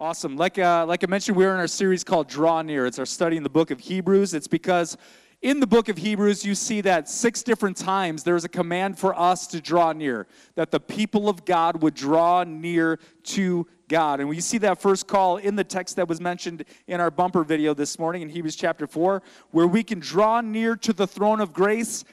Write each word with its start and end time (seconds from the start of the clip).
Awesome. 0.00 0.38
Like, 0.38 0.58
uh, 0.58 0.86
like 0.86 1.04
I 1.04 1.06
mentioned, 1.08 1.36
we're 1.36 1.52
in 1.52 1.60
our 1.60 1.66
series 1.66 2.04
called 2.04 2.26
Draw 2.26 2.62
Near. 2.62 2.86
It's 2.86 2.98
our 2.98 3.04
study 3.04 3.36
in 3.36 3.42
the 3.42 3.50
book 3.50 3.70
of 3.70 3.80
Hebrews. 3.80 4.32
It's 4.32 4.48
because 4.48 4.96
in 5.42 5.60
the 5.60 5.66
book 5.66 5.90
of 5.90 5.98
Hebrews, 5.98 6.42
you 6.42 6.54
see 6.54 6.80
that 6.80 7.06
six 7.06 7.42
different 7.42 7.76
times 7.76 8.22
there 8.22 8.34
is 8.34 8.46
a 8.46 8.48
command 8.48 8.98
for 8.98 9.14
us 9.14 9.46
to 9.48 9.60
draw 9.60 9.92
near, 9.92 10.26
that 10.54 10.70
the 10.70 10.80
people 10.80 11.28
of 11.28 11.44
God 11.44 11.82
would 11.82 11.92
draw 11.92 12.44
near 12.44 12.98
to 13.24 13.66
God. 13.88 14.20
And 14.20 14.28
we 14.30 14.40
see 14.40 14.56
that 14.56 14.80
first 14.80 15.06
call 15.06 15.36
in 15.36 15.54
the 15.54 15.64
text 15.64 15.96
that 15.96 16.08
was 16.08 16.18
mentioned 16.18 16.64
in 16.86 16.98
our 16.98 17.10
bumper 17.10 17.44
video 17.44 17.74
this 17.74 17.98
morning 17.98 18.22
in 18.22 18.30
Hebrews 18.30 18.56
chapter 18.56 18.86
4, 18.86 19.22
where 19.50 19.66
we 19.66 19.82
can 19.82 20.00
draw 20.00 20.40
near 20.40 20.76
to 20.76 20.94
the 20.94 21.06
throne 21.06 21.42
of 21.42 21.52
grace 21.52 22.04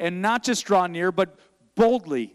and 0.00 0.20
not 0.20 0.42
just 0.42 0.66
draw 0.66 0.88
near, 0.88 1.12
but 1.12 1.38
boldly, 1.76 2.34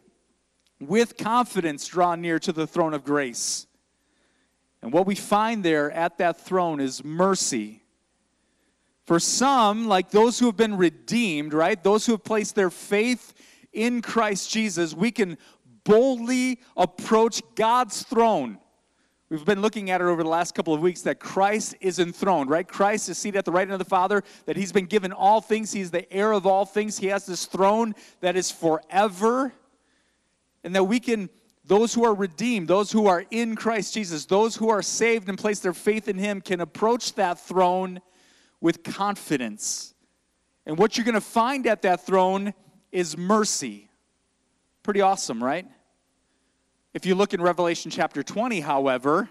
with 0.80 1.18
confidence, 1.18 1.86
draw 1.86 2.16
near 2.16 2.40
to 2.40 2.54
the 2.54 2.66
throne 2.66 2.94
of 2.94 3.04
grace. 3.04 3.68
And 4.82 4.92
what 4.92 5.06
we 5.06 5.16
find 5.16 5.64
there 5.64 5.92
at 5.92 6.18
that 6.18 6.42
throne 6.42 6.80
is 6.80 7.04
mercy. 7.04 7.84
For 9.06 9.20
some, 9.20 9.88
like 9.88 10.12
those 10.12 10.40
who 10.40 10.46
have 10.48 10.58
been 10.58 10.78
redeemed, 10.78 11.54
right? 11.54 11.82
Those 11.84 12.06
who 12.06 12.14
have 12.14 12.24
placed 12.24 12.56
their 12.56 12.70
faith 12.70 13.34
in 13.74 14.02
Christ 14.02 14.50
Jesus, 14.50 14.94
we 14.94 15.12
can 15.12 15.38
boldly 15.84 16.60
approach 16.78 17.42
God's 17.56 18.04
throne. 18.04 18.60
We've 19.30 19.46
been 19.46 19.62
looking 19.62 19.90
at 19.90 20.02
it 20.02 20.04
over 20.04 20.24
the 20.24 20.30
last 20.30 20.56
couple 20.56 20.74
of 20.74 20.82
weeks 20.82 21.04
that 21.04 21.20
Christ 21.20 21.76
is 21.80 22.00
enthroned, 22.00 22.50
right? 22.50 22.68
Christ 22.68 23.08
is 23.08 23.18
seated 23.18 23.38
at 23.38 23.46
the 23.46 23.52
right 23.52 23.62
hand 23.62 23.72
of 23.72 23.80
the 23.80 23.86
Father, 23.86 24.24
that 24.46 24.58
he's 24.58 24.74
been 24.74 24.88
given 24.88 25.14
all 25.14 25.40
things. 25.40 25.72
He's 25.72 25.90
the 25.90 26.12
heir 26.12 26.34
of 26.34 26.46
all 26.46 26.66
things. 26.66 26.98
He 26.98 27.08
has 27.08 27.26
this 27.26 27.46
throne 27.46 27.96
that 28.20 28.36
is 28.36 28.52
forever. 28.52 29.54
And 30.64 30.76
that 30.76 30.84
we 30.84 31.00
can 31.00 31.30
those 31.72 31.94
who 31.94 32.04
are 32.04 32.14
redeemed, 32.14 32.68
those 32.68 32.92
who 32.92 33.08
are 33.08 33.24
in 33.32 33.56
Christ 33.56 33.94
Jesus, 33.94 34.26
those 34.26 34.58
who 34.58 34.68
are 34.68 34.82
saved 34.82 35.30
and 35.30 35.38
place 35.38 35.62
their 35.62 35.72
faith 35.72 36.10
in 36.10 36.18
Him 36.18 36.42
can 36.42 36.60
approach 36.60 37.14
that 37.14 37.40
throne 37.40 38.02
with 38.60 38.84
confidence. 38.84 39.94
And 40.66 40.78
what 40.78 40.98
you're 40.98 41.06
going 41.06 41.16
to 41.16 41.22
find 41.22 41.66
at 41.68 41.84
that 41.84 42.06
throne 42.06 42.54
is 42.92 43.18
mercy. 43.18 43.90
Pretty 44.84 45.00
awesome, 45.00 45.42
right? 45.42 45.66
If 46.94 47.06
you 47.06 47.16
look 47.16 47.34
in 47.34 47.42
Revelation 47.42 47.90
chapter 47.90 48.22
20, 48.22 48.60
however, 48.60 49.30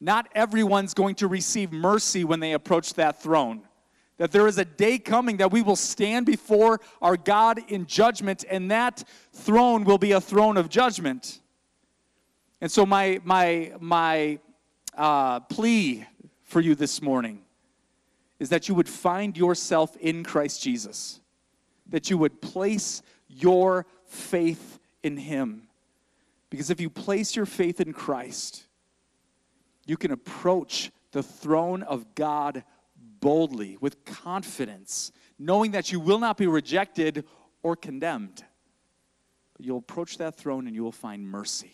not 0.00 0.30
everyone's 0.34 0.94
going 0.94 1.16
to 1.16 1.28
receive 1.28 1.72
mercy 1.72 2.24
when 2.24 2.40
they 2.40 2.54
approach 2.54 2.94
that 2.94 3.22
throne. 3.22 3.68
That 4.18 4.30
there 4.30 4.46
is 4.46 4.58
a 4.58 4.64
day 4.64 4.98
coming 4.98 5.38
that 5.38 5.50
we 5.50 5.60
will 5.60 5.76
stand 5.76 6.26
before 6.26 6.80
our 7.02 7.16
God 7.16 7.60
in 7.68 7.86
judgment, 7.86 8.44
and 8.48 8.70
that 8.70 9.02
throne 9.32 9.84
will 9.84 9.98
be 9.98 10.12
a 10.12 10.20
throne 10.20 10.56
of 10.56 10.68
judgment. 10.68 11.40
And 12.60 12.70
so, 12.70 12.86
my, 12.86 13.20
my, 13.24 13.72
my 13.80 14.38
uh, 14.96 15.40
plea 15.40 16.06
for 16.44 16.60
you 16.60 16.74
this 16.74 17.02
morning 17.02 17.40
is 18.38 18.48
that 18.50 18.68
you 18.68 18.74
would 18.74 18.88
find 18.88 19.36
yourself 19.36 19.96
in 19.96 20.22
Christ 20.22 20.62
Jesus, 20.62 21.20
that 21.88 22.10
you 22.10 22.18
would 22.18 22.40
place 22.40 23.02
your 23.28 23.86
faith 24.06 24.78
in 25.02 25.16
Him. 25.16 25.68
Because 26.50 26.70
if 26.70 26.80
you 26.80 26.88
place 26.88 27.34
your 27.34 27.46
faith 27.46 27.80
in 27.80 27.92
Christ, 27.92 28.64
you 29.86 29.96
can 29.96 30.12
approach 30.12 30.92
the 31.12 31.22
throne 31.22 31.82
of 31.82 32.14
God 32.14 32.64
boldly, 33.24 33.78
with 33.80 34.04
confidence, 34.04 35.10
knowing 35.38 35.70
that 35.70 35.90
you 35.90 35.98
will 35.98 36.18
not 36.18 36.36
be 36.36 36.46
rejected 36.46 37.24
or 37.62 37.74
condemned. 37.74 38.44
But 39.56 39.64
you'll 39.64 39.78
approach 39.78 40.18
that 40.18 40.36
throne 40.36 40.66
and 40.66 40.76
you 40.76 40.84
will 40.84 40.92
find 40.92 41.26
mercy. 41.26 41.72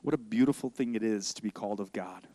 What 0.00 0.14
a 0.14 0.18
beautiful 0.18 0.70
thing 0.70 0.94
it 0.94 1.02
is 1.02 1.34
to 1.34 1.42
be 1.42 1.50
called 1.50 1.80
of 1.80 1.92
God. 1.92 2.26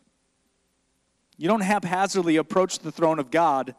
You 1.36 1.48
don't 1.48 1.60
haphazardly 1.60 2.36
approach 2.36 2.78
the 2.78 2.92
throne 2.92 3.18
of 3.18 3.32
God. 3.32 3.74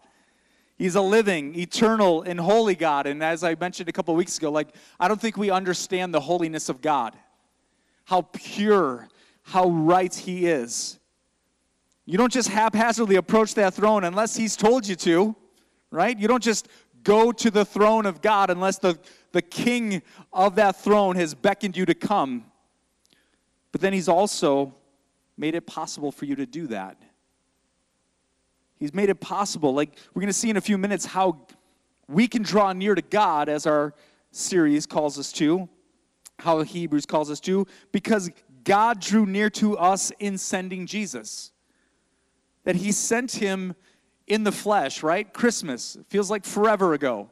He's 0.78 0.96
a 0.96 1.02
living, 1.02 1.58
eternal, 1.58 2.24
and 2.24 2.42
holy 2.42 2.76
God. 2.76 3.08
And 3.08 3.24
as 3.24 3.42
I 3.42 3.56
mentioned 3.56 3.88
a 3.88 3.94
couple 3.94 4.14
weeks 4.16 4.38
ago, 4.38 4.52
like, 4.52 4.76
I 5.00 5.08
don't 5.08 5.22
think 5.22 5.38
we 5.38 5.50
understand 5.50 6.14
the 6.14 6.20
holiness 6.20 6.68
of 6.68 6.82
God, 6.82 7.16
how 8.04 8.24
pure, 8.34 9.08
how 9.44 9.70
right 9.70 10.14
He 10.14 10.46
is. 10.46 11.00
You 12.10 12.18
don't 12.18 12.32
just 12.32 12.48
haphazardly 12.48 13.18
approach 13.18 13.54
that 13.56 13.74
throne 13.74 14.06
unless 14.06 14.38
He's 14.38 14.56
told 14.56 14.88
you 14.88 14.96
to, 14.96 15.36
right? 15.92 16.18
You 16.18 16.30
don't 16.30 16.42
just 16.42 16.70
go 17.04 17.34
to 17.34 17.52
the 17.52 17.66
throne 17.66 18.06
of 18.06 18.22
God 18.22 18.50
unless 18.50 18.80
the, 18.80 18.98
the 19.34 19.42
king 19.42 20.02
of 20.32 20.56
that 20.56 20.78
throne 20.78 21.18
has 21.18 21.36
beckoned 21.36 21.76
you 21.76 21.86
to 21.86 21.94
come. 21.94 22.46
But 23.74 23.82
then 23.82 23.92
He's 23.92 24.08
also 24.08 24.74
made 25.38 25.54
it 25.54 25.68
possible 25.68 26.14
for 26.14 26.24
you 26.24 26.38
to 26.38 26.46
do 26.46 26.68
that. 26.68 26.98
He's 28.78 28.94
made 28.94 29.10
it 29.10 29.20
possible. 29.20 29.74
Like 29.74 29.98
we're 30.14 30.22
going 30.22 30.28
to 30.28 30.34
see 30.34 30.50
in 30.50 30.56
a 30.56 30.62
few 30.62 30.78
minutes 30.78 31.06
how 31.06 31.46
we 32.08 32.30
can 32.30 32.42
draw 32.42 32.72
near 32.72 32.96
to 32.96 33.02
God 33.02 33.50
as 33.50 33.68
our 33.68 33.94
series 34.32 34.86
calls 34.86 35.20
us 35.20 35.34
to, 35.34 35.68
how 36.40 36.62
Hebrews 36.62 37.06
calls 37.06 37.30
us 37.30 37.42
to, 37.42 37.68
because 37.92 38.32
God 38.64 39.02
drew 39.02 39.26
near 39.26 39.50
to 39.52 39.78
us 39.78 40.14
in 40.20 40.38
sending 40.38 40.86
Jesus 40.86 41.52
that 42.68 42.76
he 42.76 42.92
sent 42.92 43.32
him 43.32 43.74
in 44.28 44.44
the 44.44 44.52
flesh, 44.52 45.02
right? 45.02 45.32
Christmas 45.32 45.98
feels 46.10 46.30
like 46.30 46.44
forever 46.44 46.94
ago. 46.94 47.30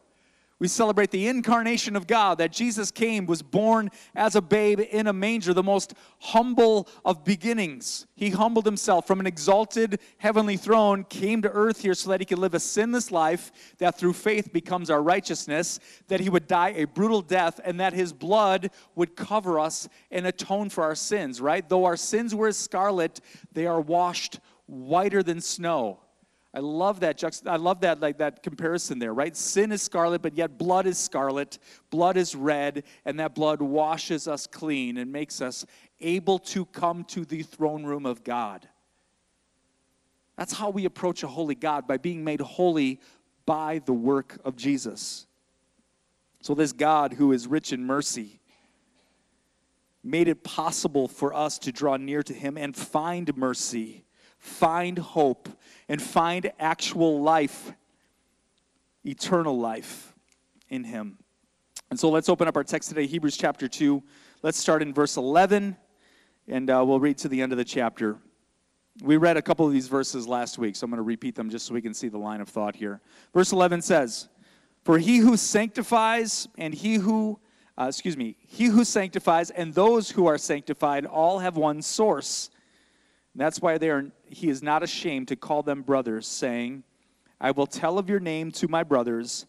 We 0.59 0.69
celebrate 0.69 1.11
the 1.11 1.27
incarnation 1.27 1.97
of 1.97 2.07
God, 2.07 2.37
that 2.37 2.53
Jesus 2.53 2.89
came, 2.89 3.25
was 3.25 3.41
born 3.41 3.91
as 4.15 4.37
a 4.37 4.41
babe 4.41 4.79
in 4.79 5.07
a 5.07 5.11
manger, 5.11 5.53
the 5.53 5.61
most 5.61 5.93
humble 6.19 6.87
of 7.03 7.25
beginnings. 7.25 8.07
He 8.15 8.29
humbled 8.29 8.65
himself 8.65 9.05
from 9.05 9.19
an 9.19 9.27
exalted 9.27 9.99
heavenly 10.19 10.55
throne, 10.55 11.03
came 11.03 11.41
to 11.41 11.51
earth 11.51 11.81
here 11.81 11.95
so 11.95 12.11
that 12.11 12.21
he 12.21 12.25
could 12.25 12.39
live 12.39 12.53
a 12.53 12.59
sinless 12.61 13.11
life, 13.11 13.51
that 13.79 13.99
through 13.99 14.13
faith 14.13 14.53
becomes 14.53 14.89
our 14.89 15.03
righteousness, 15.03 15.81
that 16.07 16.21
he 16.21 16.29
would 16.29 16.47
die 16.47 16.69
a 16.77 16.85
brutal 16.85 17.21
death, 17.21 17.59
and 17.65 17.77
that 17.81 17.91
his 17.91 18.13
blood 18.13 18.71
would 18.95 19.17
cover 19.17 19.59
us 19.59 19.89
and 20.11 20.25
atone 20.25 20.69
for 20.69 20.85
our 20.85 20.95
sins, 20.95 21.41
right? 21.41 21.67
Though 21.67 21.83
our 21.83 21.97
sins 21.97 22.33
were 22.33 22.47
as 22.47 22.55
scarlet, 22.55 23.19
they 23.51 23.65
are 23.65 23.81
washed 23.81 24.39
whiter 24.67 25.23
than 25.23 25.41
snow. 25.41 25.99
I 26.53 26.59
love 26.59 27.01
that. 27.01 27.21
I 27.45 27.57
love 27.57 27.81
that 27.81 27.99
like 27.99 28.19
that 28.19 28.41
comparison 28.41 28.97
there, 28.97 29.13
right? 29.13 29.35
Sin 29.35 29.73
is 29.73 29.81
scarlet, 29.81 30.21
but 30.21 30.37
yet 30.37 30.57
blood 30.57 30.87
is 30.87 30.97
scarlet. 30.97 31.59
Blood 31.89 32.15
is 32.15 32.33
red, 32.33 32.83
and 33.03 33.19
that 33.19 33.35
blood 33.35 33.61
washes 33.61 34.25
us 34.27 34.47
clean 34.47 34.97
and 34.97 35.11
makes 35.11 35.41
us 35.41 35.65
able 35.99 36.39
to 36.39 36.65
come 36.67 37.03
to 37.05 37.25
the 37.25 37.43
throne 37.43 37.83
room 37.83 38.05
of 38.05 38.23
God. 38.23 38.69
That's 40.37 40.53
how 40.53 40.69
we 40.69 40.85
approach 40.85 41.23
a 41.23 41.27
holy 41.27 41.55
God 41.55 41.87
by 41.87 41.97
being 41.97 42.23
made 42.23 42.39
holy 42.39 43.01
by 43.45 43.81
the 43.85 43.93
work 43.93 44.39
of 44.45 44.55
Jesus. 44.55 45.27
So 46.41 46.53
this 46.53 46.71
God 46.71 47.13
who 47.13 47.33
is 47.33 47.47
rich 47.47 47.73
in 47.73 47.85
mercy 47.85 48.39
made 50.03 50.29
it 50.29 50.43
possible 50.43 51.07
for 51.09 51.33
us 51.33 51.59
to 51.59 51.71
draw 51.71 51.97
near 51.97 52.23
to 52.23 52.33
him 52.33 52.57
and 52.57 52.75
find 52.75 53.35
mercy 53.35 54.04
find 54.45 54.97
hope 54.97 55.49
and 55.89 56.01
find 56.01 56.51
actual 56.59 57.21
life, 57.21 57.73
eternal 59.03 59.59
life 59.59 60.13
in 60.69 60.83
Him. 60.83 61.17
And 61.89 61.99
so 61.99 62.09
let's 62.09 62.29
open 62.29 62.47
up 62.47 62.55
our 62.55 62.63
text 62.63 62.89
today, 62.89 63.07
Hebrews 63.07 63.37
chapter 63.37 63.67
2. 63.67 64.01
Let's 64.43 64.57
start 64.57 64.81
in 64.81 64.93
verse 64.93 65.17
11, 65.17 65.75
and 66.47 66.69
uh, 66.69 66.83
we'll 66.85 66.99
read 66.99 67.17
to 67.19 67.27
the 67.27 67.41
end 67.41 67.51
of 67.51 67.57
the 67.57 67.65
chapter. 67.65 68.17
We 69.01 69.17
read 69.17 69.35
a 69.35 69.41
couple 69.41 69.65
of 69.65 69.73
these 69.73 69.87
verses 69.87 70.27
last 70.27 70.57
week, 70.57 70.75
so 70.75 70.85
I'm 70.85 70.91
going 70.91 70.97
to 70.97 71.03
repeat 71.03 71.35
them 71.35 71.49
just 71.49 71.65
so 71.65 71.73
we 71.73 71.81
can 71.81 71.93
see 71.93 72.07
the 72.07 72.17
line 72.17 72.39
of 72.39 72.47
thought 72.47 72.75
here. 72.75 73.01
Verse 73.33 73.51
11 73.51 73.81
says, 73.81 74.29
For 74.83 74.97
he 74.99 75.17
who 75.17 75.37
sanctifies 75.37 76.47
and 76.57 76.73
he 76.73 76.95
who, 76.95 77.39
uh, 77.77 77.87
excuse 77.89 78.15
me, 78.15 78.37
he 78.39 78.65
who 78.65 78.85
sanctifies 78.85 79.49
and 79.49 79.73
those 79.73 80.11
who 80.11 80.27
are 80.27 80.37
sanctified 80.37 81.05
all 81.05 81.39
have 81.39 81.57
one 81.57 81.81
source. 81.81 82.51
And 83.35 83.41
That's 83.41 83.61
why 83.61 83.77
they 83.77 83.89
are, 83.89 84.05
he 84.29 84.49
is 84.49 84.63
not 84.63 84.83
ashamed 84.83 85.27
to 85.29 85.35
call 85.35 85.63
them 85.63 85.81
brothers, 85.81 86.27
saying, 86.27 86.83
I 87.39 87.51
will 87.51 87.67
tell 87.67 87.97
of 87.97 88.09
your 88.09 88.19
name 88.19 88.51
to 88.53 88.67
my 88.67 88.83
brothers. 88.83 89.45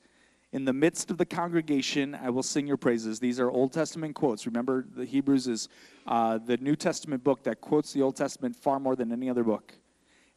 In 0.52 0.64
the 0.64 0.72
midst 0.72 1.10
of 1.10 1.18
the 1.18 1.26
congregation, 1.26 2.14
I 2.14 2.30
will 2.30 2.42
sing 2.42 2.66
your 2.66 2.76
praises. 2.76 3.20
These 3.20 3.40
are 3.40 3.50
Old 3.50 3.72
Testament 3.72 4.14
quotes. 4.14 4.46
Remember, 4.46 4.86
the 4.94 5.04
Hebrews 5.04 5.46
is 5.46 5.68
uh, 6.06 6.38
the 6.38 6.56
New 6.58 6.76
Testament 6.76 7.22
book 7.24 7.42
that 7.44 7.60
quotes 7.60 7.92
the 7.92 8.02
Old 8.02 8.16
Testament 8.16 8.56
far 8.56 8.80
more 8.80 8.96
than 8.96 9.12
any 9.12 9.28
other 9.28 9.44
book. 9.44 9.74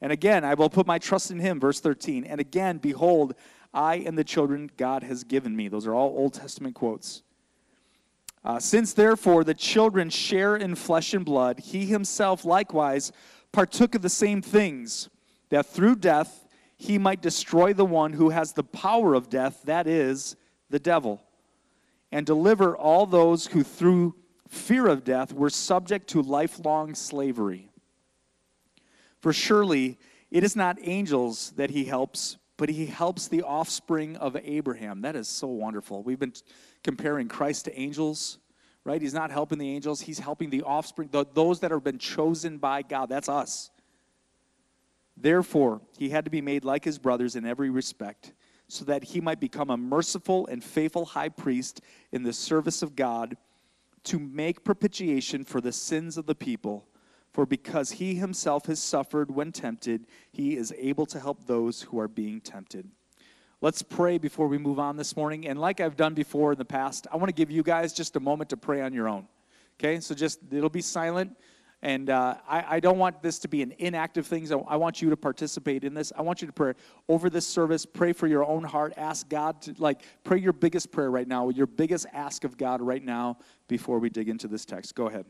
And 0.02 0.12
again, 0.12 0.44
I 0.44 0.54
will 0.54 0.70
put 0.70 0.88
my 0.88 0.98
trust 0.98 1.32
in 1.32 1.40
him, 1.40 1.60
verse 1.60 1.80
13. 1.80 2.24
And 2.26 2.40
again, 2.40 2.78
behold, 2.78 3.36
I 3.74 3.96
and 3.98 4.18
the 4.18 4.24
children 4.24 4.72
God 4.78 5.04
has 5.04 5.24
given 5.24 5.56
me. 5.56 5.68
Those 5.68 5.86
are 5.86 5.94
all 5.94 6.10
Old 6.18 6.34
Testament 6.34 6.76
quotes. 6.76 7.24
Uh, 8.44 8.60
Since 8.60 8.94
therefore 8.94 9.44
the 9.44 9.54
children 9.54 10.10
share 10.10 10.56
in 10.56 10.76
flesh 10.76 11.14
and 11.14 11.26
blood, 11.26 11.60
he 11.60 11.86
himself 11.86 12.46
likewise 12.46 13.12
partook 13.52 13.96
of 13.96 14.02
the 14.02 14.10
same 14.10 14.42
things, 14.42 15.10
that 15.50 15.66
through 15.66 15.96
death 15.96 16.48
he 16.78 16.98
might 16.98 17.22
destroy 17.22 17.74
the 17.74 17.86
one 17.86 18.14
who 18.14 18.30
has 18.30 18.54
the 18.54 18.64
power 18.64 19.14
of 19.14 19.30
death, 19.30 19.62
that 19.66 19.88
is, 19.88 20.36
the 20.70 20.80
devil, 20.80 21.22
and 22.12 22.26
deliver 22.26 22.78
all 22.78 23.06
those 23.06 23.48
who 23.48 23.64
through 23.64 24.16
fear 24.48 24.88
of 24.88 25.04
death 25.04 25.34
were 25.34 25.50
subject 25.50 26.08
to 26.10 26.22
lifelong 26.22 26.96
slavery. 26.96 27.70
For 29.20 29.34
surely 29.34 30.00
it 30.32 30.44
is 30.44 30.56
not 30.56 30.78
angels 30.82 31.52
that 31.58 31.70
he 31.70 31.86
helps, 31.86 32.38
but 32.58 32.70
he 32.70 32.86
helps 32.86 33.28
the 33.28 33.42
offspring 33.42 34.16
of 34.18 34.38
Abraham. 34.44 35.02
That 35.02 35.16
is 35.16 35.28
so 35.28 35.48
wonderful. 35.48 36.04
We've 36.04 36.20
been 36.20 36.34
comparing 36.84 37.28
Christ 37.28 37.66
to 37.66 37.80
angels, 37.80 38.38
right? 38.86 39.02
He's 39.02 39.14
not 39.14 39.32
helping 39.32 39.58
the 39.58 39.70
angels, 39.70 40.02
he's 40.02 40.20
helping 40.20 40.50
the 40.50 40.64
offspring, 40.64 41.10
those 41.34 41.60
that 41.60 41.72
have 41.72 41.84
been 41.84 42.00
chosen 42.00 42.58
by 42.58 42.82
God. 42.82 43.10
That's 43.10 43.30
us. 43.30 43.72
Therefore, 45.16 45.82
he 45.98 46.10
had 46.10 46.26
to 46.26 46.32
be 46.32 46.42
made 46.42 46.64
like 46.64 46.86
his 46.86 46.98
brothers 46.98 47.36
in 47.36 47.46
every 47.46 47.70
respect, 47.70 48.34
so 48.68 48.86
that 48.86 49.04
he 49.04 49.20
might 49.20 49.40
become 49.40 49.70
a 49.70 49.78
merciful 49.78 50.48
and 50.48 50.64
faithful 50.64 51.06
high 51.06 51.30
priest 51.30 51.82
in 52.12 52.24
the 52.24 52.34
service 52.34 52.82
of 52.82 52.96
God 52.96 53.36
to 54.06 54.18
make 54.18 54.64
propitiation 54.64 55.44
for 55.44 55.60
the 55.60 55.74
sins 55.74 56.18
of 56.18 56.26
the 56.26 56.36
people. 56.36 56.88
For 57.32 57.46
because 57.46 57.92
he 57.92 58.16
himself 58.16 58.66
has 58.66 58.82
suffered 58.82 59.30
when 59.30 59.52
tempted, 59.52 60.08
he 60.32 60.56
is 60.56 60.74
able 60.78 61.06
to 61.08 61.20
help 61.20 61.46
those 61.46 61.82
who 61.84 62.00
are 62.00 62.08
being 62.08 62.42
tempted. 62.42 62.90
Let's 63.62 63.82
pray 63.82 64.18
before 64.18 64.48
we 64.48 64.58
move 64.58 64.80
on 64.80 64.96
this 64.96 65.18
morning. 65.18 65.48
And 65.48 65.60
like 65.60 65.82
I've 65.82 65.98
done 65.98 66.14
before 66.14 66.54
in 66.54 66.58
the 66.58 66.66
past, 66.66 67.08
I 67.12 67.18
want 67.18 67.28
to 67.28 67.34
give 67.34 67.52
you 67.52 67.62
guys 67.62 67.92
just 67.92 68.16
a 68.16 68.20
moment 68.20 68.50
to 68.52 68.58
pray 68.58 68.82
on 68.82 68.94
your 68.94 69.10
own. 69.10 69.28
Okay, 69.78 70.00
so 70.00 70.16
just 70.16 70.40
it'll 70.52 70.70
be 70.70 70.82
silent. 70.82 71.36
And 71.82 72.10
uh, 72.10 72.36
I, 72.48 72.76
I, 72.76 72.80
don't 72.82 72.98
want 72.98 73.22
this 73.22 73.40
to 73.40 73.48
be 73.48 73.62
an 73.62 73.74
inactive 73.78 74.28
thing. 74.28 74.46
So 74.46 74.66
I 74.68 74.76
want 74.76 75.02
you 75.02 75.10
to 75.12 75.18
participate 75.18 75.86
in 75.86 75.94
this. 75.94 76.12
I 76.18 76.22
want 76.22 76.42
you 76.42 76.48
to 76.48 76.52
pray 76.52 76.74
over 77.08 77.30
this 77.30 77.48
service. 77.48 77.86
Pray 77.86 78.12
for 78.12 78.28
your 78.28 78.44
own 78.44 78.66
heart. 78.66 78.94
Ask 78.98 79.30
God 79.30 79.62
to, 79.62 79.76
like, 79.78 80.02
pray 80.26 80.40
your 80.40 80.52
biggest 80.52 80.92
prayer 80.92 81.10
right 81.10 81.28
now, 81.28 81.48
your 81.48 81.68
biggest 81.68 82.06
ask 82.12 82.44
of 82.44 82.58
God 82.58 82.82
right 82.82 83.04
now 83.04 83.38
before 83.70 84.00
we 84.00 84.10
dig 84.10 84.28
into 84.28 84.50
this 84.50 84.66
text. 84.66 84.94
Go 84.94 85.08
ahead. 85.08 85.26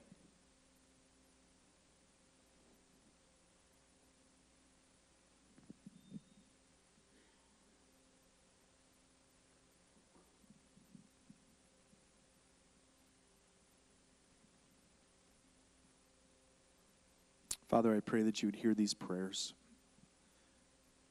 Father, 17.69 17.95
I 17.95 17.99
pray 17.99 18.23
that 18.23 18.41
you 18.41 18.47
would 18.47 18.55
hear 18.55 18.73
these 18.73 18.95
prayers. 18.95 19.53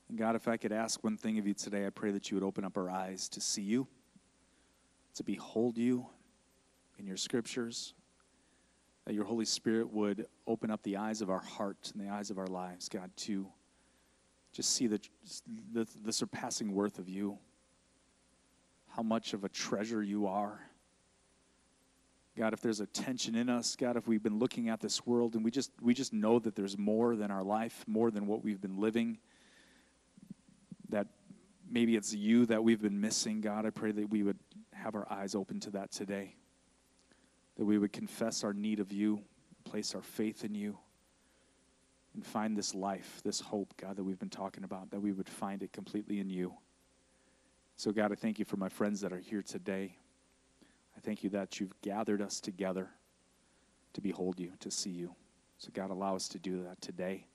And 0.08 0.18
God, 0.18 0.34
if 0.34 0.48
I 0.48 0.56
could 0.56 0.72
ask 0.72 1.02
one 1.04 1.16
thing 1.16 1.38
of 1.38 1.46
you 1.46 1.54
today, 1.54 1.86
I 1.86 1.90
pray 1.90 2.10
that 2.10 2.30
you 2.30 2.36
would 2.36 2.44
open 2.44 2.64
up 2.64 2.76
our 2.76 2.90
eyes 2.90 3.28
to 3.30 3.40
see 3.40 3.62
you, 3.62 3.86
to 5.14 5.22
behold 5.22 5.78
you 5.78 6.06
in 6.98 7.06
your 7.06 7.16
scriptures, 7.16 7.94
that 9.04 9.14
your 9.14 9.24
Holy 9.24 9.44
Spirit 9.44 9.92
would 9.92 10.26
open 10.48 10.72
up 10.72 10.82
the 10.82 10.96
eyes 10.96 11.22
of 11.22 11.30
our 11.30 11.38
heart 11.38 11.92
and 11.94 12.04
the 12.04 12.12
eyes 12.12 12.28
of 12.28 12.38
our 12.38 12.48
lives, 12.48 12.88
God, 12.88 13.12
to 13.18 13.46
just 14.52 14.70
see 14.70 14.88
the, 14.88 15.00
the, 15.72 15.86
the 16.04 16.12
surpassing 16.12 16.72
worth 16.72 16.98
of 16.98 17.08
you, 17.08 17.38
how 18.88 19.04
much 19.04 19.32
of 19.32 19.44
a 19.44 19.48
treasure 19.48 20.02
you 20.02 20.26
are 20.26 20.67
God, 22.38 22.52
if 22.52 22.60
there's 22.60 22.78
a 22.78 22.86
tension 22.86 23.34
in 23.34 23.50
us, 23.50 23.74
God, 23.74 23.96
if 23.96 24.06
we've 24.06 24.22
been 24.22 24.38
looking 24.38 24.68
at 24.68 24.78
this 24.80 25.04
world 25.04 25.34
and 25.34 25.44
we 25.44 25.50
just 25.50 25.72
we 25.82 25.92
just 25.92 26.12
know 26.12 26.38
that 26.38 26.54
there's 26.54 26.78
more 26.78 27.16
than 27.16 27.32
our 27.32 27.42
life, 27.42 27.84
more 27.88 28.12
than 28.12 28.28
what 28.28 28.44
we've 28.44 28.60
been 28.60 28.78
living, 28.78 29.18
that 30.90 31.08
maybe 31.68 31.96
it's 31.96 32.14
you 32.14 32.46
that 32.46 32.62
we've 32.62 32.80
been 32.80 33.00
missing, 33.00 33.40
God, 33.40 33.66
I 33.66 33.70
pray 33.70 33.90
that 33.90 34.08
we 34.08 34.22
would 34.22 34.38
have 34.72 34.94
our 34.94 35.10
eyes 35.10 35.34
open 35.34 35.58
to 35.60 35.70
that 35.70 35.90
today. 35.90 36.36
That 37.56 37.64
we 37.64 37.76
would 37.76 37.92
confess 37.92 38.44
our 38.44 38.52
need 38.52 38.78
of 38.78 38.92
you, 38.92 39.20
place 39.64 39.96
our 39.96 40.02
faith 40.02 40.44
in 40.44 40.54
you, 40.54 40.78
and 42.14 42.24
find 42.24 42.56
this 42.56 42.72
life, 42.72 43.20
this 43.24 43.40
hope, 43.40 43.74
God, 43.76 43.96
that 43.96 44.04
we've 44.04 44.18
been 44.18 44.30
talking 44.30 44.62
about, 44.62 44.92
that 44.92 45.00
we 45.00 45.10
would 45.10 45.28
find 45.28 45.60
it 45.64 45.72
completely 45.72 46.20
in 46.20 46.30
you. 46.30 46.54
So, 47.74 47.90
God, 47.90 48.12
I 48.12 48.14
thank 48.14 48.38
you 48.38 48.44
for 48.44 48.56
my 48.56 48.68
friends 48.68 49.00
that 49.00 49.12
are 49.12 49.18
here 49.18 49.42
today. 49.42 49.96
I 50.98 51.00
thank 51.00 51.22
you 51.22 51.30
that 51.30 51.60
you've 51.60 51.80
gathered 51.80 52.20
us 52.20 52.40
together 52.40 52.88
to 53.92 54.00
behold 54.00 54.40
you, 54.40 54.50
to 54.58 54.68
see 54.68 54.90
you. 54.90 55.14
So, 55.56 55.68
God, 55.72 55.90
allow 55.90 56.16
us 56.16 56.26
to 56.30 56.40
do 56.40 56.64
that 56.64 56.80
today. 56.80 57.28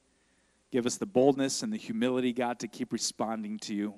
Give 0.70 0.86
us 0.86 0.98
the 0.98 1.06
boldness 1.06 1.64
and 1.64 1.72
the 1.72 1.78
humility, 1.78 2.34
God, 2.34 2.60
to 2.60 2.68
keep 2.68 2.92
responding 2.92 3.58
to 3.60 3.74
you 3.74 3.94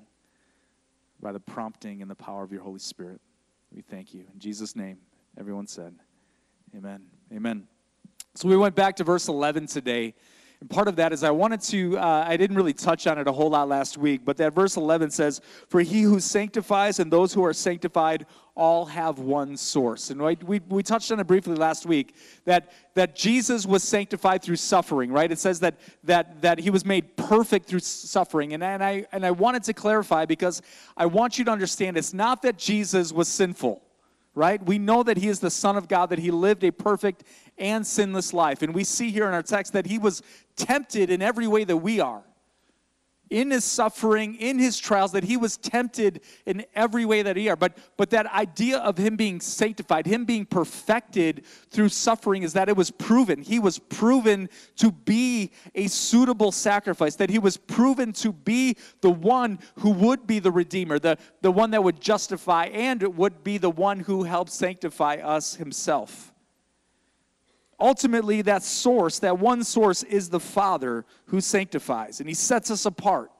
by 1.20 1.32
the 1.32 1.40
prompting 1.40 2.00
and 2.00 2.08
the 2.08 2.14
power 2.14 2.44
of 2.44 2.52
your 2.52 2.62
Holy 2.62 2.78
Spirit. 2.78 3.20
We 3.74 3.82
thank 3.82 4.14
you. 4.14 4.24
In 4.32 4.38
Jesus' 4.38 4.76
name, 4.76 4.98
everyone 5.36 5.66
said, 5.66 5.96
Amen. 6.76 7.02
Amen. 7.32 7.66
So, 8.36 8.46
we 8.46 8.56
went 8.56 8.76
back 8.76 8.94
to 8.96 9.04
verse 9.04 9.26
11 9.26 9.66
today. 9.66 10.14
And 10.60 10.70
part 10.70 10.88
of 10.88 10.96
that 10.96 11.12
is 11.12 11.22
I 11.22 11.30
wanted 11.30 11.60
to, 11.62 11.98
uh, 11.98 12.24
I 12.26 12.36
didn't 12.36 12.56
really 12.56 12.72
touch 12.72 13.06
on 13.06 13.18
it 13.18 13.28
a 13.28 13.32
whole 13.32 13.50
lot 13.50 13.68
last 13.68 13.98
week, 13.98 14.22
but 14.24 14.38
that 14.38 14.54
verse 14.54 14.76
11 14.76 15.10
says, 15.10 15.40
For 15.68 15.80
he 15.80 16.02
who 16.02 16.18
sanctifies 16.18 16.98
and 16.98 17.12
those 17.12 17.34
who 17.34 17.44
are 17.44 17.52
sanctified 17.52 18.24
all 18.54 18.86
have 18.86 19.18
one 19.18 19.54
source. 19.58 20.08
And 20.08 20.22
we, 20.22 20.38
we, 20.42 20.60
we 20.70 20.82
touched 20.82 21.12
on 21.12 21.20
it 21.20 21.26
briefly 21.26 21.56
last 21.56 21.84
week 21.84 22.14
that, 22.46 22.72
that 22.94 23.14
Jesus 23.14 23.66
was 23.66 23.82
sanctified 23.82 24.42
through 24.42 24.56
suffering, 24.56 25.12
right? 25.12 25.30
It 25.30 25.38
says 25.38 25.60
that, 25.60 25.78
that, 26.04 26.40
that 26.40 26.58
he 26.58 26.70
was 26.70 26.86
made 26.86 27.18
perfect 27.18 27.68
through 27.68 27.80
suffering. 27.80 28.54
And, 28.54 28.64
and, 28.64 28.82
I, 28.82 29.06
and 29.12 29.26
I 29.26 29.32
wanted 29.32 29.62
to 29.64 29.74
clarify 29.74 30.24
because 30.24 30.62
I 30.96 31.04
want 31.04 31.38
you 31.38 31.44
to 31.44 31.50
understand 31.50 31.98
it's 31.98 32.14
not 32.14 32.40
that 32.42 32.56
Jesus 32.56 33.12
was 33.12 33.28
sinful 33.28 33.82
right? 34.36 34.62
We 34.64 34.78
know 34.78 35.02
that 35.02 35.16
he 35.16 35.28
is 35.28 35.40
the 35.40 35.50
Son 35.50 35.76
of 35.76 35.88
God, 35.88 36.10
that 36.10 36.18
he 36.18 36.30
lived 36.30 36.62
a 36.62 36.70
perfect 36.70 37.24
and 37.58 37.86
sinless 37.86 38.32
life. 38.32 38.62
And 38.62 38.74
we 38.74 38.84
see 38.84 39.10
here 39.10 39.26
in 39.26 39.34
our 39.34 39.42
text 39.42 39.72
that 39.72 39.86
he 39.86 39.98
was 39.98 40.22
tempted 40.56 41.10
in 41.10 41.22
every 41.22 41.46
way 41.46 41.64
that 41.64 41.76
we 41.76 42.00
are 42.00 42.22
in 43.30 43.50
his 43.50 43.64
suffering, 43.64 44.36
in 44.36 44.58
his 44.58 44.78
trials, 44.78 45.12
that 45.12 45.24
he 45.24 45.36
was 45.36 45.56
tempted 45.56 46.20
in 46.44 46.64
every 46.74 47.04
way 47.04 47.22
that 47.22 47.36
he 47.36 47.48
are. 47.48 47.56
But, 47.56 47.76
but 47.96 48.10
that 48.10 48.26
idea 48.26 48.78
of 48.78 48.96
him 48.98 49.16
being 49.16 49.40
sanctified, 49.40 50.06
him 50.06 50.24
being 50.24 50.46
perfected 50.46 51.44
through 51.70 51.88
suffering, 51.88 52.42
is 52.42 52.52
that 52.52 52.68
it 52.68 52.76
was 52.76 52.90
proven. 52.90 53.42
He 53.42 53.58
was 53.58 53.78
proven 53.78 54.48
to 54.76 54.92
be 54.92 55.50
a 55.74 55.88
suitable 55.88 56.52
sacrifice, 56.52 57.16
that 57.16 57.30
he 57.30 57.38
was 57.38 57.56
proven 57.56 58.12
to 58.14 58.32
be 58.32 58.76
the 59.00 59.10
one 59.10 59.58
who 59.80 59.90
would 59.90 60.26
be 60.26 60.38
the 60.38 60.52
Redeemer, 60.52 60.98
the, 60.98 61.18
the 61.42 61.50
one 61.50 61.72
that 61.72 61.82
would 61.82 62.00
justify, 62.00 62.66
and 62.66 63.02
would 63.16 63.42
be 63.42 63.58
the 63.58 63.70
one 63.70 64.00
who 64.00 64.22
helped 64.22 64.52
sanctify 64.52 65.16
us 65.16 65.56
himself. 65.56 66.32
Ultimately, 67.78 68.42
that 68.42 68.62
source, 68.62 69.18
that 69.18 69.38
one 69.38 69.64
source, 69.64 70.02
is 70.02 70.30
the 70.30 70.40
Father 70.40 71.04
who 71.26 71.40
sanctifies, 71.40 72.20
and 72.20 72.28
He 72.28 72.34
sets 72.34 72.70
us 72.70 72.86
apart. 72.86 73.30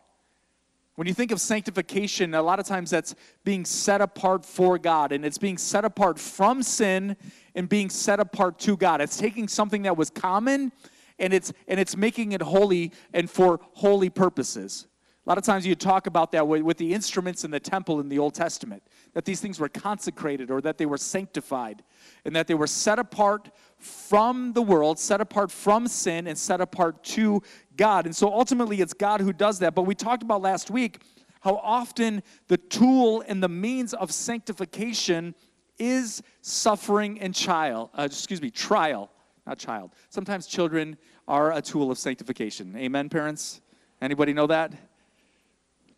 When 0.97 1.07
you 1.07 1.15
think 1.15 1.31
of 1.31 1.41
sanctification, 1.41 2.35
a 2.35 2.43
lot 2.43 2.59
of 2.59 2.67
times 2.67 2.91
that's 2.91 3.15
being 3.45 3.65
set 3.65 4.01
apart 4.01 4.45
for 4.45 4.79
God, 4.79 5.13
and 5.13 5.25
it's 5.25 5.39
being 5.39 5.59
set 5.59 5.85
apart 5.85 6.19
from 6.19 6.63
sin 6.63 7.17
and 7.55 7.69
being 7.69 7.91
set 7.91 8.19
apart 8.19 8.59
to 8.61 8.77
God. 8.77 9.01
It's 9.01 9.17
taking 9.17 9.47
something 9.47 9.83
that 9.83 9.97
was 9.97 10.11
common 10.11 10.73
and 11.19 11.33
it's 11.33 11.53
and 11.69 11.81
it's 11.81 11.97
making 11.97 12.33
it 12.33 12.43
holy 12.43 12.93
and 13.13 13.31
for 13.31 13.61
holy 13.73 14.11
purposes. 14.11 14.87
A 15.27 15.29
lot 15.29 15.39
of 15.39 15.45
times 15.45 15.67
you 15.67 15.75
talk 15.75 16.07
about 16.07 16.31
that 16.33 16.47
with, 16.47 16.77
the 16.77 16.95
instruments 16.95 17.43
in 17.43 17.51
the 17.51 17.59
temple 17.59 17.99
in 17.99 18.09
the 18.09 18.17
Old 18.17 18.33
Testament, 18.33 18.85
that 19.13 19.25
these 19.25 19.41
things 19.41 19.59
were 19.59 19.69
consecrated 19.69 20.53
or 20.53 20.61
that 20.61 20.79
they 20.79 20.87
were 20.87 20.99
sanctified 20.99 21.83
and 22.25 22.37
that 22.37 22.47
they 22.47 22.55
were 22.55 22.69
set 22.69 23.01
apart 23.01 23.51
from 23.79 24.53
the 24.53 24.63
world, 24.63 25.01
set 25.01 25.21
apart 25.21 25.51
from 25.51 25.89
sin, 25.89 26.29
and 26.29 26.39
set 26.39 26.61
apart 26.61 27.03
to 27.03 27.43
God. 27.77 28.07
And 28.07 28.15
so 28.15 28.33
ultimately, 28.33 28.81
it's 28.81 28.93
God 28.93 29.21
who 29.21 29.33
does 29.33 29.59
that. 29.59 29.75
But 29.75 29.83
we 29.83 29.97
talked 29.97 30.23
about 30.23 30.43
last 30.43 30.71
week 30.71 31.01
how 31.41 31.57
often 31.57 32.23
the 32.47 32.57
tool 32.57 33.25
and 33.27 33.43
the 33.43 33.49
means 33.49 33.95
of 33.95 34.13
sanctification 34.13 35.35
is 35.77 36.23
suffering 36.41 37.21
and 37.21 37.35
child, 37.35 37.91
uh, 37.99 38.03
excuse 38.03 38.41
me, 38.41 38.51
trial, 38.51 39.11
not 39.45 39.59
child. 39.59 39.91
Sometimes 40.09 40.47
children 40.47 40.97
are 41.27 41.53
a 41.53 41.61
tool 41.61 41.91
of 41.91 41.99
sanctification. 41.99 42.77
Amen, 42.77 43.09
parents? 43.09 43.61
Anybody 44.01 44.33
know 44.33 44.47
that? 44.47 44.73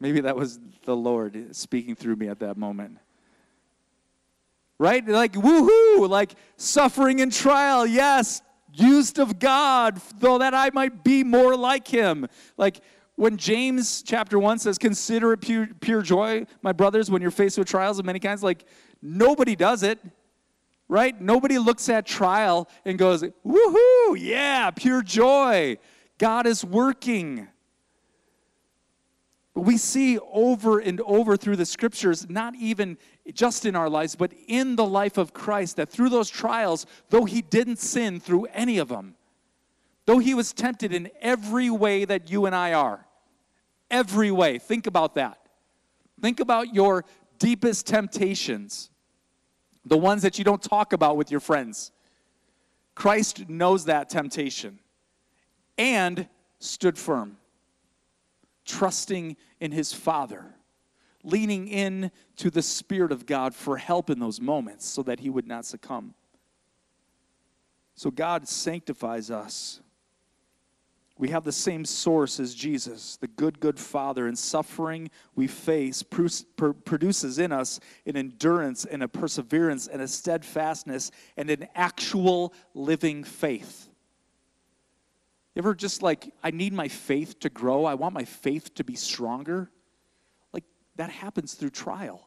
Maybe 0.01 0.21
that 0.21 0.37
was 0.37 0.61
the 0.85 0.97
Lord 0.97 1.55
speaking 1.57 1.95
through 1.95 2.17
me 2.17 2.29
at 2.29 2.39
that 2.41 2.57
moment 2.57 2.99
right? 4.79 5.07
Like, 5.07 5.33
woohoo, 5.33 6.09
like 6.09 6.35
suffering 6.57 7.21
and 7.21 7.33
trial, 7.33 7.87
yes, 7.87 8.43
used 8.73 9.19
of 9.19 9.39
God, 9.39 10.01
though 10.19 10.39
that 10.39 10.55
I 10.55 10.71
might 10.73 11.03
be 11.03 11.25
more 11.25 11.57
like 11.57 11.89
him. 11.89 12.27
Like, 12.57 12.81
when 13.17 13.37
James 13.37 14.03
chapter 14.03 14.39
1 14.39 14.61
says, 14.61 14.79
Consider 14.79 15.33
it 15.33 15.41
pure, 15.41 15.69
pure 15.81 16.03
joy, 16.03 16.47
my 16.63 16.73
brothers, 16.73 17.11
when 17.11 17.21
you're 17.21 17.31
faced 17.33 17.59
with 17.59 17.67
trials 17.67 17.99
of 17.99 18.05
many 18.05 18.21
kinds, 18.21 18.43
like, 18.43 18.65
nobody 19.03 19.57
does 19.57 19.83
it, 19.83 19.99
right? 20.89 21.21
Nobody 21.21 21.59
looks 21.59 21.89
at 21.89 22.07
trial 22.07 22.69
and 22.85 22.97
goes, 22.97 23.25
Woohoo, 23.45 24.17
yeah, 24.17 24.71
pure 24.71 25.03
joy. 25.03 25.79
God 26.19 26.47
is 26.47 26.65
working. 26.65 27.49
We 29.59 29.77
see 29.77 30.19
over 30.33 30.79
and 30.79 31.01
over 31.01 31.37
through 31.37 31.57
the 31.57 31.67
scriptures, 31.67 32.29
not 32.29 32.55
even 32.55 32.97
just 33.33 33.67
in 33.67 33.75
our 33.77 33.91
lives, 33.91 34.15
but 34.17 34.33
in 34.47 34.77
the 34.77 34.87
life 34.87 35.19
of 35.19 35.35
Christ, 35.35 35.77
that 35.77 35.89
through 35.89 36.11
those 36.11 36.31
trials, 36.31 36.87
though 37.11 37.25
he 37.25 37.43
didn't 37.43 37.79
sin 37.79 38.21
through 38.21 38.47
any 38.47 38.79
of 38.79 38.89
them, 38.89 39.17
Though 40.09 40.21
he 40.21 40.33
was 40.33 40.55
tempted 40.55 40.95
in 40.95 41.11
every 41.21 41.69
way 41.69 42.07
that 42.07 42.31
you 42.31 42.47
and 42.47 42.55
I 42.55 42.73
are. 42.73 43.05
Every 43.91 44.31
way. 44.31 44.59
Think 44.59 44.87
about 44.87 45.17
that. 45.17 45.39
Think 46.23 46.41
about 46.41 46.75
your 46.75 47.05
deepest 47.39 47.87
temptations, 47.87 48.89
the 49.85 49.99
ones 49.99 50.23
that 50.23 50.39
you 50.39 50.45
don't 50.45 50.63
talk 50.63 50.95
about 50.95 51.19
with 51.19 51.31
your 51.31 51.41
friends. 51.41 51.93
Christ 52.95 53.51
knows 53.51 53.85
that 53.85 54.09
temptation 54.09 54.79
and 55.77 56.27
stood 56.59 56.97
firm, 56.97 57.37
trusting 58.65 59.37
in 59.61 59.73
his 59.73 59.93
Father, 59.93 60.55
leaning 61.23 61.69
in 61.69 62.11
to 62.37 62.51
the 62.51 62.63
Spirit 62.63 63.13
of 63.13 63.27
God 63.27 63.55
for 63.55 63.77
help 63.77 64.11
in 64.11 64.19
those 64.19 64.41
moments 64.41 64.87
so 64.87 65.03
that 65.03 65.21
he 65.21 65.31
would 65.31 65.47
not 65.47 65.65
succumb. 65.65 66.15
So 67.95 68.11
God 68.11 68.47
sanctifies 68.49 69.31
us 69.31 69.81
we 71.19 71.31
have 71.31 71.43
the 71.43 71.53
same 71.53 71.85
source 71.85 72.39
as 72.39 72.55
Jesus, 72.55 73.17
the 73.17 73.27
good, 73.27 73.59
good 73.59 73.79
Father, 73.79 74.29
and 74.29 74.39
suffering 74.39 75.11
we 75.35 75.49
face 75.49 76.05
produces 76.05 77.41
in 77.41 77.51
us 77.51 77.81
an 78.07 78.17
endurance 78.17 78.85
and 78.85 79.03
a 79.03 79.09
perseverance 79.09 79.89
and 79.89 80.01
a 80.01 80.07
steadfastness 80.07 81.11
and 81.37 81.51
an 81.51 81.67
actual 81.75 82.55
living 82.73 83.25
faith. 83.25 83.88
Ever 85.59 85.75
just 85.75 86.03
like, 86.03 86.33
I 86.43 86.53
need 86.53 86.73
my 86.73 86.87
faith 86.87 87.41
to 87.41 87.51
grow, 87.51 87.85
I 87.85 87.95
want 87.95 88.15
my 88.15 88.25
faith 88.25 88.73
to 88.75 88.85
be 88.85 88.95
stronger? 88.95 89.69
Like, 90.53 90.63
that 90.95 91.11
happens 91.11 91.55
through 91.55 91.71
trial. 91.71 92.25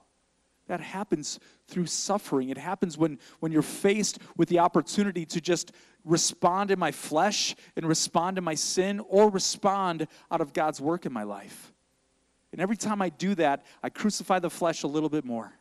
That 0.67 0.81
happens 0.81 1.39
through 1.67 1.85
suffering. 1.85 2.49
It 2.49 2.57
happens 2.57 2.97
when, 2.97 3.19
when 3.39 3.53
you're 3.53 3.61
faced 3.61 4.19
with 4.35 4.49
the 4.49 4.59
opportunity 4.59 5.25
to 5.27 5.39
just 5.39 5.71
respond 6.03 6.71
in 6.71 6.79
my 6.79 6.91
flesh 6.91 7.55
and 7.77 7.85
respond 7.85 8.35
to 8.35 8.41
my 8.41 8.55
sin 8.55 8.99
or 9.07 9.29
respond 9.29 10.07
out 10.29 10.41
of 10.41 10.51
God's 10.51 10.81
work 10.81 11.05
in 11.05 11.13
my 11.13 11.23
life. 11.23 11.73
And 12.51 12.59
every 12.59 12.77
time 12.77 13.01
I 13.01 13.09
do 13.09 13.33
that, 13.35 13.65
I 13.81 13.89
crucify 13.89 14.39
the 14.39 14.49
flesh 14.49 14.83
a 14.83 14.87
little 14.87 15.09
bit 15.09 15.23
more. 15.23 15.53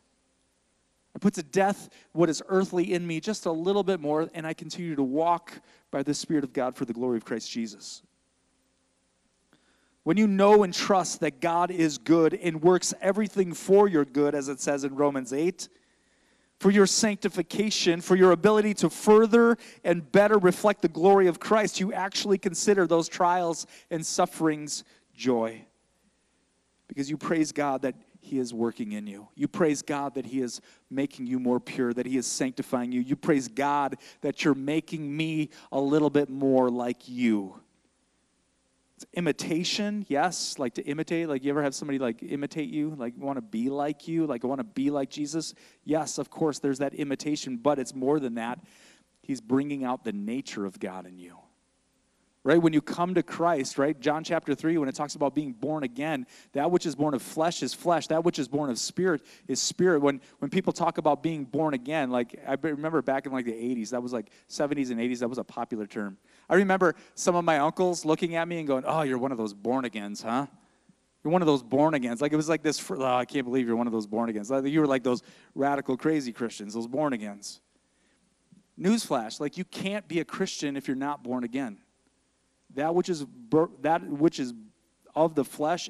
I 1.15 1.19
put 1.19 1.33
to 1.35 1.43
death 1.43 1.89
what 2.13 2.29
is 2.29 2.41
earthly 2.47 2.93
in 2.93 3.05
me 3.05 3.19
just 3.19 3.45
a 3.45 3.51
little 3.51 3.83
bit 3.83 3.99
more, 3.99 4.29
and 4.33 4.47
I 4.47 4.53
continue 4.53 4.95
to 4.95 5.03
walk 5.03 5.61
by 5.91 6.03
the 6.03 6.13
Spirit 6.13 6.43
of 6.43 6.53
God 6.53 6.75
for 6.75 6.85
the 6.85 6.93
glory 6.93 7.17
of 7.17 7.25
Christ 7.25 7.51
Jesus. 7.51 8.01
When 10.03 10.17
you 10.17 10.25
know 10.25 10.63
and 10.63 10.73
trust 10.73 11.19
that 11.19 11.41
God 11.41 11.69
is 11.69 11.97
good 11.97 12.33
and 12.33 12.61
works 12.61 12.93
everything 13.01 13.53
for 13.53 13.87
your 13.87 14.05
good, 14.05 14.33
as 14.33 14.47
it 14.47 14.59
says 14.59 14.83
in 14.83 14.95
Romans 14.95 15.31
8, 15.31 15.67
for 16.59 16.71
your 16.71 16.87
sanctification, 16.87 18.01
for 18.01 18.15
your 18.15 18.31
ability 18.31 18.73
to 18.75 18.89
further 18.89 19.57
and 19.83 20.11
better 20.11 20.37
reflect 20.37 20.81
the 20.81 20.87
glory 20.87 21.27
of 21.27 21.39
Christ, 21.39 21.79
you 21.79 21.91
actually 21.91 22.37
consider 22.37 22.87
those 22.87 23.09
trials 23.09 23.67
and 23.89 24.05
sufferings 24.05 24.83
joy. 25.15 25.65
Because 26.87 27.09
you 27.09 27.17
praise 27.17 27.51
God 27.51 27.81
that 27.81 27.95
He 28.21 28.37
is 28.37 28.53
working 28.53 28.91
in 28.91 29.07
you. 29.07 29.27
You 29.35 29.47
praise 29.47 29.81
God 29.81 30.13
that 30.13 30.27
He 30.27 30.41
is 30.41 30.61
making 30.89 31.25
you 31.25 31.39
more 31.39 31.59
pure, 31.59 31.91
that 31.93 32.05
He 32.05 32.17
is 32.17 32.27
sanctifying 32.27 32.91
you. 32.91 33.01
You 33.01 33.15
praise 33.15 33.47
God 33.47 33.97
that 34.21 34.45
you're 34.45 34.53
making 34.53 35.15
me 35.15 35.49
a 35.71 35.81
little 35.81 36.11
bit 36.11 36.29
more 36.29 36.69
like 36.69 37.09
you. 37.09 37.59
It's 38.95 39.05
imitation 39.13 40.05
yes 40.07 40.59
like 40.59 40.75
to 40.75 40.83
imitate. 40.83 41.27
Like 41.27 41.43
you 41.43 41.49
ever 41.49 41.63
have 41.63 41.73
somebody 41.73 41.97
like 41.97 42.21
imitate 42.21 42.69
you? 42.69 42.93
Like 42.95 43.17
want 43.17 43.37
to 43.37 43.41
be 43.41 43.69
like 43.69 44.07
you? 44.07 44.27
Like 44.27 44.43
want 44.43 44.59
to 44.59 44.63
be 44.63 44.91
like 44.91 45.09
jesus? 45.09 45.55
Yes 45.83 46.19
of 46.19 46.29
course 46.29 46.59
there's 46.59 46.77
that 46.77 46.93
imitation 46.93 47.57
but 47.57 47.79
it's 47.79 47.95
more 47.95 48.19
than 48.19 48.35
that. 48.35 48.59
He's 49.23 49.41
bringing 49.41 49.83
out 49.83 50.03
the 50.03 50.13
nature 50.13 50.65
of 50.65 50.79
god 50.79 51.07
in 51.07 51.17
you 51.17 51.37
right 52.43 52.61
when 52.61 52.73
you 52.73 52.81
come 52.81 53.13
to 53.13 53.23
christ 53.23 53.77
right 53.77 53.99
john 53.99 54.23
chapter 54.23 54.55
3 54.55 54.77
when 54.77 54.89
it 54.89 54.95
talks 54.95 55.15
about 55.15 55.35
being 55.35 55.53
born 55.53 55.83
again 55.83 56.25
that 56.53 56.69
which 56.69 56.85
is 56.85 56.95
born 56.95 57.13
of 57.13 57.21
flesh 57.21 57.61
is 57.63 57.73
flesh 57.73 58.07
that 58.07 58.23
which 58.23 58.39
is 58.39 58.47
born 58.47 58.69
of 58.69 58.79
spirit 58.79 59.21
is 59.47 59.61
spirit 59.61 60.01
when 60.01 60.21
when 60.39 60.49
people 60.49 60.73
talk 60.73 60.97
about 60.97 61.21
being 61.21 61.43
born 61.45 61.73
again 61.73 62.09
like 62.09 62.39
i 62.47 62.55
remember 62.61 63.01
back 63.01 63.25
in 63.25 63.31
like 63.31 63.45
the 63.45 63.51
80s 63.51 63.89
that 63.89 64.01
was 64.01 64.13
like 64.13 64.31
70s 64.49 64.91
and 64.91 64.99
80s 64.99 65.19
that 65.19 65.27
was 65.29 65.37
a 65.37 65.43
popular 65.43 65.85
term 65.85 66.17
I 66.51 66.55
remember 66.55 66.95
some 67.15 67.33
of 67.35 67.45
my 67.45 67.59
uncles 67.59 68.03
looking 68.03 68.35
at 68.35 68.45
me 68.45 68.59
and 68.59 68.67
going, 68.67 68.83
Oh, 68.85 69.03
you're 69.03 69.17
one 69.17 69.31
of 69.31 69.37
those 69.37 69.53
born 69.53 69.85
agains, 69.85 70.21
huh? 70.21 70.47
You're 71.23 71.31
one 71.31 71.41
of 71.41 71.45
those 71.45 71.63
born 71.63 71.93
agains. 71.93 72.21
Like 72.21 72.33
it 72.33 72.35
was 72.35 72.49
like 72.49 72.61
this, 72.61 72.83
oh, 72.91 73.01
I 73.01 73.23
can't 73.23 73.45
believe 73.45 73.67
you're 73.67 73.77
one 73.77 73.87
of 73.87 73.93
those 73.93 74.05
born 74.05 74.27
agains. 74.27 74.51
Like 74.51 74.65
you 74.65 74.81
were 74.81 74.87
like 74.87 75.03
those 75.03 75.23
radical, 75.55 75.95
crazy 75.95 76.33
Christians, 76.33 76.73
those 76.73 76.87
born 76.87 77.13
agains. 77.13 77.61
Newsflash, 78.77 79.39
like 79.39 79.57
you 79.57 79.63
can't 79.63 80.05
be 80.09 80.19
a 80.19 80.25
Christian 80.25 80.75
if 80.75 80.87
you're 80.89 80.97
not 80.97 81.23
born 81.23 81.45
again. 81.45 81.77
That 82.75 82.93
which 82.95 83.09
is 83.09 83.25
that 83.81 84.07
which 84.07 84.39
is 84.39 84.53
of 85.15 85.35
the 85.35 85.43
flesh 85.43 85.89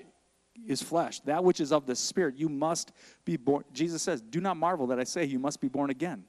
is 0.67 0.81
flesh. 0.81 1.19
That 1.21 1.43
which 1.43 1.59
is 1.59 1.71
of 1.71 1.85
the 1.85 1.95
spirit, 1.95 2.35
you 2.35 2.49
must 2.49 2.91
be 3.25 3.37
born. 3.37 3.63
Jesus 3.73 4.01
says, 4.01 4.21
"Do 4.21 4.41
not 4.41 4.57
marvel 4.57 4.87
that 4.87 4.99
I 4.99 5.03
say 5.03 5.25
you 5.25 5.39
must 5.39 5.61
be 5.61 5.67
born 5.67 5.89
again." 5.89 6.23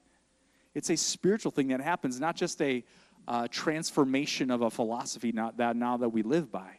It's 0.75 0.91
a 0.91 0.97
spiritual 0.97 1.51
thing 1.51 1.69
that 1.69 1.81
happens, 1.81 2.19
not 2.19 2.37
just 2.37 2.61
a 2.63 2.85
uh, 3.29 3.47
transformation 3.51 4.51
of 4.51 4.63
a 4.63 4.71
philosophy 4.71 5.33
not 5.33 5.57
that 5.59 5.77
now 5.77 5.97
that 5.97 6.09
we 6.09 6.23
live 6.23 6.51
by. 6.51 6.77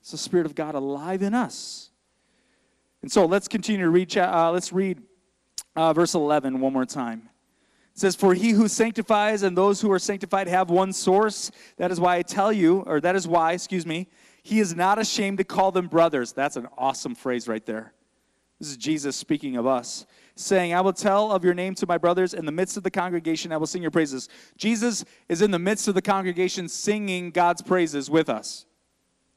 It's 0.00 0.12
the 0.12 0.18
Spirit 0.18 0.46
of 0.46 0.54
God 0.54 0.74
alive 0.74 1.22
in 1.22 1.34
us. 1.34 1.90
And 3.02 3.10
so 3.10 3.26
let's 3.26 3.48
continue 3.48 3.84
to 3.84 3.90
read. 3.90 4.16
Uh, 4.16 4.50
let's 4.52 4.72
read 4.72 5.02
uh, 5.76 5.92
verse 5.92 6.14
11 6.14 6.60
one 6.60 6.72
more 6.72 6.86
time. 6.86 7.28
It 7.94 8.00
says, 8.00 8.16
For 8.16 8.34
he 8.34 8.50
who 8.50 8.68
sanctifies 8.68 9.42
and 9.42 9.56
those 9.56 9.80
who 9.80 9.90
are 9.92 9.98
sanctified 9.98 10.48
have 10.48 10.70
one 10.70 10.92
source. 10.92 11.50
That 11.76 11.90
is 11.90 12.00
why 12.00 12.16
I 12.16 12.22
tell 12.22 12.52
you, 12.52 12.80
or 12.80 13.00
that 13.00 13.16
is 13.16 13.26
why, 13.26 13.52
excuse 13.52 13.86
me, 13.86 14.08
he 14.42 14.60
is 14.60 14.74
not 14.74 14.98
ashamed 14.98 15.38
to 15.38 15.44
call 15.44 15.72
them 15.72 15.86
brothers. 15.86 16.32
That's 16.32 16.56
an 16.56 16.68
awesome 16.78 17.14
phrase 17.14 17.46
right 17.46 17.64
there. 17.64 17.92
This 18.58 18.70
is 18.70 18.76
Jesus 18.76 19.16
speaking 19.16 19.56
of 19.56 19.66
us 19.66 20.06
saying, 20.40 20.74
I 20.74 20.80
will 20.80 20.92
tell 20.92 21.32
of 21.32 21.44
your 21.44 21.54
name 21.54 21.74
to 21.76 21.86
my 21.86 21.98
brothers 21.98 22.34
in 22.34 22.46
the 22.46 22.52
midst 22.52 22.76
of 22.76 22.82
the 22.82 22.90
congregation, 22.90 23.52
I 23.52 23.56
will 23.56 23.66
sing 23.66 23.82
your 23.82 23.90
praises. 23.90 24.28
Jesus 24.56 25.04
is 25.28 25.42
in 25.42 25.50
the 25.50 25.58
midst 25.58 25.88
of 25.88 25.94
the 25.94 26.02
congregation 26.02 26.68
singing 26.68 27.30
God's 27.30 27.62
praises 27.62 28.10
with 28.10 28.28
us. 28.28 28.66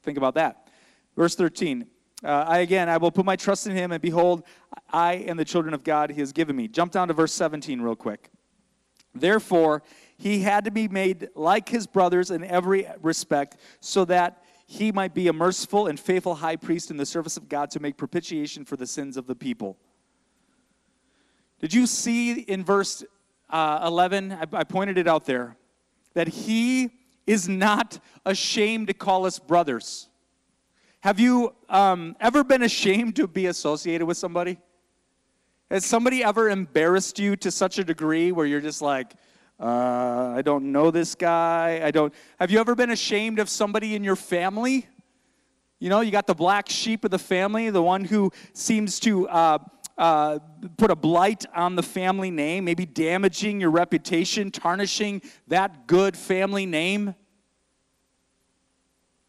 Think 0.02 0.18
about 0.18 0.34
that. 0.34 0.68
Verse 1.16 1.34
13. 1.34 1.86
Uh, 2.22 2.44
I 2.48 2.58
again, 2.60 2.88
I 2.88 2.96
will 2.96 3.10
put 3.10 3.26
my 3.26 3.36
trust 3.36 3.66
in 3.66 3.76
him, 3.76 3.92
and 3.92 4.00
behold, 4.00 4.44
I 4.90 5.14
am 5.14 5.36
the 5.36 5.44
children 5.44 5.74
of 5.74 5.84
God 5.84 6.10
he 6.10 6.20
has 6.20 6.32
given 6.32 6.56
me. 6.56 6.68
Jump 6.68 6.90
down 6.90 7.08
to 7.08 7.14
verse 7.14 7.34
17 7.34 7.82
real 7.82 7.96
quick. 7.96 8.30
Therefore, 9.14 9.82
he 10.16 10.40
had 10.40 10.64
to 10.64 10.70
be 10.70 10.88
made 10.88 11.28
like 11.34 11.68
his 11.68 11.86
brothers 11.86 12.30
in 12.30 12.44
every 12.44 12.86
respect, 13.02 13.56
so 13.80 14.04
that 14.06 14.42
he 14.66 14.92
might 14.92 15.14
be 15.14 15.28
a 15.28 15.32
merciful 15.32 15.86
and 15.86 15.98
faithful 16.00 16.36
high 16.36 16.56
priest 16.56 16.90
in 16.90 16.96
the 16.96 17.06
service 17.06 17.36
of 17.36 17.48
God 17.48 17.70
to 17.72 17.80
make 17.80 17.96
propitiation 17.96 18.64
for 18.64 18.76
the 18.76 18.86
sins 18.86 19.16
of 19.16 19.26
the 19.26 19.34
people. 19.34 19.76
Did 21.60 21.72
you 21.74 21.86
see 21.86 22.40
in 22.40 22.64
verse 22.64 23.04
uh, 23.50 23.84
11? 23.86 24.32
I, 24.32 24.44
I 24.52 24.64
pointed 24.64 24.98
it 24.98 25.06
out 25.06 25.24
there 25.24 25.56
that 26.14 26.28
he 26.28 26.90
is 27.26 27.48
not 27.48 27.98
ashamed 28.24 28.86
to 28.88 28.94
call 28.94 29.26
us 29.26 29.38
brothers. 29.38 30.08
Have 31.00 31.20
you 31.20 31.54
um, 31.68 32.16
ever 32.20 32.44
been 32.44 32.62
ashamed 32.62 33.16
to 33.16 33.26
be 33.26 33.46
associated 33.46 34.06
with 34.06 34.16
somebody? 34.16 34.58
Has 35.70 35.84
somebody 35.84 36.22
ever 36.22 36.50
embarrassed 36.50 37.18
you 37.18 37.36
to 37.36 37.50
such 37.50 37.78
a 37.78 37.84
degree 37.84 38.32
where 38.32 38.46
you're 38.46 38.60
just 38.60 38.82
like, 38.82 39.14
uh, 39.58 40.34
I 40.36 40.42
don't 40.42 40.72
know 40.72 40.90
this 40.90 41.14
guy. 41.14 41.80
I 41.82 41.90
don't. 41.90 42.12
Have 42.38 42.50
you 42.50 42.58
ever 42.58 42.74
been 42.74 42.90
ashamed 42.90 43.38
of 43.38 43.48
somebody 43.48 43.94
in 43.94 44.04
your 44.04 44.16
family? 44.16 44.86
You 45.78 45.88
know, 45.88 46.00
you 46.00 46.10
got 46.10 46.26
the 46.26 46.34
black 46.34 46.68
sheep 46.68 47.04
of 47.04 47.10
the 47.10 47.18
family, 47.18 47.70
the 47.70 47.82
one 47.82 48.04
who 48.04 48.30
seems 48.52 48.98
to 49.00 49.28
uh, 49.28 49.58
uh, 49.96 50.38
put 50.76 50.90
a 50.90 50.96
blight 50.96 51.44
on 51.54 51.76
the 51.76 51.82
family 51.82 52.30
name, 52.30 52.64
maybe 52.64 52.84
damaging 52.84 53.60
your 53.60 53.70
reputation, 53.70 54.50
tarnishing 54.50 55.22
that 55.48 55.86
good 55.86 56.16
family 56.16 56.66
name. 56.66 57.14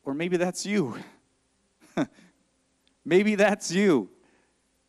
Or 0.03 0.13
maybe 0.13 0.37
that's 0.37 0.65
you. 0.65 0.97
maybe 3.05 3.35
that's 3.35 3.71
you. 3.71 4.09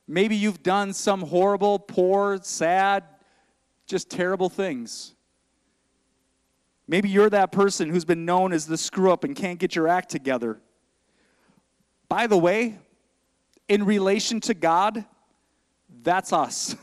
Maybe 0.09 0.37
you've 0.37 0.63
done 0.63 0.93
some 0.93 1.21
horrible, 1.23 1.79
poor, 1.79 2.39
sad, 2.43 3.05
just 3.87 4.09
terrible 4.09 4.49
things. 4.49 5.15
Maybe 6.89 7.09
you're 7.09 7.31
that 7.31 7.51
person 7.51 7.91
who's 7.91 8.05
been 8.05 8.25
known 8.25 8.53
as 8.53 8.67
the 8.67 8.79
screw 8.79 9.13
up 9.13 9.25
and 9.25 9.35
can't 9.35 9.59
get 9.59 9.75
your 9.75 9.89
act 9.89 10.09
together. 10.09 10.61
By 12.09 12.29
the 12.29 12.39
way, 12.39 12.79
in 13.69 13.85
relation 13.85 14.41
to 14.43 14.55
God, 14.55 15.05
that's 16.03 16.33
us. 16.33 16.77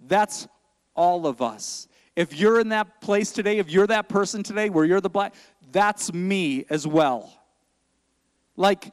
That's 0.00 0.48
all 0.94 1.26
of 1.26 1.42
us. 1.42 1.88
If 2.16 2.38
you're 2.38 2.60
in 2.60 2.70
that 2.70 3.00
place 3.00 3.32
today, 3.32 3.58
if 3.58 3.70
you're 3.70 3.86
that 3.86 4.08
person 4.08 4.42
today 4.42 4.70
where 4.70 4.84
you're 4.84 5.00
the 5.00 5.10
black, 5.10 5.34
that's 5.70 6.12
me 6.12 6.64
as 6.68 6.86
well. 6.86 7.32
Like, 8.56 8.92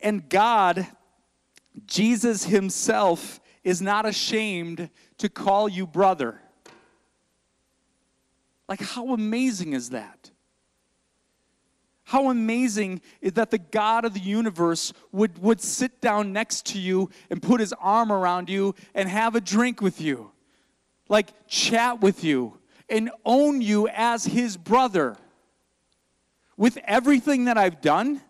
and 0.00 0.28
God, 0.28 0.86
Jesus 1.86 2.44
Himself, 2.44 3.40
is 3.62 3.80
not 3.80 4.04
ashamed 4.04 4.90
to 5.18 5.28
call 5.28 5.68
you 5.68 5.86
brother. 5.86 6.40
Like, 8.68 8.80
how 8.80 9.14
amazing 9.14 9.72
is 9.72 9.90
that? 9.90 10.30
how 12.04 12.30
amazing 12.30 13.00
is 13.20 13.32
that 13.32 13.50
the 13.50 13.58
God 13.58 14.04
of 14.04 14.14
the 14.14 14.20
universe 14.20 14.92
would, 15.10 15.38
would 15.38 15.60
sit 15.60 16.00
down 16.00 16.32
next 16.32 16.66
to 16.66 16.78
you 16.78 17.10
and 17.30 17.42
put 17.42 17.60
his 17.60 17.72
arm 17.80 18.12
around 18.12 18.50
you 18.50 18.74
and 18.94 19.08
have 19.08 19.34
a 19.34 19.40
drink 19.40 19.80
with 19.80 20.00
you, 20.00 20.30
like 21.08 21.28
chat 21.48 22.00
with 22.02 22.22
you 22.22 22.58
and 22.90 23.10
own 23.24 23.62
you 23.62 23.88
as 23.88 24.26
his 24.26 24.56
brother. 24.56 25.16
With 26.56 26.78
everything 26.84 27.46
that 27.46 27.58
I've 27.58 27.80
done, 27.80 28.20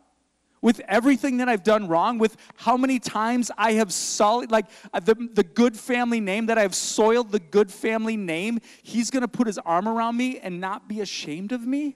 with 0.65 0.81
everything 0.89 1.37
that 1.37 1.47
I've 1.47 1.63
done 1.63 1.89
wrong, 1.89 2.17
with 2.17 2.39
how 2.57 2.79
many 2.79 2.99
times 2.99 3.51
I 3.59 3.73
have 3.73 3.93
sullied, 3.93 4.51
like 4.51 4.65
uh, 4.95 5.01
the, 5.01 5.15
the 5.15 5.45
good 5.45 5.77
family 5.77 6.21
name, 6.21 6.47
that 6.47 6.57
I've 6.57 6.75
soiled 6.75 7.33
the 7.33 7.39
good 7.39 7.71
family 7.71 8.17
name, 8.17 8.61
he's 8.83 9.11
gonna 9.11 9.29
put 9.29 9.47
his 9.47 9.59
arm 9.59 9.87
around 9.87 10.17
me 10.17 10.39
and 10.39 10.63
not 10.63 10.89
be 10.89 11.03
ashamed 11.03 11.53
of 11.53 11.67
me? 11.67 11.89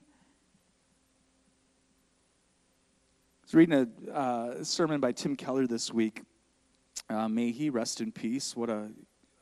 I 3.41 3.45
was 3.47 3.55
reading 3.55 3.89
a 4.07 4.13
uh, 4.13 4.63
sermon 4.63 5.01
by 5.01 5.13
Tim 5.13 5.35
Keller 5.35 5.67
this 5.67 5.91
week. 5.91 6.21
Uh, 7.09 7.27
may 7.27 7.53
he 7.53 7.71
rest 7.71 8.03
in 8.03 8.13
peace. 8.13 8.55
What 8.55 8.69
a 8.69 8.91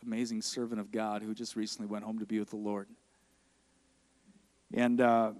amazing 0.04 0.40
servant 0.40 0.80
of 0.80 0.92
God 0.92 1.22
who 1.22 1.34
just 1.34 1.56
recently 1.56 1.88
went 1.88 2.04
home 2.04 2.20
to 2.20 2.26
be 2.26 2.38
with 2.38 2.50
the 2.50 2.56
Lord. 2.56 2.86
And 4.72 5.00
uh, 5.00 5.32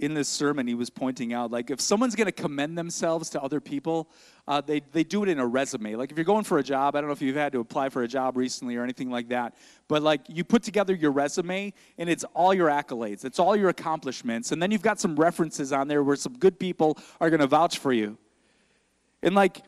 in 0.00 0.14
this 0.14 0.28
sermon, 0.28 0.66
he 0.66 0.74
was 0.74 0.88
pointing 0.88 1.34
out 1.34 1.50
like 1.50 1.70
if 1.70 1.80
someone's 1.80 2.16
going 2.16 2.26
to 2.26 2.32
commend 2.32 2.76
themselves 2.76 3.28
to 3.30 3.42
other 3.42 3.60
people, 3.60 4.08
uh, 4.48 4.60
they, 4.60 4.80
they 4.92 5.04
do 5.04 5.22
it 5.22 5.28
in 5.28 5.38
a 5.38 5.46
resume. 5.46 5.94
Like 5.94 6.10
if 6.10 6.16
you're 6.16 6.24
going 6.24 6.44
for 6.44 6.58
a 6.58 6.62
job, 6.62 6.96
I 6.96 7.00
don't 7.00 7.08
know 7.08 7.12
if 7.12 7.20
you've 7.20 7.36
had 7.36 7.52
to 7.52 7.60
apply 7.60 7.90
for 7.90 8.02
a 8.02 8.08
job 8.08 8.38
recently 8.38 8.76
or 8.76 8.82
anything 8.82 9.10
like 9.10 9.28
that, 9.28 9.54
but 9.88 10.02
like 10.02 10.22
you 10.26 10.42
put 10.42 10.62
together 10.62 10.94
your 10.94 11.10
resume 11.10 11.74
and 11.98 12.08
it's 12.08 12.24
all 12.32 12.54
your 12.54 12.68
accolades, 12.68 13.26
it's 13.26 13.38
all 13.38 13.54
your 13.54 13.68
accomplishments, 13.68 14.52
and 14.52 14.62
then 14.62 14.70
you've 14.70 14.82
got 14.82 14.98
some 14.98 15.14
references 15.16 15.70
on 15.70 15.86
there 15.86 16.02
where 16.02 16.16
some 16.16 16.36
good 16.38 16.58
people 16.58 16.98
are 17.20 17.28
going 17.28 17.40
to 17.40 17.46
vouch 17.46 17.78
for 17.78 17.92
you. 17.92 18.16
And 19.22 19.34
like 19.34 19.62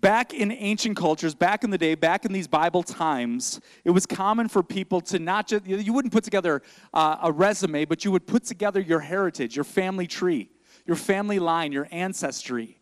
back 0.00 0.34
in 0.34 0.52
ancient 0.52 0.96
cultures, 0.96 1.34
back 1.34 1.64
in 1.64 1.70
the 1.70 1.78
day, 1.78 1.94
back 1.94 2.24
in 2.24 2.32
these 2.32 2.46
Bible 2.46 2.82
times, 2.82 3.60
it 3.84 3.90
was 3.90 4.06
common 4.06 4.48
for 4.48 4.62
people 4.62 5.00
to 5.00 5.18
not 5.18 5.48
just, 5.48 5.66
you 5.66 5.92
wouldn't 5.92 6.12
put 6.12 6.24
together 6.24 6.62
uh, 6.92 7.16
a 7.22 7.32
resume, 7.32 7.84
but 7.84 8.04
you 8.04 8.12
would 8.12 8.26
put 8.26 8.44
together 8.44 8.80
your 8.80 9.00
heritage, 9.00 9.56
your 9.56 9.64
family 9.64 10.06
tree, 10.06 10.50
your 10.86 10.96
family 10.96 11.38
line, 11.38 11.72
your 11.72 11.88
ancestry. 11.90 12.78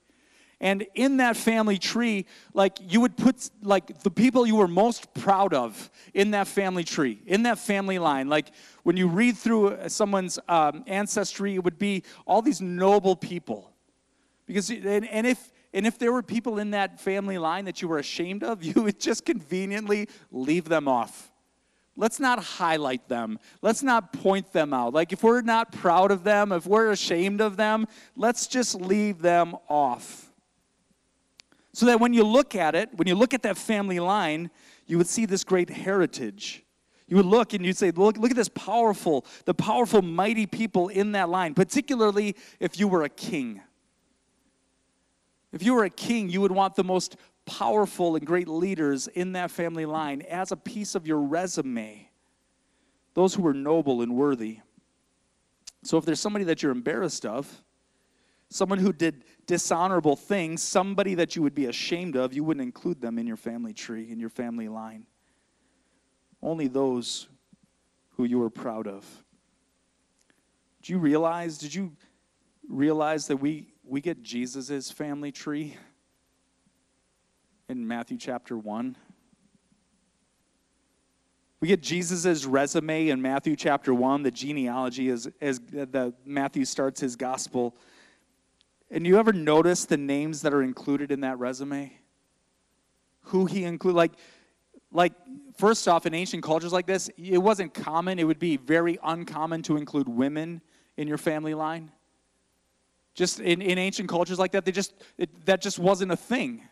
And 0.60 0.86
in 0.94 1.18
that 1.18 1.36
family 1.36 1.76
tree, 1.76 2.24
like 2.54 2.78
you 2.80 3.02
would 3.02 3.16
put 3.16 3.50
like 3.62 4.02
the 4.02 4.10
people 4.10 4.46
you 4.46 4.56
were 4.56 4.68
most 4.68 5.12
proud 5.12 5.52
of 5.52 5.90
in 6.14 6.30
that 6.30 6.48
family 6.48 6.84
tree, 6.84 7.20
in 7.26 7.42
that 7.42 7.58
family 7.58 7.98
line. 7.98 8.28
Like 8.28 8.52
when 8.82 8.96
you 8.96 9.06
read 9.06 9.36
through 9.36 9.76
someone's 9.88 10.38
um, 10.48 10.82
ancestry, 10.86 11.54
it 11.54 11.62
would 11.62 11.78
be 11.78 12.04
all 12.26 12.40
these 12.40 12.62
noble 12.62 13.16
people. 13.16 13.70
Because 14.46 14.70
and, 14.70 15.06
and 15.08 15.26
if 15.26 15.52
and 15.76 15.86
if 15.86 15.98
there 15.98 16.10
were 16.10 16.22
people 16.22 16.58
in 16.58 16.70
that 16.70 16.98
family 16.98 17.36
line 17.36 17.66
that 17.66 17.82
you 17.82 17.88
were 17.88 17.98
ashamed 17.98 18.42
of, 18.42 18.64
you 18.64 18.82
would 18.82 18.98
just 18.98 19.26
conveniently 19.26 20.08
leave 20.32 20.64
them 20.64 20.88
off. 20.88 21.30
Let's 21.98 22.18
not 22.18 22.42
highlight 22.42 23.08
them. 23.08 23.38
Let's 23.60 23.82
not 23.82 24.12
point 24.12 24.52
them 24.54 24.72
out. 24.72 24.94
Like 24.94 25.12
if 25.12 25.22
we're 25.22 25.42
not 25.42 25.72
proud 25.72 26.10
of 26.10 26.24
them, 26.24 26.50
if 26.50 26.66
we're 26.66 26.90
ashamed 26.90 27.42
of 27.42 27.58
them, 27.58 27.86
let's 28.16 28.46
just 28.46 28.74
leave 28.74 29.20
them 29.20 29.54
off. 29.68 30.32
So 31.74 31.84
that 31.86 32.00
when 32.00 32.14
you 32.14 32.24
look 32.24 32.54
at 32.54 32.74
it, 32.74 32.88
when 32.94 33.06
you 33.06 33.14
look 33.14 33.34
at 33.34 33.42
that 33.42 33.58
family 33.58 34.00
line, 34.00 34.50
you 34.86 34.96
would 34.96 35.06
see 35.06 35.26
this 35.26 35.44
great 35.44 35.68
heritage. 35.68 36.64
You 37.06 37.16
would 37.16 37.26
look 37.26 37.52
and 37.52 37.64
you'd 37.64 37.76
say, 37.76 37.90
look, 37.90 38.16
look 38.16 38.30
at 38.30 38.36
this 38.36 38.48
powerful, 38.48 39.26
the 39.44 39.54
powerful, 39.54 40.00
mighty 40.00 40.46
people 40.46 40.88
in 40.88 41.12
that 41.12 41.28
line, 41.28 41.52
particularly 41.52 42.34
if 42.60 42.80
you 42.80 42.88
were 42.88 43.02
a 43.02 43.10
king. 43.10 43.60
If 45.52 45.62
you 45.62 45.74
were 45.74 45.84
a 45.84 45.90
king, 45.90 46.28
you 46.28 46.40
would 46.40 46.52
want 46.52 46.74
the 46.74 46.84
most 46.84 47.16
powerful 47.46 48.16
and 48.16 48.26
great 48.26 48.48
leaders 48.48 49.06
in 49.08 49.32
that 49.32 49.50
family 49.50 49.86
line 49.86 50.22
as 50.22 50.52
a 50.52 50.56
piece 50.56 50.94
of 50.94 51.06
your 51.06 51.20
resume. 51.20 52.08
Those 53.14 53.34
who 53.34 53.42
were 53.42 53.54
noble 53.54 54.02
and 54.02 54.14
worthy. 54.14 54.58
So 55.82 55.96
if 55.96 56.04
there's 56.04 56.20
somebody 56.20 56.44
that 56.46 56.62
you're 56.62 56.72
embarrassed 56.72 57.24
of, 57.24 57.62
someone 58.50 58.78
who 58.78 58.92
did 58.92 59.24
dishonorable 59.46 60.16
things, 60.16 60.62
somebody 60.62 61.14
that 61.14 61.36
you 61.36 61.42
would 61.42 61.54
be 61.54 61.66
ashamed 61.66 62.16
of, 62.16 62.34
you 62.34 62.44
wouldn't 62.44 62.64
include 62.64 63.00
them 63.00 63.18
in 63.18 63.26
your 63.26 63.36
family 63.36 63.72
tree, 63.72 64.10
in 64.10 64.18
your 64.18 64.28
family 64.28 64.68
line. 64.68 65.06
Only 66.42 66.66
those 66.66 67.28
who 68.16 68.24
you 68.24 68.38
were 68.38 68.50
proud 68.50 68.86
of. 68.86 69.04
Do 70.82 70.92
you 70.92 70.98
realize, 70.98 71.58
did 71.58 71.74
you 71.74 71.92
realize 72.68 73.26
that 73.28 73.36
we 73.36 73.68
we 73.86 74.00
get 74.00 74.22
Jesus' 74.22 74.90
family 74.90 75.30
tree 75.30 75.76
in 77.68 77.86
Matthew 77.86 78.18
chapter 78.18 78.58
1. 78.58 78.96
We 81.60 81.68
get 81.68 81.80
Jesus' 81.82 82.44
resume 82.44 83.08
in 83.08 83.22
Matthew 83.22 83.56
chapter 83.56 83.94
1, 83.94 84.24
the 84.24 84.30
genealogy 84.30 85.08
as, 85.08 85.28
as 85.40 85.60
the 85.60 86.12
Matthew 86.24 86.64
starts 86.64 87.00
his 87.00 87.16
gospel. 87.16 87.76
And 88.90 89.06
you 89.06 89.18
ever 89.18 89.32
notice 89.32 89.84
the 89.84 89.96
names 89.96 90.42
that 90.42 90.52
are 90.52 90.62
included 90.62 91.10
in 91.12 91.20
that 91.20 91.38
resume? 91.38 91.92
Who 93.22 93.46
he 93.46 93.64
include 93.64 93.94
like 93.94 94.12
like 94.92 95.12
first 95.58 95.88
off 95.88 96.06
in 96.06 96.14
ancient 96.14 96.42
cultures 96.42 96.72
like 96.72 96.86
this, 96.86 97.10
it 97.16 97.38
wasn't 97.38 97.74
common, 97.74 98.18
it 98.18 98.24
would 98.24 98.38
be 98.38 98.56
very 98.56 98.98
uncommon 99.02 99.62
to 99.62 99.76
include 99.76 100.08
women 100.08 100.62
in 100.96 101.08
your 101.08 101.18
family 101.18 101.54
line. 101.54 101.90
Just 103.16 103.40
in, 103.40 103.62
in 103.62 103.78
ancient 103.78 104.08
cultures 104.08 104.38
like 104.38 104.52
that, 104.52 104.64
they 104.64 104.72
just 104.72 104.92
it, 105.18 105.46
that 105.46 105.60
just 105.60 105.78
wasn't 105.78 106.12
a 106.12 106.16
thing. 106.16 106.62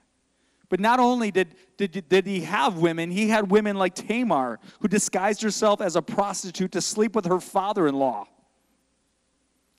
But 0.68 0.78
not 0.78 1.00
only 1.00 1.30
did, 1.30 1.54
did, 1.76 2.09
did 2.09 2.26
he 2.26 2.40
have 2.42 2.78
women, 2.78 3.11
he 3.11 3.28
had 3.28 3.50
women 3.50 3.76
like 3.76 3.94
Tamar, 3.94 4.61
who 4.80 4.88
disguised 4.88 5.42
herself 5.42 5.80
as 5.80 5.96
a 5.96 6.02
prostitute 6.02 6.72
to 6.72 6.80
sleep 6.80 7.14
with 7.14 7.26
her 7.26 7.40
father 7.40 7.87
in 7.87 7.94
law. 7.94 8.26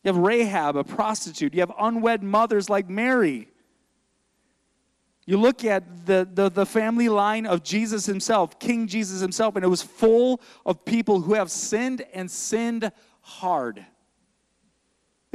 You 0.03 0.13
have 0.13 0.17
Rahab, 0.17 0.75
a 0.75 0.83
prostitute. 0.83 1.53
You 1.53 1.61
have 1.61 1.71
unwed 1.79 2.23
mothers 2.23 2.69
like 2.69 2.89
Mary. 2.89 3.47
You 5.25 5.37
look 5.37 5.65
at 5.65 6.05
the, 6.05 6.27
the, 6.31 6.49
the, 6.49 6.65
family 6.67 7.09
line 7.09 7.47
of 7.47 7.63
Jesus 7.63 8.05
himself, 8.05 8.59
King 8.59 8.85
Jesus 8.85 9.21
himself, 9.21 9.55
and 9.55 9.65
it 9.65 9.67
was 9.67 9.81
full 9.81 10.39
of 10.63 10.85
people 10.85 11.21
who 11.21 11.33
have 11.33 11.49
sinned 11.49 12.05
and 12.13 12.29
sinned 12.29 12.91
hard. 13.21 13.83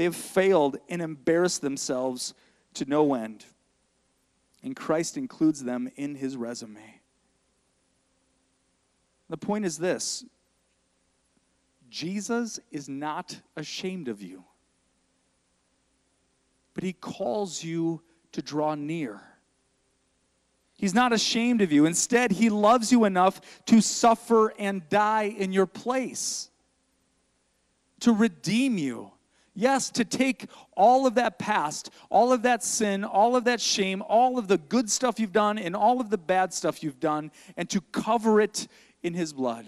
They 0.01 0.05
have 0.05 0.17
failed 0.17 0.79
and 0.89 1.03
embarrassed 1.03 1.61
themselves 1.61 2.33
to 2.73 2.87
no 2.87 3.13
end. 3.13 3.45
And 4.63 4.75
Christ 4.75 5.19
includes 5.19 5.63
them 5.63 5.91
in 5.95 6.15
his 6.15 6.39
resume. 6.39 7.03
The 9.29 9.37
point 9.37 9.67
is 9.67 9.77
this 9.77 10.25
Jesus 11.91 12.59
is 12.71 12.89
not 12.89 13.41
ashamed 13.59 14.09
of 14.09 14.23
you, 14.23 14.45
but 16.73 16.83
he 16.83 16.95
calls 16.95 17.63
you 17.63 18.01
to 18.33 18.41
draw 18.41 18.75
near. 18.75 19.21
He's 20.79 20.95
not 20.95 21.13
ashamed 21.13 21.61
of 21.61 21.73
you. 21.73 21.85
Instead, 21.85 22.33
he 22.33 22.49
loves 22.49 22.91
you 22.91 23.05
enough 23.05 23.43
to 23.67 23.83
suffer 23.83 24.55
and 24.59 24.89
die 24.89 25.25
in 25.25 25.53
your 25.53 25.67
place, 25.67 26.49
to 28.01 28.15
redeem 28.15 28.79
you 28.79 29.13
Yes, 29.61 29.91
to 29.91 30.07
take 30.07 30.47
all 30.75 31.07
of 31.07 31.17
that 31.17 31.39
past, 31.39 31.91
all 32.09 32.33
of 32.33 32.41
that 32.45 32.65
sin, 32.65 33.05
all 33.05 33.37
of 33.37 33.45
that 33.45 33.61
shame, 33.61 34.03
all 34.09 34.39
of 34.39 34.49
the 34.49 34.57
good 34.57 34.91
stuff 34.91 35.21
you've 35.21 35.35
done, 35.35 35.59
and 35.59 35.77
all 35.77 36.01
of 36.01 36.09
the 36.09 36.17
bad 36.17 36.55
stuff 36.55 36.83
you've 36.83 36.99
done, 36.99 37.31
and 37.59 37.69
to 37.69 37.83
cover 37.93 38.41
it 38.41 38.69
in 39.03 39.13
His 39.13 39.35
blood, 39.35 39.67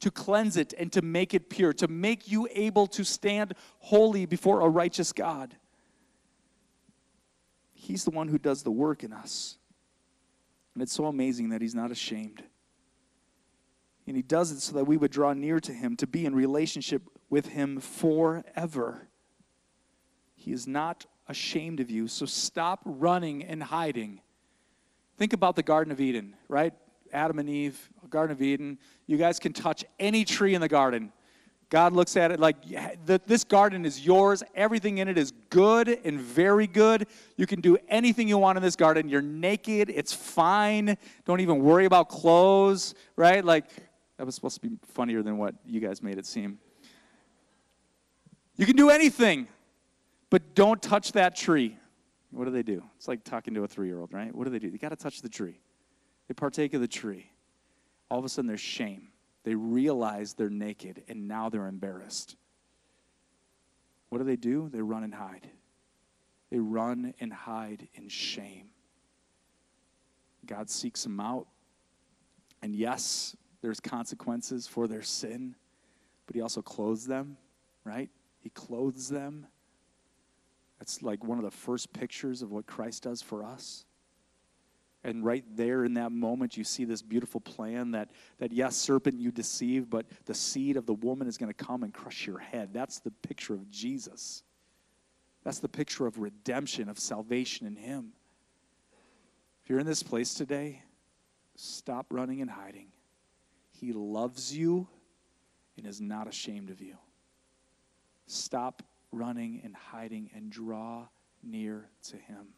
to 0.00 0.10
cleanse 0.10 0.58
it 0.58 0.74
and 0.78 0.92
to 0.92 1.00
make 1.00 1.32
it 1.32 1.48
pure, 1.48 1.72
to 1.72 1.88
make 1.88 2.30
you 2.30 2.48
able 2.52 2.86
to 2.88 3.02
stand 3.02 3.54
holy 3.78 4.26
before 4.26 4.60
a 4.60 4.68
righteous 4.68 5.10
God. 5.10 5.56
He's 7.72 8.04
the 8.04 8.10
one 8.10 8.28
who 8.28 8.36
does 8.36 8.62
the 8.62 8.70
work 8.70 9.02
in 9.02 9.14
us. 9.14 9.56
And 10.74 10.82
it's 10.82 10.92
so 10.92 11.06
amazing 11.06 11.48
that 11.48 11.62
He's 11.62 11.74
not 11.74 11.90
ashamed. 11.90 12.42
And 14.06 14.16
He 14.16 14.22
does 14.22 14.52
it 14.52 14.60
so 14.60 14.74
that 14.74 14.84
we 14.84 14.98
would 14.98 15.10
draw 15.10 15.32
near 15.32 15.60
to 15.60 15.72
Him, 15.72 15.96
to 15.96 16.06
be 16.06 16.26
in 16.26 16.34
relationship 16.34 17.04
with 17.30 17.46
Him 17.46 17.80
forever. 17.80 19.06
He 20.40 20.52
is 20.52 20.66
not 20.66 21.04
ashamed 21.28 21.80
of 21.80 21.90
you. 21.90 22.08
So 22.08 22.24
stop 22.24 22.80
running 22.86 23.44
and 23.44 23.62
hiding. 23.62 24.22
Think 25.18 25.34
about 25.34 25.54
the 25.54 25.62
Garden 25.62 25.92
of 25.92 26.00
Eden, 26.00 26.34
right? 26.48 26.72
Adam 27.12 27.38
and 27.38 27.48
Eve, 27.48 27.90
Garden 28.08 28.34
of 28.34 28.40
Eden. 28.40 28.78
You 29.06 29.18
guys 29.18 29.38
can 29.38 29.52
touch 29.52 29.84
any 29.98 30.24
tree 30.24 30.54
in 30.54 30.62
the 30.62 30.68
garden. 30.68 31.12
God 31.68 31.92
looks 31.92 32.16
at 32.16 32.30
it 32.30 32.40
like 32.40 32.56
this 33.26 33.44
garden 33.44 33.84
is 33.84 34.04
yours. 34.04 34.42
Everything 34.54 34.96
in 34.96 35.08
it 35.08 35.18
is 35.18 35.30
good 35.50 35.88
and 36.04 36.18
very 36.18 36.66
good. 36.66 37.06
You 37.36 37.46
can 37.46 37.60
do 37.60 37.76
anything 37.90 38.26
you 38.26 38.38
want 38.38 38.56
in 38.56 38.62
this 38.62 38.76
garden. 38.76 39.10
You're 39.10 39.20
naked. 39.20 39.92
It's 39.94 40.14
fine. 40.14 40.96
Don't 41.26 41.40
even 41.40 41.62
worry 41.62 41.84
about 41.84 42.08
clothes, 42.08 42.94
right? 43.14 43.44
Like, 43.44 43.66
that 44.16 44.24
was 44.24 44.34
supposed 44.34 44.60
to 44.62 44.66
be 44.66 44.76
funnier 44.94 45.22
than 45.22 45.36
what 45.36 45.54
you 45.66 45.80
guys 45.80 46.02
made 46.02 46.16
it 46.16 46.24
seem. 46.24 46.58
You 48.56 48.64
can 48.64 48.76
do 48.76 48.88
anything. 48.88 49.46
But 50.30 50.54
don't 50.54 50.80
touch 50.80 51.12
that 51.12 51.36
tree. 51.36 51.76
What 52.30 52.44
do 52.44 52.50
they 52.50 52.62
do? 52.62 52.82
It's 52.96 53.08
like 53.08 53.24
talking 53.24 53.54
to 53.54 53.64
a 53.64 53.68
three 53.68 53.88
year 53.88 53.98
old, 53.98 54.12
right? 54.12 54.34
What 54.34 54.44
do 54.44 54.50
they 54.50 54.60
do? 54.60 54.70
They 54.70 54.78
got 54.78 54.90
to 54.90 54.96
touch 54.96 55.20
the 55.20 55.28
tree. 55.28 55.60
They 56.28 56.34
partake 56.34 56.74
of 56.74 56.80
the 56.80 56.88
tree. 56.88 57.30
All 58.08 58.18
of 58.18 58.24
a 58.24 58.28
sudden, 58.28 58.46
there's 58.46 58.60
shame. 58.60 59.08
They 59.42 59.54
realize 59.54 60.34
they're 60.34 60.50
naked, 60.50 61.02
and 61.08 61.26
now 61.26 61.48
they're 61.48 61.66
embarrassed. 61.66 62.36
What 64.10 64.18
do 64.18 64.24
they 64.24 64.36
do? 64.36 64.68
They 64.68 64.82
run 64.82 65.02
and 65.02 65.14
hide. 65.14 65.48
They 66.50 66.58
run 66.58 67.14
and 67.20 67.32
hide 67.32 67.88
in 67.94 68.08
shame. 68.08 68.70
God 70.46 70.68
seeks 70.68 71.04
them 71.04 71.20
out. 71.20 71.46
And 72.62 72.74
yes, 72.74 73.36
there's 73.62 73.80
consequences 73.80 74.66
for 74.66 74.86
their 74.86 75.02
sin, 75.02 75.54
but 76.26 76.34
He 76.34 76.42
also 76.42 76.60
clothes 76.60 77.06
them, 77.06 77.36
right? 77.84 78.10
He 78.40 78.50
clothes 78.50 79.08
them. 79.08 79.46
That's 80.80 81.02
like 81.02 81.22
one 81.22 81.38
of 81.38 81.44
the 81.44 81.50
first 81.50 81.92
pictures 81.92 82.42
of 82.42 82.50
what 82.50 82.66
Christ 82.66 83.04
does 83.04 83.22
for 83.22 83.44
us. 83.44 83.84
And 85.04 85.24
right 85.24 85.44
there 85.54 85.84
in 85.84 85.94
that 85.94 86.10
moment, 86.10 86.56
you 86.56 86.64
see 86.64 86.84
this 86.84 87.00
beautiful 87.00 87.40
plan 87.40 87.92
that, 87.92 88.10
that 88.38 88.52
yes, 88.52 88.76
serpent, 88.76 89.18
you 89.18 89.30
deceive, 89.30 89.88
but 89.88 90.06
the 90.26 90.34
seed 90.34 90.76
of 90.76 90.86
the 90.86 90.94
woman 90.94 91.28
is 91.28 91.38
going 91.38 91.52
to 91.52 91.64
come 91.64 91.82
and 91.82 91.94
crush 91.94 92.26
your 92.26 92.38
head. 92.38 92.70
That's 92.72 92.98
the 92.98 93.10
picture 93.10 93.54
of 93.54 93.70
Jesus. 93.70 94.42
That's 95.44 95.58
the 95.58 95.68
picture 95.68 96.06
of 96.06 96.18
redemption, 96.18 96.88
of 96.88 96.98
salvation 96.98 97.66
in 97.66 97.76
Him. 97.76 98.12
If 99.62 99.70
you're 99.70 99.78
in 99.78 99.86
this 99.86 100.02
place 100.02 100.34
today, 100.34 100.82
stop 101.56 102.06
running 102.10 102.42
and 102.42 102.50
hiding. 102.50 102.88
He 103.70 103.92
loves 103.92 104.56
you 104.56 104.86
and 105.78 105.86
is 105.86 106.00
not 106.00 106.28
ashamed 106.28 106.68
of 106.68 106.82
you. 106.82 106.96
Stop 108.26 108.82
running 109.12 109.60
and 109.64 109.74
hiding 109.74 110.30
and 110.34 110.50
draw 110.50 111.08
near 111.42 111.88
to 112.08 112.16
Him. 112.16 112.48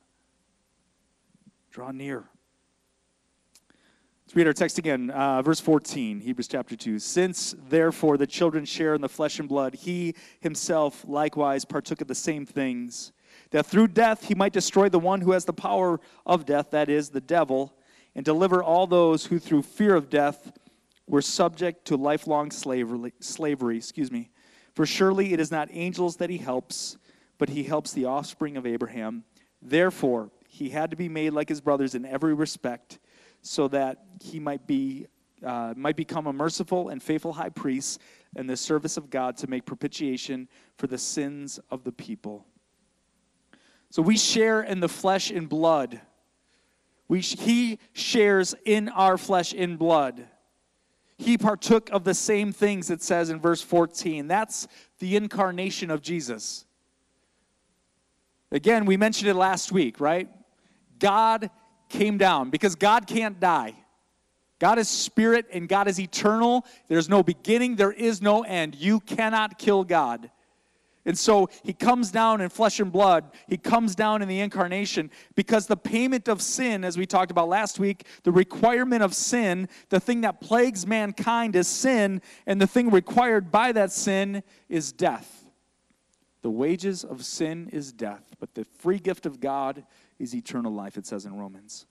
Draw 1.71 1.93
near. 1.93 2.25
Let's 4.25 4.37
read 4.37 4.47
our 4.47 4.53
text 4.53 4.79
again, 4.79 5.11
uh, 5.11 5.43
verse 5.43 5.61
14, 5.61 6.21
Hebrews 6.21 6.49
chapter 6.49 6.77
2. 6.77 6.99
Since, 6.99 7.55
therefore, 7.69 8.17
the 8.17 8.27
children 8.27 8.65
share 8.65 8.95
in 8.95 9.01
the 9.01 9.09
flesh 9.09 9.39
and 9.39 9.49
blood, 9.49 9.75
he 9.75 10.15
himself 10.41 11.05
likewise 11.07 11.65
partook 11.65 12.01
of 12.01 12.09
the 12.09 12.15
same 12.15 12.47
things, 12.47 13.13
that 13.51 13.67
through 13.67 13.89
death 13.89 14.29
he 14.29 14.35
might 14.35 14.53
destroy 14.53 14.89
the 14.89 14.99
one 14.99 15.21
who 15.21 15.33
has 15.33 15.45
the 15.45 15.53
power 15.53 16.01
of 16.25 16.47
death, 16.47 16.71
that 16.71 16.89
is, 16.89 17.11
the 17.11 17.21
devil, 17.21 17.75
and 18.15 18.25
deliver 18.25 18.63
all 18.63 18.87
those 18.87 19.27
who 19.27 19.39
through 19.39 19.63
fear 19.63 19.95
of 19.95 20.09
death 20.09 20.53
were 21.07 21.23
subject 21.23 21.85
to 21.87 21.97
lifelong 21.97 22.51
slavery. 22.51 23.13
slavery 23.21 23.77
excuse 23.77 24.11
me. 24.11 24.31
For 24.75 24.87
surely 24.87 25.33
it 25.33 25.41
is 25.41 25.51
not 25.51 25.69
angels 25.71 26.17
that 26.17 26.31
he 26.31 26.39
helps, 26.39 26.97
but 27.39 27.49
he 27.49 27.63
helps 27.63 27.93
the 27.93 28.07
offspring 28.07 28.57
of 28.57 28.67
Abraham. 28.67 29.25
Therefore, 29.61 30.31
he 30.49 30.71
had 30.71 30.91
to 30.91 30.97
be 30.97 31.09
made 31.09 31.31
like 31.31 31.49
his 31.49 31.61
brothers 31.61 31.95
in 31.95 32.05
every 32.05 32.35
respect, 32.35 32.99
so 33.43 33.69
that 33.69 34.05
he 34.23 34.39
might 34.41 34.67
be 34.67 35.07
uh, 35.45 35.75
might 35.77 35.97
become 35.97 36.29
a 36.29 36.33
merciful 36.33 36.91
and 36.91 37.03
faithful 37.03 37.33
high 37.33 37.49
priest 37.49 38.01
in 38.37 38.47
the 38.47 38.57
service 38.57 38.97
of 38.97 39.11
God 39.11 39.37
to 39.39 39.49
make 39.49 39.65
propitiation 39.65 40.49
for 40.79 40.87
the 40.87 40.99
sins 40.99 41.59
of 41.71 41.83
the 41.83 41.91
people. 41.91 42.47
So 43.91 44.03
we 44.03 44.17
share 44.17 44.63
in 44.63 44.81
the 44.81 44.89
flesh 44.89 45.31
and 45.31 45.49
blood. 45.49 46.01
We, 47.09 47.21
he 47.21 47.79
shares 47.93 48.55
in 48.65 48.89
our 48.89 49.19
flesh 49.19 49.53
and 49.53 49.79
blood. 49.79 50.29
He 51.23 51.39
partook 51.39 51.89
of 51.91 52.03
the 52.03 52.15
same 52.15 52.53
things, 52.53 52.91
it 52.91 53.01
says 53.01 53.31
in 53.31 53.39
verse 53.39 53.63
14. 53.63 54.27
That's 54.27 54.67
the 54.99 55.15
incarnation 55.15 55.91
of 55.91 56.03
Jesus. 56.03 56.65
Again, 58.51 58.85
we 58.87 58.97
mentioned 58.97 59.31
it 59.31 59.35
last 59.35 59.71
week, 59.71 60.01
right? 60.01 60.29
God 60.99 61.49
came 61.89 62.19
down 62.19 62.51
because 62.51 62.75
God 62.75 63.07
can't 63.07 63.39
die. 63.39 63.75
God 64.59 64.79
is 64.79 64.89
spirit 64.89 65.47
and 65.53 65.69
God 65.69 65.87
is 65.87 66.01
eternal. 66.01 66.67
There's 66.89 67.09
no 67.09 67.23
beginning, 67.23 67.77
there 67.77 67.93
is 67.93 68.21
no 68.21 68.43
end. 68.43 68.75
You 68.75 68.99
cannot 69.01 69.59
kill 69.59 69.85
God. 69.85 70.29
And 71.05 71.19
so 71.19 71.49
he 71.65 71.73
comes 71.73 72.13
down 72.13 72.41
in 72.41 72.49
flesh 72.49 72.79
and 72.79 72.93
blood. 72.93 73.33
He 73.49 73.57
comes 73.57 73.95
down 73.95 74.23
in 74.23 74.29
the 74.29 74.41
incarnation 74.41 75.11
because 75.35 75.67
the 75.67 75.77
payment 75.77 76.29
of 76.29 76.41
sin, 76.41 76.85
as 76.85 76.97
we 76.97 77.07
talked 77.07 77.33
about 77.33 77.49
last 77.49 77.81
week, 77.81 78.07
the 78.23 78.31
requirement 78.31 79.03
of 79.03 79.15
sin, 79.15 79.69
the 79.89 79.99
thing 79.99 80.21
that 80.21 80.41
plagues 80.41 80.87
mankind 80.87 81.57
is 81.57 81.67
sin, 81.67 82.23
and 82.47 82.61
the 82.61 82.67
thing 82.69 82.91
required 82.91 83.51
by 83.51 83.73
that 83.73 83.91
sin 83.91 84.45
is 84.69 84.93
death. 84.93 85.51
The 86.43 86.51
wages 86.51 87.05
of 87.05 87.25
sin 87.25 87.69
is 87.73 87.93
death, 87.93 88.35
but 88.39 88.55
the 88.55 88.65
free 88.65 88.99
gift 88.99 89.27
of 89.27 89.41
God 89.41 89.85
is 90.19 90.35
eternal 90.35 90.73
life, 90.73 90.97
it 90.97 91.07
says 91.07 91.25
in 91.25 91.37
Romans. 91.37 91.87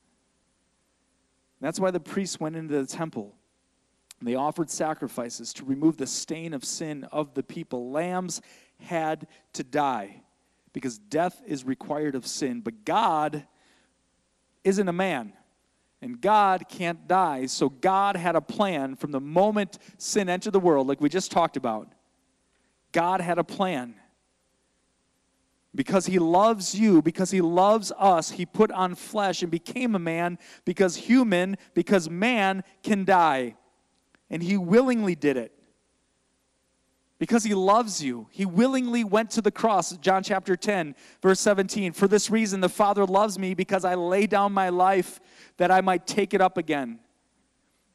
That's 1.59 1.79
why 1.79 1.91
the 1.91 1.99
priests 1.99 2.39
went 2.39 2.55
into 2.55 2.77
the 2.77 2.87
temple. 2.87 3.35
They 4.21 4.35
offered 4.35 4.69
sacrifices 4.69 5.53
to 5.53 5.65
remove 5.65 5.97
the 5.97 6.07
stain 6.07 6.53
of 6.53 6.63
sin 6.63 7.05
of 7.11 7.33
the 7.33 7.43
people. 7.43 7.91
Lambs 7.91 8.41
had 8.81 9.27
to 9.53 9.63
die 9.63 10.21
because 10.73 10.97
death 10.97 11.41
is 11.45 11.63
required 11.63 12.15
of 12.15 12.25
sin. 12.25 12.61
But 12.61 12.85
God 12.85 13.45
isn't 14.63 14.87
a 14.87 14.93
man, 14.93 15.33
and 16.01 16.21
God 16.21 16.65
can't 16.69 17.07
die. 17.07 17.45
So 17.47 17.69
God 17.69 18.15
had 18.15 18.35
a 18.35 18.41
plan 18.41 18.95
from 18.95 19.11
the 19.11 19.19
moment 19.19 19.79
sin 19.97 20.29
entered 20.29 20.53
the 20.53 20.59
world, 20.59 20.87
like 20.87 21.01
we 21.01 21.09
just 21.09 21.31
talked 21.31 21.57
about. 21.57 21.91
God 22.91 23.21
had 23.21 23.37
a 23.37 23.43
plan. 23.43 23.95
Because 25.73 26.05
he 26.05 26.19
loves 26.19 26.75
you, 26.75 27.01
because 27.01 27.31
he 27.31 27.39
loves 27.39 27.93
us, 27.97 28.31
he 28.31 28.45
put 28.45 28.71
on 28.71 28.93
flesh 28.93 29.41
and 29.41 29.49
became 29.49 29.95
a 29.95 29.99
man 29.99 30.37
because 30.65 30.97
human, 30.97 31.55
because 31.73 32.09
man 32.09 32.63
can 32.83 33.05
die. 33.05 33.55
And 34.29 34.43
he 34.43 34.57
willingly 34.57 35.15
did 35.15 35.37
it. 35.37 35.53
Because 37.21 37.43
he 37.43 37.53
loves 37.53 38.03
you, 38.03 38.25
he 38.31 38.47
willingly 38.47 39.03
went 39.03 39.29
to 39.29 39.43
the 39.43 39.51
cross. 39.51 39.95
John 39.97 40.23
chapter 40.23 40.55
10, 40.55 40.95
verse 41.21 41.39
17. 41.39 41.93
For 41.93 42.07
this 42.07 42.31
reason, 42.31 42.61
the 42.61 42.67
Father 42.67 43.05
loves 43.05 43.37
me 43.37 43.53
because 43.53 43.85
I 43.85 43.93
lay 43.93 44.25
down 44.25 44.53
my 44.53 44.69
life 44.69 45.19
that 45.57 45.69
I 45.69 45.81
might 45.81 46.07
take 46.07 46.33
it 46.33 46.41
up 46.41 46.57
again. 46.57 46.97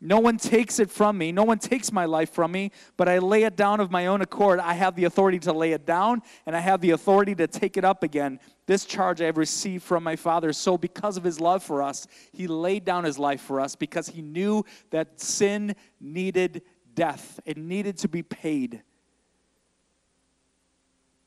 No 0.00 0.20
one 0.20 0.36
takes 0.36 0.78
it 0.78 0.92
from 0.92 1.18
me. 1.18 1.32
No 1.32 1.42
one 1.42 1.58
takes 1.58 1.90
my 1.90 2.04
life 2.04 2.30
from 2.30 2.52
me, 2.52 2.70
but 2.96 3.08
I 3.08 3.18
lay 3.18 3.42
it 3.42 3.56
down 3.56 3.80
of 3.80 3.90
my 3.90 4.06
own 4.06 4.20
accord. 4.20 4.60
I 4.60 4.74
have 4.74 4.94
the 4.94 5.06
authority 5.06 5.40
to 5.40 5.52
lay 5.52 5.72
it 5.72 5.84
down, 5.84 6.22
and 6.46 6.54
I 6.54 6.60
have 6.60 6.80
the 6.80 6.90
authority 6.90 7.34
to 7.34 7.48
take 7.48 7.76
it 7.76 7.84
up 7.84 8.04
again. 8.04 8.38
This 8.66 8.84
charge 8.84 9.20
I 9.20 9.24
have 9.24 9.38
received 9.38 9.82
from 9.82 10.04
my 10.04 10.14
Father. 10.14 10.52
So, 10.52 10.78
because 10.78 11.16
of 11.16 11.24
his 11.24 11.40
love 11.40 11.64
for 11.64 11.82
us, 11.82 12.06
he 12.32 12.46
laid 12.46 12.84
down 12.84 13.02
his 13.02 13.18
life 13.18 13.40
for 13.40 13.60
us 13.60 13.74
because 13.74 14.06
he 14.06 14.22
knew 14.22 14.64
that 14.90 15.20
sin 15.20 15.74
needed 15.98 16.62
death, 16.94 17.40
it 17.44 17.56
needed 17.56 17.98
to 17.98 18.08
be 18.08 18.22
paid. 18.22 18.84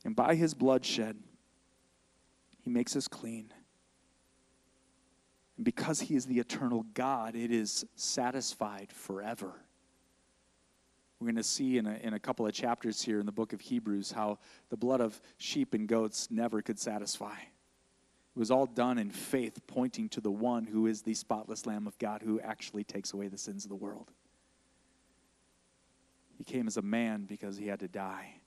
And 0.05 0.15
by 0.15 0.35
his 0.35 0.53
bloodshed, 0.53 1.17
he 2.63 2.69
makes 2.69 2.95
us 2.95 3.07
clean. 3.07 3.53
And 5.57 5.65
because 5.65 5.99
he 5.99 6.15
is 6.15 6.25
the 6.25 6.39
eternal 6.39 6.85
God, 6.93 7.35
it 7.35 7.51
is 7.51 7.85
satisfied 7.95 8.91
forever. 8.93 9.53
We're 11.19 11.25
going 11.25 11.35
to 11.35 11.43
see 11.43 11.77
in 11.77 11.85
a, 11.85 11.95
in 11.95 12.13
a 12.13 12.19
couple 12.19 12.47
of 12.47 12.53
chapters 12.53 13.01
here 13.01 13.19
in 13.19 13.25
the 13.25 13.31
book 13.31 13.51
of 13.51 13.59
Hebrews 13.59 14.11
how 14.11 14.39
the 14.69 14.77
blood 14.77 15.01
of 15.01 15.21
sheep 15.37 15.73
and 15.73 15.85
goats 15.85 16.29
never 16.31 16.61
could 16.61 16.79
satisfy. 16.79 17.33
It 17.33 18.39
was 18.39 18.51
all 18.51 18.67
done 18.67 18.97
in 18.97 19.09
faith, 19.09 19.59
pointing 19.67 20.07
to 20.09 20.21
the 20.21 20.31
one 20.31 20.65
who 20.65 20.87
is 20.87 21.01
the 21.01 21.13
spotless 21.13 21.65
Lamb 21.65 21.87
of 21.87 21.97
God 21.97 22.21
who 22.23 22.39
actually 22.39 22.85
takes 22.85 23.11
away 23.11 23.27
the 23.27 23.37
sins 23.37 23.65
of 23.65 23.69
the 23.69 23.75
world. 23.75 24.11
He 26.37 26.45
came 26.45 26.67
as 26.67 26.77
a 26.77 26.81
man 26.81 27.25
because 27.25 27.57
he 27.57 27.67
had 27.67 27.81
to 27.81 27.89
die, 27.89 28.38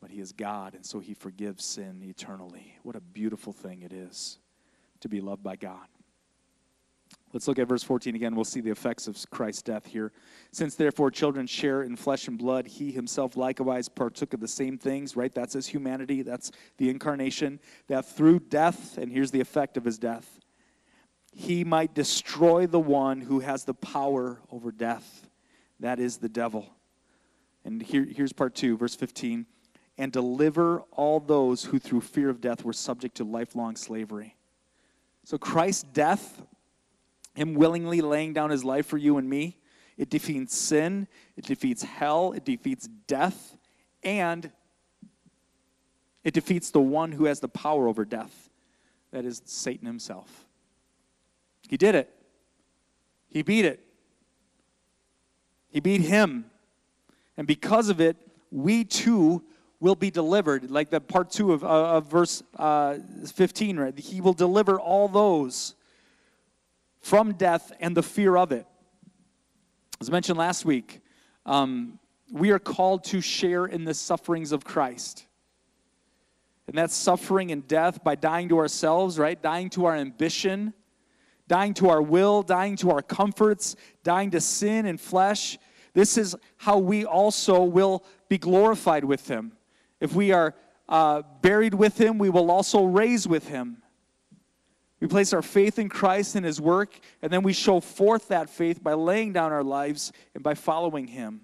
but 0.00 0.10
he 0.10 0.20
is 0.20 0.32
God, 0.32 0.74
and 0.74 0.84
so 0.84 0.98
he 0.98 1.14
forgives 1.14 1.64
sin 1.64 2.02
eternally. 2.04 2.74
What 2.82 2.96
a 2.96 3.00
beautiful 3.00 3.52
thing 3.52 3.82
it 3.82 3.92
is 3.92 4.38
to 5.00 5.08
be 5.08 5.20
loved 5.20 5.42
by 5.42 5.56
God. 5.56 5.86
Let's 7.32 7.46
look 7.46 7.58
at 7.58 7.68
verse 7.68 7.82
14 7.82 8.14
again. 8.14 8.34
We'll 8.34 8.44
see 8.44 8.60
the 8.60 8.70
effects 8.70 9.06
of 9.06 9.18
Christ's 9.30 9.62
death 9.62 9.84
here. 9.84 10.12
Since 10.50 10.76
therefore 10.76 11.10
children 11.10 11.46
share 11.46 11.82
in 11.82 11.94
flesh 11.94 12.26
and 12.26 12.38
blood, 12.38 12.66
he 12.66 12.90
himself 12.90 13.36
likewise 13.36 13.88
partook 13.88 14.32
of 14.32 14.40
the 14.40 14.48
same 14.48 14.78
things, 14.78 15.14
right? 15.14 15.32
That's 15.32 15.52
his 15.52 15.66
humanity, 15.66 16.22
that's 16.22 16.50
the 16.78 16.88
incarnation, 16.88 17.60
that 17.88 18.06
through 18.06 18.40
death, 18.40 18.96
and 18.96 19.12
here's 19.12 19.30
the 19.30 19.40
effect 19.40 19.76
of 19.76 19.84
his 19.84 19.98
death, 19.98 20.40
he 21.32 21.64
might 21.64 21.94
destroy 21.94 22.66
the 22.66 22.80
one 22.80 23.20
who 23.20 23.40
has 23.40 23.64
the 23.64 23.74
power 23.74 24.40
over 24.50 24.72
death. 24.72 25.28
That 25.80 26.00
is 26.00 26.16
the 26.16 26.28
devil. 26.30 26.66
And 27.64 27.82
here, 27.82 28.06
here's 28.10 28.32
part 28.32 28.54
two, 28.54 28.78
verse 28.78 28.94
15. 28.94 29.46
And 29.98 30.10
deliver 30.12 30.80
all 30.92 31.20
those 31.20 31.64
who 31.64 31.78
through 31.78 32.00
fear 32.00 32.30
of 32.30 32.40
death 32.40 32.64
were 32.64 32.72
subject 32.72 33.16
to 33.16 33.24
lifelong 33.24 33.76
slavery. 33.76 34.36
So 35.24 35.36
Christ's 35.36 35.82
death 35.82 36.40
him 37.34 37.54
willingly 37.54 38.00
laying 38.00 38.32
down 38.32 38.50
his 38.50 38.64
life 38.64 38.86
for 38.86 38.96
you 38.96 39.16
and 39.16 39.28
me. 39.28 39.58
It 39.96 40.10
defeats 40.10 40.56
sin, 40.56 41.06
it 41.36 41.44
defeats 41.44 41.82
hell, 41.82 42.32
it 42.32 42.44
defeats 42.44 42.88
death, 43.06 43.56
and 44.02 44.50
It 46.28 46.34
defeats 46.34 46.70
the 46.70 46.80
one 46.80 47.12
who 47.12 47.24
has 47.24 47.40
the 47.40 47.48
power 47.48 47.88
over 47.88 48.04
death, 48.04 48.50
that 49.12 49.24
is 49.24 49.40
Satan 49.46 49.86
himself. 49.86 50.46
He 51.68 51.78
did 51.78 51.94
it. 51.94 52.12
He 53.30 53.40
beat 53.40 53.64
it. 53.64 53.80
He 55.70 55.80
beat 55.80 56.02
him. 56.02 56.50
And 57.36 57.46
because 57.46 57.88
of 57.88 58.00
it, 58.00 58.16
we 58.50 58.84
too 58.84 59.42
will 59.80 59.94
be 59.94 60.10
delivered. 60.10 60.70
Like 60.70 60.90
the 60.90 61.00
part 61.00 61.30
two 61.30 61.52
of, 61.52 61.64
uh, 61.64 61.96
of 61.96 62.06
verse 62.06 62.42
uh, 62.56 62.98
15, 63.32 63.78
right? 63.78 63.98
He 63.98 64.20
will 64.20 64.32
deliver 64.32 64.80
all 64.80 65.08
those 65.08 65.74
from 67.00 67.32
death 67.32 67.72
and 67.80 67.96
the 67.96 68.02
fear 68.02 68.36
of 68.36 68.52
it. 68.52 68.66
As 70.00 70.10
mentioned 70.10 70.38
last 70.38 70.64
week, 70.64 71.00
um, 71.46 71.98
we 72.30 72.50
are 72.50 72.58
called 72.58 73.04
to 73.04 73.20
share 73.20 73.66
in 73.66 73.84
the 73.84 73.94
sufferings 73.94 74.52
of 74.52 74.64
Christ. 74.64 75.26
And 76.66 76.76
that's 76.76 76.94
suffering 76.94 77.50
and 77.50 77.66
death 77.66 78.04
by 78.04 78.14
dying 78.14 78.50
to 78.50 78.58
ourselves, 78.58 79.18
right? 79.18 79.40
Dying 79.40 79.70
to 79.70 79.86
our 79.86 79.96
ambition, 79.96 80.74
dying 81.46 81.72
to 81.74 81.88
our 81.88 82.02
will, 82.02 82.42
dying 82.42 82.76
to 82.76 82.90
our 82.90 83.00
comforts, 83.00 83.74
dying 84.04 84.30
to 84.32 84.40
sin 84.40 84.84
and 84.84 85.00
flesh. 85.00 85.58
This 85.94 86.18
is 86.18 86.36
how 86.58 86.78
we 86.78 87.06
also 87.06 87.64
will 87.64 88.04
be 88.28 88.36
glorified 88.36 89.04
with 89.04 89.26
Him. 89.26 89.52
If 90.00 90.14
we 90.14 90.32
are 90.32 90.54
uh, 90.88 91.22
buried 91.42 91.74
with 91.74 92.00
Him, 92.00 92.18
we 92.18 92.30
will 92.30 92.50
also 92.50 92.84
raise 92.84 93.26
with 93.26 93.48
Him. 93.48 93.82
We 95.00 95.06
place 95.06 95.32
our 95.32 95.42
faith 95.42 95.78
in 95.78 95.88
Christ 95.88 96.34
and 96.34 96.44
His 96.44 96.60
work, 96.60 96.98
and 97.22 97.32
then 97.32 97.42
we 97.42 97.52
show 97.52 97.80
forth 97.80 98.28
that 98.28 98.50
faith 98.50 98.82
by 98.82 98.94
laying 98.94 99.32
down 99.32 99.52
our 99.52 99.62
lives 99.62 100.12
and 100.34 100.42
by 100.42 100.54
following 100.54 101.06
Him. 101.06 101.42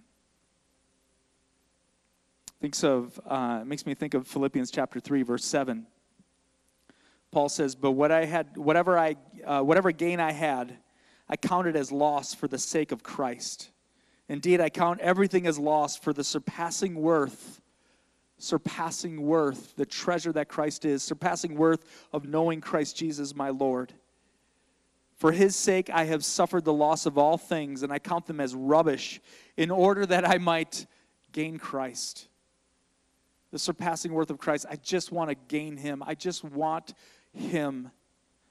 Thinks 2.60 2.82
of, 2.82 3.20
uh, 3.26 3.62
makes 3.64 3.84
me 3.84 3.94
think 3.94 4.14
of 4.14 4.26
Philippians 4.26 4.70
chapter 4.70 4.98
3, 4.98 5.22
verse 5.22 5.44
7. 5.44 5.86
Paul 7.30 7.48
says, 7.48 7.74
But 7.74 7.92
what 7.92 8.10
I 8.10 8.24
had, 8.24 8.56
whatever, 8.56 8.98
I, 8.98 9.16
uh, 9.44 9.60
whatever 9.60 9.90
gain 9.90 10.20
I 10.20 10.32
had, 10.32 10.78
I 11.28 11.36
counted 11.36 11.76
as 11.76 11.92
loss 11.92 12.32
for 12.32 12.48
the 12.48 12.58
sake 12.58 12.92
of 12.92 13.02
Christ. 13.02 13.70
Indeed, 14.28 14.60
I 14.60 14.70
count 14.70 15.00
everything 15.00 15.46
as 15.46 15.58
loss 15.58 15.96
for 15.96 16.12
the 16.12 16.24
surpassing 16.24 16.94
worth 16.94 17.60
surpassing 18.38 19.22
worth, 19.22 19.76
the 19.76 19.86
treasure 19.86 20.32
that 20.32 20.48
Christ 20.48 20.84
is, 20.84 21.02
surpassing 21.02 21.56
worth 21.56 21.84
of 22.12 22.26
knowing 22.26 22.60
Christ 22.60 22.96
Jesus 22.96 23.34
my 23.34 23.50
Lord. 23.50 23.92
For 25.16 25.32
his 25.32 25.56
sake 25.56 25.90
I 25.90 26.04
have 26.04 26.24
suffered 26.24 26.64
the 26.64 26.72
loss 26.72 27.06
of 27.06 27.16
all 27.16 27.38
things, 27.38 27.82
and 27.82 27.92
I 27.92 27.98
count 27.98 28.26
them 28.26 28.40
as 28.40 28.54
rubbish, 28.54 29.20
in 29.56 29.70
order 29.70 30.04
that 30.06 30.28
I 30.28 30.38
might 30.38 30.86
gain 31.32 31.58
Christ. 31.58 32.28
The 33.50 33.58
surpassing 33.58 34.12
worth 34.12 34.30
of 34.30 34.38
Christ. 34.38 34.66
I 34.68 34.76
just 34.76 35.12
want 35.12 35.30
to 35.30 35.36
gain 35.48 35.76
him. 35.76 36.02
I 36.04 36.14
just 36.14 36.42
want 36.42 36.94
him. 37.32 37.90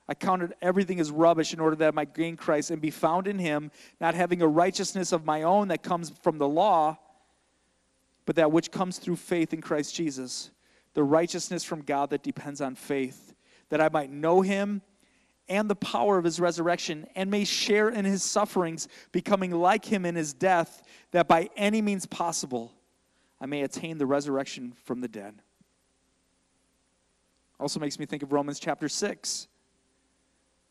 I 0.08 0.13
counted 0.13 0.54
everything 0.62 1.00
as 1.00 1.12
rubbish 1.12 1.54
in 1.54 1.60
order 1.60 1.76
that 1.78 1.89
I 1.89 1.91
might 1.91 2.13
gain 2.13 2.38
Christ 2.38 2.72
and 2.72 2.82
be 2.82 2.91
found 2.91 3.28
in 3.28 3.39
him, 3.39 3.72
not 4.02 4.15
having 4.15 4.41
a 4.41 4.48
righteousness 4.48 5.12
of 5.12 5.26
my 5.26 5.43
own 5.43 5.69
that 5.69 5.84
comes 5.84 6.10
from 6.22 6.38
the 6.38 6.48
law 6.48 6.98
but 8.25 8.36
that 8.36 8.51
which 8.51 8.71
comes 8.71 8.97
through 8.97 9.17
faith 9.17 9.53
in 9.53 9.62
Christ 9.62 9.95
Jesus, 9.95 10.51
the 10.93 11.03
righteousness 11.03 11.63
from 11.63 11.81
God 11.81 12.09
that 12.12 12.23
depends 12.23 12.62
on 12.62 12.75
faith, 12.75 13.33
that 13.69 13.81
I 13.81 13.89
might 13.89 14.12
know 14.12 14.41
him 14.41 14.81
and 15.49 15.69
the 15.69 15.75
power 15.75 16.17
of 16.17 16.23
his 16.23 16.39
resurrection, 16.39 17.05
and 17.15 17.29
may 17.29 17.43
share 17.43 17.89
in 17.89 18.05
his 18.05 18.23
sufferings, 18.23 18.88
becoming 19.12 19.51
like 19.51 19.83
him 19.83 20.05
in 20.05 20.15
his 20.15 20.33
death, 20.33 20.83
that 21.12 21.27
by 21.27 21.49
any 21.57 21.81
means 21.81 22.05
possible 22.05 22.71
I 23.41 23.45
may 23.45 23.62
attain 23.63 23.97
the 23.97 24.05
resurrection 24.05 24.73
from 24.86 25.01
the 25.01 25.07
dead. 25.09 25.41
Also 27.59 27.79
makes 27.79 27.99
me 27.99 28.05
think 28.05 28.23
of 28.23 28.31
Romans 28.31 28.59
chapter 28.59 28.88
6. 28.88 29.47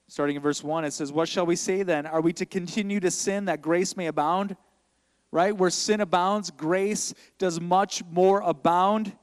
Starting 0.08 0.36
in 0.36 0.42
verse 0.42 0.62
1, 0.62 0.84
it 0.84 0.92
says, 0.92 1.12
What 1.12 1.28
shall 1.28 1.46
we 1.46 1.56
say 1.56 1.82
then? 1.82 2.06
Are 2.06 2.20
we 2.20 2.32
to 2.34 2.46
continue 2.46 3.00
to 3.00 3.10
sin 3.10 3.46
that 3.46 3.62
grace 3.62 3.96
may 3.96 4.06
abound? 4.06 4.56
Right? 5.32 5.56
Where 5.56 5.70
sin 5.70 6.00
abounds, 6.00 6.50
grace 6.50 7.14
does 7.38 7.60
much 7.60 8.04
more 8.10 8.40
abound. 8.42 9.16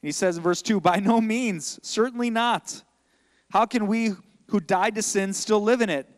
he 0.00 0.12
says 0.12 0.38
in 0.38 0.42
verse 0.42 0.62
2 0.62 0.80
By 0.80 1.00
no 1.00 1.20
means, 1.20 1.78
certainly 1.82 2.30
not. 2.30 2.82
How 3.50 3.66
can 3.66 3.86
we 3.86 4.12
who 4.48 4.60
died 4.60 4.94
to 4.94 5.02
sin 5.02 5.32
still 5.32 5.60
live 5.60 5.82
in 5.82 5.90
it? 5.90 6.08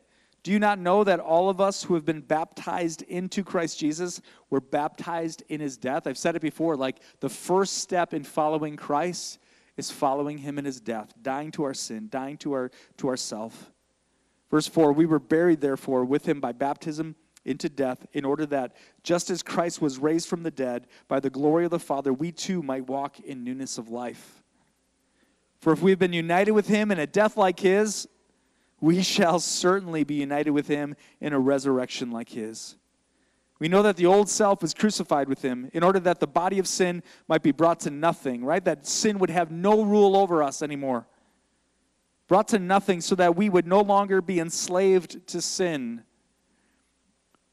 Do 0.42 0.52
you 0.52 0.58
not 0.60 0.78
know 0.78 1.02
that 1.02 1.18
all 1.18 1.48
of 1.48 1.60
us 1.60 1.82
who 1.82 1.94
have 1.94 2.04
been 2.04 2.20
baptized 2.20 3.02
into 3.02 3.42
Christ 3.42 3.80
Jesus 3.80 4.20
were 4.48 4.60
baptized 4.60 5.42
in 5.48 5.60
his 5.60 5.76
death? 5.76 6.06
I've 6.06 6.18
said 6.18 6.36
it 6.36 6.42
before 6.42 6.76
like 6.76 6.98
the 7.18 7.28
first 7.28 7.78
step 7.78 8.14
in 8.14 8.22
following 8.22 8.76
Christ 8.76 9.40
is 9.76 9.90
following 9.90 10.38
him 10.38 10.58
in 10.58 10.64
his 10.64 10.80
death, 10.80 11.12
dying 11.20 11.50
to 11.52 11.64
our 11.64 11.74
sin, 11.74 12.08
dying 12.10 12.36
to 12.38 12.52
our 12.52 12.70
to 12.98 13.08
ourself. 13.08 13.72
Verse 14.50 14.68
4 14.68 14.92
We 14.92 15.06
were 15.06 15.18
buried 15.18 15.60
therefore 15.60 16.04
with 16.04 16.28
him 16.28 16.40
by 16.40 16.52
baptism 16.52 17.16
into 17.46 17.68
death, 17.68 18.04
in 18.12 18.24
order 18.24 18.44
that, 18.46 18.76
just 19.02 19.30
as 19.30 19.42
Christ 19.42 19.80
was 19.80 19.98
raised 19.98 20.28
from 20.28 20.42
the 20.42 20.50
dead 20.50 20.86
by 21.08 21.20
the 21.20 21.30
glory 21.30 21.64
of 21.64 21.70
the 21.70 21.78
Father, 21.78 22.12
we 22.12 22.32
too 22.32 22.62
might 22.62 22.88
walk 22.88 23.20
in 23.20 23.44
newness 23.44 23.78
of 23.78 23.88
life. 23.88 24.42
For 25.60 25.72
if 25.72 25.80
we 25.80 25.90
have 25.90 25.98
been 25.98 26.12
united 26.12 26.52
with 26.52 26.66
him 26.66 26.90
in 26.90 26.98
a 26.98 27.06
death 27.06 27.36
like 27.36 27.60
his, 27.60 28.08
we 28.80 29.02
shall 29.02 29.40
certainly 29.40 30.04
be 30.04 30.14
united 30.14 30.50
with 30.50 30.66
him 30.66 30.96
in 31.20 31.32
a 31.32 31.38
resurrection 31.38 32.10
like 32.10 32.28
his. 32.28 32.76
We 33.58 33.68
know 33.68 33.82
that 33.82 33.96
the 33.96 34.06
old 34.06 34.28
self 34.28 34.60
was 34.60 34.74
crucified 34.74 35.28
with 35.28 35.40
him 35.40 35.70
in 35.72 35.82
order 35.82 35.98
that 36.00 36.20
the 36.20 36.26
body 36.26 36.58
of 36.58 36.68
sin 36.68 37.02
might 37.26 37.42
be 37.42 37.52
brought 37.52 37.80
to 37.80 37.90
nothing, 37.90 38.44
right? 38.44 38.62
That 38.62 38.86
sin 38.86 39.18
would 39.18 39.30
have 39.30 39.50
no 39.50 39.82
rule 39.82 40.14
over 40.14 40.42
us 40.42 40.62
anymore. 40.62 41.06
Brought 42.28 42.48
to 42.48 42.58
nothing 42.58 43.00
so 43.00 43.14
that 43.14 43.36
we 43.36 43.48
would 43.48 43.66
no 43.66 43.80
longer 43.80 44.20
be 44.20 44.40
enslaved 44.40 45.26
to 45.28 45.40
sin. 45.40 46.02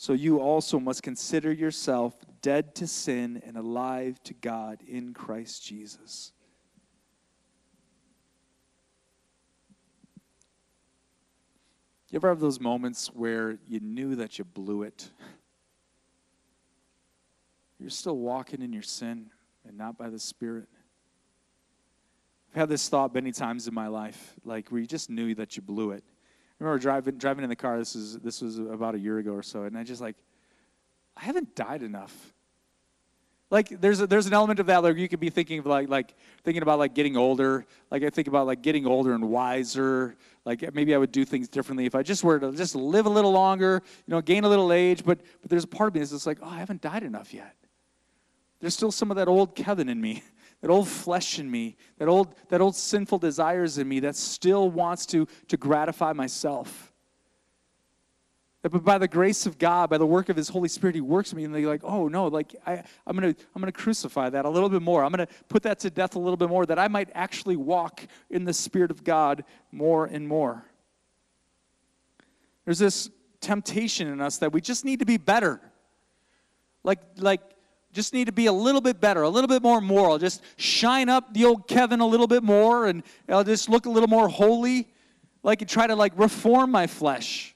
So 0.00 0.12
you 0.12 0.38
also 0.38 0.78
must 0.78 1.02
consider 1.02 1.50
yourself 1.52 2.14
dead 2.40 2.76
to 2.76 2.86
sin 2.86 3.42
and 3.44 3.56
alive 3.56 4.22
to 4.22 4.32
God 4.32 4.80
in 4.86 5.12
Christ 5.12 5.66
Jesus. 5.66 6.30
You 12.10 12.16
ever 12.18 12.28
have 12.28 12.38
those 12.38 12.60
moments 12.60 13.08
where 13.08 13.58
you 13.66 13.80
knew 13.80 14.14
that 14.14 14.38
you 14.38 14.44
blew 14.44 14.84
it? 14.84 15.10
You're 17.80 17.90
still 17.90 18.18
walking 18.18 18.62
in 18.62 18.72
your 18.72 18.82
sin 18.82 19.30
and 19.66 19.76
not 19.76 19.98
by 19.98 20.10
the 20.10 20.20
Spirit. 20.20 20.68
I've 22.52 22.60
had 22.60 22.68
this 22.68 22.88
thought 22.88 23.12
many 23.12 23.32
times 23.32 23.66
in 23.66 23.74
my 23.74 23.88
life, 23.88 24.36
like 24.44 24.68
where 24.68 24.80
you 24.80 24.86
just 24.86 25.10
knew 25.10 25.34
that 25.34 25.56
you 25.56 25.62
blew 25.62 25.90
it. 25.90 26.04
Remember 26.58 26.78
driving 26.78 27.16
driving 27.16 27.44
in 27.44 27.50
the 27.50 27.56
car. 27.56 27.78
This 27.78 27.94
was 27.94 28.18
this 28.18 28.42
was 28.42 28.58
about 28.58 28.94
a 28.94 28.98
year 28.98 29.18
ago 29.18 29.32
or 29.32 29.42
so, 29.42 29.62
and 29.64 29.76
I 29.76 29.84
just 29.84 30.00
like 30.00 30.16
I 31.16 31.24
haven't 31.24 31.54
died 31.54 31.82
enough. 31.82 32.34
Like 33.50 33.80
there's 33.80 34.00
a, 34.00 34.06
there's 34.06 34.26
an 34.26 34.34
element 34.34 34.60
of 34.60 34.66
that 34.66 34.82
like 34.82 34.96
you 34.96 35.08
could 35.08 35.20
be 35.20 35.30
thinking 35.30 35.60
of 35.60 35.66
like 35.66 35.88
like 35.88 36.14
thinking 36.44 36.62
about 36.62 36.78
like 36.78 36.94
getting 36.94 37.16
older. 37.16 37.64
Like 37.90 38.02
I 38.02 38.10
think 38.10 38.28
about 38.28 38.46
like 38.46 38.60
getting 38.60 38.86
older 38.86 39.14
and 39.14 39.30
wiser. 39.30 40.16
Like 40.44 40.74
maybe 40.74 40.94
I 40.94 40.98
would 40.98 41.12
do 41.12 41.24
things 41.24 41.48
differently 41.48 41.86
if 41.86 41.94
I 41.94 42.02
just 42.02 42.22
were 42.24 42.38
to 42.38 42.52
just 42.52 42.74
live 42.74 43.06
a 43.06 43.10
little 43.10 43.32
longer, 43.32 43.82
you 44.06 44.12
know, 44.12 44.20
gain 44.20 44.44
a 44.44 44.48
little 44.48 44.72
age. 44.72 45.04
But 45.04 45.20
but 45.40 45.48
there's 45.48 45.64
a 45.64 45.68
part 45.68 45.88
of 45.88 45.94
me 45.94 46.00
that's 46.00 46.10
just 46.10 46.26
like, 46.26 46.38
oh, 46.42 46.48
I 46.48 46.58
haven't 46.58 46.82
died 46.82 47.04
enough 47.04 47.32
yet. 47.32 47.54
There's 48.60 48.74
still 48.74 48.92
some 48.92 49.10
of 49.10 49.16
that 49.16 49.28
old 49.28 49.54
Kevin 49.54 49.88
in 49.88 50.00
me, 50.00 50.22
that 50.60 50.70
old 50.70 50.88
flesh 50.88 51.38
in 51.38 51.50
me, 51.50 51.76
that 51.98 52.08
old 52.08 52.34
that 52.48 52.60
old 52.60 52.74
sinful 52.74 53.18
desires 53.18 53.78
in 53.78 53.88
me 53.88 54.00
that 54.00 54.16
still 54.16 54.70
wants 54.70 55.06
to 55.06 55.26
to 55.48 55.56
gratify 55.56 56.12
myself. 56.12 56.92
But 58.62 58.84
by 58.84 58.98
the 58.98 59.08
grace 59.08 59.46
of 59.46 59.56
God, 59.56 59.88
by 59.88 59.98
the 59.98 60.06
work 60.06 60.28
of 60.28 60.36
His 60.36 60.48
Holy 60.48 60.68
Spirit, 60.68 60.96
He 60.96 61.00
works 61.00 61.32
me, 61.32 61.44
and 61.44 61.54
they're 61.54 61.66
like, 61.66 61.84
oh 61.84 62.08
no, 62.08 62.26
like 62.26 62.56
I, 62.66 62.82
I'm 63.06 63.16
gonna, 63.16 63.28
I'm 63.28 63.62
gonna 63.62 63.70
crucify 63.70 64.30
that 64.30 64.44
a 64.44 64.50
little 64.50 64.68
bit 64.68 64.82
more. 64.82 65.04
I'm 65.04 65.12
gonna 65.12 65.28
put 65.48 65.62
that 65.62 65.78
to 65.80 65.90
death 65.90 66.16
a 66.16 66.18
little 66.18 66.36
bit 66.36 66.48
more, 66.48 66.66
that 66.66 66.78
I 66.78 66.88
might 66.88 67.08
actually 67.14 67.56
walk 67.56 68.06
in 68.30 68.44
the 68.44 68.52
Spirit 68.52 68.90
of 68.90 69.04
God 69.04 69.44
more 69.70 70.06
and 70.06 70.26
more. 70.26 70.64
There's 72.64 72.80
this 72.80 73.10
temptation 73.40 74.08
in 74.08 74.20
us 74.20 74.38
that 74.38 74.52
we 74.52 74.60
just 74.60 74.84
need 74.84 74.98
to 74.98 75.06
be 75.06 75.16
better. 75.16 75.60
Like, 76.82 76.98
like, 77.16 77.40
just 77.92 78.12
need 78.12 78.26
to 78.26 78.32
be 78.32 78.46
a 78.46 78.52
little 78.52 78.80
bit 78.80 79.00
better, 79.00 79.22
a 79.22 79.28
little 79.28 79.48
bit 79.48 79.62
more 79.62 79.80
moral. 79.80 80.18
Just 80.18 80.42
shine 80.56 81.08
up 81.08 81.32
the 81.32 81.44
old 81.44 81.66
Kevin 81.66 82.00
a 82.00 82.06
little 82.06 82.26
bit 82.26 82.42
more, 82.42 82.86
and 82.86 83.02
I'll 83.28 83.44
just 83.44 83.68
look 83.68 83.86
a 83.86 83.90
little 83.90 84.08
more 84.08 84.28
holy 84.28 84.88
like 85.42 85.66
try 85.68 85.86
to 85.86 85.96
like 85.96 86.12
reform 86.16 86.70
my 86.70 86.86
flesh. 86.86 87.54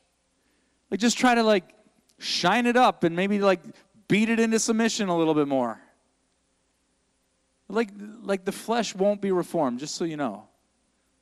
Like 0.91 1.01
just 1.01 1.19
try 1.19 1.35
to 1.35 1.43
like 1.43 1.75
shine 2.19 2.67
it 2.67 2.77
up 2.77 3.05
and 3.05 3.17
maybe 3.17 3.39
like 3.39 3.61
beat 4.09 4.29
it 4.29 4.39
into 4.41 4.59
submission 4.59 5.09
a 5.09 5.17
little 5.17 5.35
bit 5.35 5.49
more. 5.49 5.81
Like 7.69 7.91
like 8.23 8.45
the 8.45 8.53
flesh 8.53 8.95
won't 8.95 9.21
be 9.21 9.33
reformed, 9.33 9.81
just 9.81 9.95
so 9.95 10.05
you 10.05 10.17
know. 10.17 10.49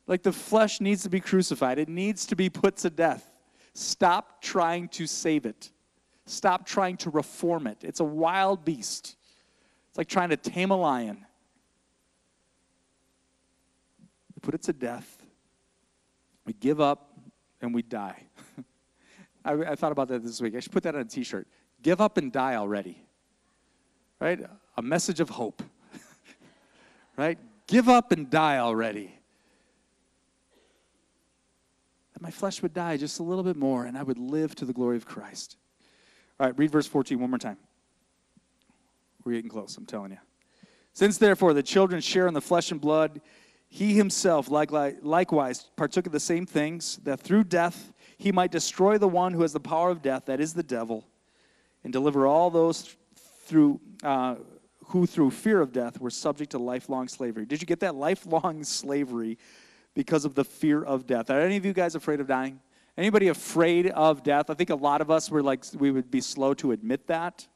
Like 0.06 0.22
the 0.22 0.32
flesh 0.32 0.80
needs 0.80 1.04
to 1.04 1.08
be 1.08 1.20
crucified. 1.20 1.78
It 1.78 1.88
needs 1.88 2.26
to 2.26 2.36
be 2.36 2.50
put 2.50 2.76
to 2.78 2.90
death. 2.90 3.28
Stop 3.74 4.42
trying 4.42 4.88
to 4.88 5.06
save 5.06 5.46
it. 5.46 5.70
Stop 6.30 6.64
trying 6.64 6.96
to 6.98 7.10
reform 7.10 7.66
it. 7.66 7.78
It's 7.82 7.98
a 7.98 8.04
wild 8.04 8.64
beast. 8.64 9.16
It's 9.88 9.98
like 9.98 10.06
trying 10.06 10.28
to 10.28 10.36
tame 10.36 10.70
a 10.70 10.76
lion. 10.76 11.26
We 14.34 14.40
put 14.40 14.54
it 14.54 14.62
to 14.62 14.72
death. 14.72 15.24
We 16.46 16.52
give 16.52 16.80
up 16.80 17.18
and 17.60 17.74
we 17.74 17.82
die. 17.82 18.22
I, 19.44 19.52
I, 19.54 19.74
thought 19.74 19.90
about 19.90 20.06
that 20.08 20.22
this 20.22 20.40
week. 20.40 20.54
I 20.54 20.60
should 20.60 20.70
put 20.70 20.84
that 20.84 20.94
on 20.94 21.00
a 21.00 21.04
t 21.04 21.24
shirt. 21.24 21.48
Give 21.82 22.00
up 22.00 22.16
and 22.16 22.30
die 22.30 22.54
already. 22.54 23.04
Right? 24.20 24.38
A 24.76 24.82
message 24.82 25.18
of 25.18 25.30
hope. 25.30 25.64
right? 27.16 27.38
Give 27.66 27.88
up 27.88 28.12
and 28.12 28.30
die 28.30 28.58
already. 28.58 29.12
That 32.12 32.22
my 32.22 32.30
flesh 32.30 32.62
would 32.62 32.72
die 32.72 32.98
just 32.98 33.18
a 33.18 33.24
little 33.24 33.44
bit 33.44 33.56
more 33.56 33.84
and 33.84 33.98
I 33.98 34.04
would 34.04 34.18
live 34.18 34.54
to 34.56 34.64
the 34.64 34.72
glory 34.72 34.96
of 34.96 35.06
Christ. 35.06 35.56
All 36.40 36.46
right, 36.46 36.58
read 36.58 36.70
verse 36.70 36.86
14 36.86 37.20
one 37.20 37.28
more 37.28 37.38
time. 37.38 37.58
We're 39.24 39.32
getting 39.32 39.50
close, 39.50 39.76
I'm 39.76 39.84
telling 39.84 40.12
you. 40.12 40.18
Since 40.94 41.18
therefore 41.18 41.52
the 41.52 41.62
children 41.62 42.00
share 42.00 42.26
in 42.26 42.32
the 42.32 42.40
flesh 42.40 42.70
and 42.70 42.80
blood, 42.80 43.20
he 43.68 43.92
himself 43.92 44.48
likewise 44.48 45.70
partook 45.76 46.06
of 46.06 46.12
the 46.12 46.18
same 46.18 46.46
things, 46.46 46.96
that 47.04 47.20
through 47.20 47.44
death 47.44 47.92
he 48.16 48.32
might 48.32 48.50
destroy 48.50 48.96
the 48.96 49.06
one 49.06 49.34
who 49.34 49.42
has 49.42 49.52
the 49.52 49.60
power 49.60 49.90
of 49.90 50.00
death, 50.00 50.24
that 50.26 50.40
is 50.40 50.54
the 50.54 50.62
devil, 50.62 51.06
and 51.84 51.92
deliver 51.92 52.26
all 52.26 52.48
those 52.48 52.96
through 53.44 53.78
uh, 54.02 54.36
who 54.86 55.06
through 55.06 55.30
fear 55.30 55.60
of 55.60 55.72
death 55.72 56.00
were 56.00 56.10
subject 56.10 56.52
to 56.52 56.58
lifelong 56.58 57.06
slavery. 57.06 57.44
Did 57.44 57.60
you 57.60 57.66
get 57.66 57.80
that? 57.80 57.94
Lifelong 58.10 58.64
slavery 58.64 59.36
because 59.94 60.24
of 60.24 60.34
the 60.34 60.44
fear 60.44 60.82
of 60.82 61.06
death. 61.06 61.28
Are 61.28 61.40
any 61.40 61.56
of 61.56 61.66
you 61.66 61.74
guys 61.74 61.94
afraid 61.94 62.18
of 62.18 62.26
dying? 62.26 62.60
Anybody 62.96 63.28
afraid 63.28 63.86
of 63.88 64.22
death? 64.22 64.50
I 64.50 64.54
think 64.54 64.70
a 64.70 64.74
lot 64.74 65.00
of 65.00 65.10
us 65.10 65.30
were 65.30 65.42
like 65.42 65.64
we 65.74 65.90
would 65.90 66.10
be 66.10 66.20
slow 66.20 66.54
to 66.54 66.72
admit 66.72 67.06
that. 67.06 67.46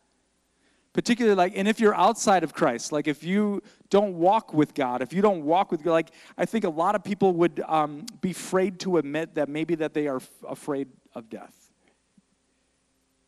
Particularly 0.94 1.34
like 1.34 1.52
and 1.56 1.66
if 1.66 1.80
you're 1.80 1.94
outside 1.94 2.44
of 2.44 2.54
christ 2.54 2.92
like 2.92 3.08
if 3.08 3.24
you 3.24 3.60
don't 3.90 4.14
walk 4.14 4.54
with 4.54 4.74
god 4.74 5.02
if 5.02 5.12
you 5.12 5.22
don't 5.22 5.44
walk 5.44 5.72
with 5.72 5.82
god 5.82 5.90
like 5.90 6.10
i 6.38 6.44
think 6.44 6.62
a 6.62 6.68
lot 6.68 6.94
of 6.94 7.02
people 7.02 7.32
would 7.32 7.60
um, 7.66 8.06
be 8.20 8.30
afraid 8.30 8.78
to 8.78 8.96
admit 8.98 9.34
that 9.34 9.48
maybe 9.48 9.74
that 9.74 9.92
they 9.92 10.06
are 10.06 10.18
f- 10.18 10.30
afraid 10.48 10.86
of 11.12 11.28
death. 11.28 11.72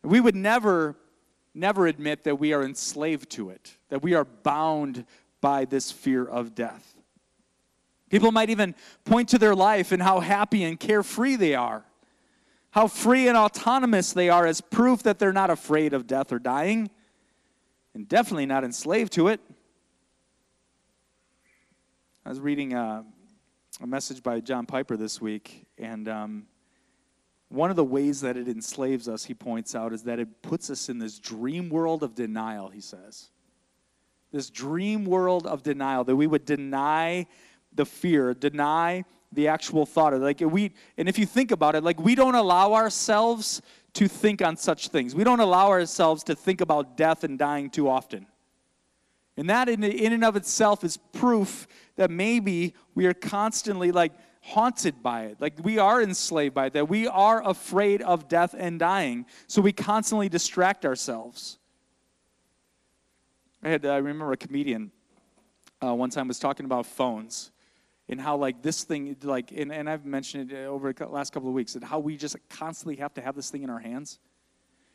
We 0.02 0.20
would 0.20 0.36
never 0.36 0.96
never 1.54 1.86
admit 1.88 2.22
that 2.22 2.36
we 2.38 2.52
are 2.52 2.62
enslaved 2.62 3.30
to 3.30 3.50
it 3.50 3.76
that 3.88 4.00
we 4.00 4.14
are 4.14 4.24
bound 4.24 5.04
by 5.40 5.64
this 5.64 5.90
fear 5.90 6.24
of 6.24 6.54
death. 6.54 6.94
People 8.10 8.30
might 8.30 8.50
even 8.50 8.76
point 9.04 9.28
to 9.30 9.38
their 9.38 9.56
life 9.56 9.90
and 9.90 10.00
how 10.00 10.20
happy 10.20 10.62
and 10.62 10.78
carefree 10.78 11.34
they 11.34 11.56
are 11.56 11.84
how 12.76 12.86
free 12.86 13.26
and 13.26 13.38
autonomous 13.38 14.12
they 14.12 14.28
are 14.28 14.46
as 14.46 14.60
proof 14.60 15.02
that 15.04 15.18
they're 15.18 15.32
not 15.32 15.48
afraid 15.48 15.94
of 15.94 16.06
death 16.06 16.30
or 16.30 16.38
dying 16.38 16.90
and 17.94 18.06
definitely 18.06 18.44
not 18.44 18.64
enslaved 18.64 19.14
to 19.14 19.28
it. 19.28 19.40
I 22.26 22.28
was 22.28 22.38
reading 22.38 22.74
a, 22.74 22.98
uh, 23.80 23.82
a 23.82 23.86
message 23.86 24.22
by 24.22 24.40
John 24.40 24.66
Piper 24.66 24.98
this 24.98 25.22
week, 25.22 25.64
and 25.78 26.06
um, 26.06 26.46
one 27.48 27.70
of 27.70 27.76
the 27.76 27.84
ways 27.84 28.20
that 28.20 28.36
it 28.36 28.46
enslaves 28.46 29.08
us, 29.08 29.24
he 29.24 29.32
points 29.32 29.74
out, 29.74 29.94
is 29.94 30.02
that 30.02 30.18
it 30.18 30.42
puts 30.42 30.68
us 30.68 30.90
in 30.90 30.98
this 30.98 31.18
dream 31.18 31.70
world 31.70 32.02
of 32.02 32.14
denial, 32.14 32.68
he 32.68 32.82
says. 32.82 33.30
This 34.32 34.50
dream 34.50 35.06
world 35.06 35.46
of 35.46 35.62
denial, 35.62 36.04
that 36.04 36.16
we 36.16 36.26
would 36.26 36.44
deny 36.44 37.26
the 37.72 37.86
fear, 37.86 38.34
deny 38.34 39.06
the 39.32 39.48
actual 39.48 39.84
thought 39.84 40.14
of 40.14 40.22
like 40.22 40.40
we 40.40 40.72
and 40.96 41.08
if 41.08 41.18
you 41.18 41.26
think 41.26 41.50
about 41.50 41.74
it 41.74 41.82
like 41.82 42.00
we 42.00 42.14
don't 42.14 42.36
allow 42.36 42.74
ourselves 42.74 43.60
to 43.96 44.08
think 44.08 44.42
on 44.42 44.58
such 44.58 44.88
things. 44.88 45.14
We 45.14 45.24
don't 45.24 45.40
allow 45.40 45.68
ourselves 45.68 46.22
to 46.24 46.34
think 46.34 46.60
about 46.60 46.98
death 46.98 47.24
and 47.24 47.38
dying 47.38 47.70
too 47.70 47.88
often. 47.88 48.26
And 49.38 49.48
that, 49.48 49.70
in, 49.70 49.82
in 49.82 50.12
and 50.12 50.22
of 50.22 50.36
itself, 50.36 50.84
is 50.84 50.98
proof 51.14 51.66
that 51.96 52.10
maybe 52.10 52.74
we 52.94 53.06
are 53.06 53.14
constantly 53.14 53.92
like 53.92 54.12
haunted 54.42 55.02
by 55.02 55.24
it. 55.24 55.40
Like 55.40 55.54
we 55.62 55.78
are 55.78 56.02
enslaved 56.02 56.54
by 56.54 56.66
it, 56.66 56.74
that 56.74 56.90
we 56.90 57.06
are 57.06 57.42
afraid 57.46 58.02
of 58.02 58.28
death 58.28 58.54
and 58.56 58.78
dying. 58.78 59.24
So 59.46 59.62
we 59.62 59.72
constantly 59.72 60.28
distract 60.28 60.84
ourselves. 60.84 61.58
I 63.62 63.70
had, 63.70 63.86
I 63.86 63.96
remember 63.96 64.30
a 64.32 64.36
comedian 64.36 64.92
uh, 65.82 65.94
one 65.94 66.10
time 66.10 66.28
was 66.28 66.38
talking 66.38 66.66
about 66.66 66.84
phones 66.84 67.50
and 68.08 68.20
how 68.20 68.36
like 68.36 68.62
this 68.62 68.84
thing 68.84 69.16
like 69.22 69.52
and, 69.52 69.72
and 69.72 69.88
i've 69.90 70.04
mentioned 70.04 70.52
it 70.52 70.66
uh, 70.66 70.68
over 70.68 70.92
the 70.92 71.06
last 71.06 71.32
couple 71.32 71.48
of 71.48 71.54
weeks 71.54 71.74
and 71.74 71.84
how 71.84 71.98
we 71.98 72.16
just 72.16 72.36
constantly 72.48 72.96
have 72.96 73.12
to 73.14 73.20
have 73.20 73.34
this 73.34 73.50
thing 73.50 73.62
in 73.62 73.70
our 73.70 73.78
hands. 73.78 74.18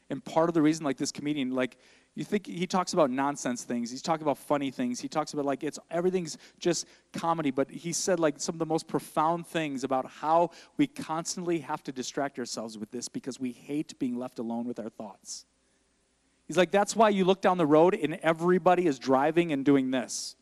And 0.09 0.23
part 0.23 0.49
of 0.49 0.53
the 0.53 0.61
reason 0.61 0.83
like 0.83 0.97
this 0.97 1.11
comedian 1.11 1.51
like 1.51 1.77
you 2.15 2.25
think 2.25 2.45
he 2.45 2.67
talks 2.67 2.91
about 2.91 3.09
nonsense 3.09 3.63
things 3.63 3.89
he's 3.89 4.01
talking 4.01 4.23
about 4.23 4.37
funny 4.37 4.69
things 4.69 4.99
he 4.99 5.07
talks 5.07 5.31
about 5.31 5.45
like 5.45 5.63
it's 5.63 5.79
everything's 5.89 6.37
just 6.59 6.85
comedy 7.13 7.49
but 7.49 7.71
he 7.71 7.93
said 7.93 8.19
like 8.19 8.37
some 8.37 8.55
of 8.55 8.59
the 8.59 8.65
most 8.65 8.89
profound 8.89 9.47
things 9.47 9.85
about 9.85 10.05
how 10.05 10.49
we 10.75 10.85
constantly 10.85 11.59
have 11.59 11.81
to 11.83 11.93
distract 11.93 12.37
ourselves 12.37 12.77
with 12.77 12.91
this 12.91 13.07
because 13.07 13.39
we 13.39 13.53
hate 13.53 13.97
being 13.99 14.17
left 14.17 14.37
alone 14.37 14.67
with 14.67 14.79
our 14.79 14.89
thoughts. 14.89 15.45
He's 16.45 16.57
like 16.57 16.71
that's 16.71 16.93
why 16.93 17.07
you 17.07 17.23
look 17.23 17.41
down 17.41 17.57
the 17.57 17.65
road 17.65 17.95
and 17.95 18.15
everybody 18.15 18.87
is 18.87 18.99
driving 18.99 19.53
and 19.53 19.63
doing 19.63 19.91
this. 19.91 20.35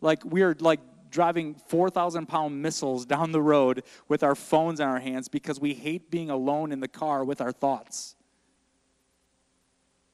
Like 0.00 0.24
we're 0.24 0.56
like 0.60 0.78
driving 1.10 1.54
4,000 1.54 2.26
pound 2.26 2.62
missiles 2.62 3.04
down 3.04 3.32
the 3.32 3.42
road 3.42 3.82
with 4.08 4.22
our 4.22 4.34
phones 4.34 4.80
in 4.80 4.86
our 4.86 5.00
hands 5.00 5.28
because 5.28 5.60
we 5.60 5.74
hate 5.74 6.10
being 6.10 6.30
alone 6.30 6.72
in 6.72 6.80
the 6.80 6.88
car 6.88 7.24
with 7.24 7.40
our 7.40 7.52
thoughts. 7.52 8.16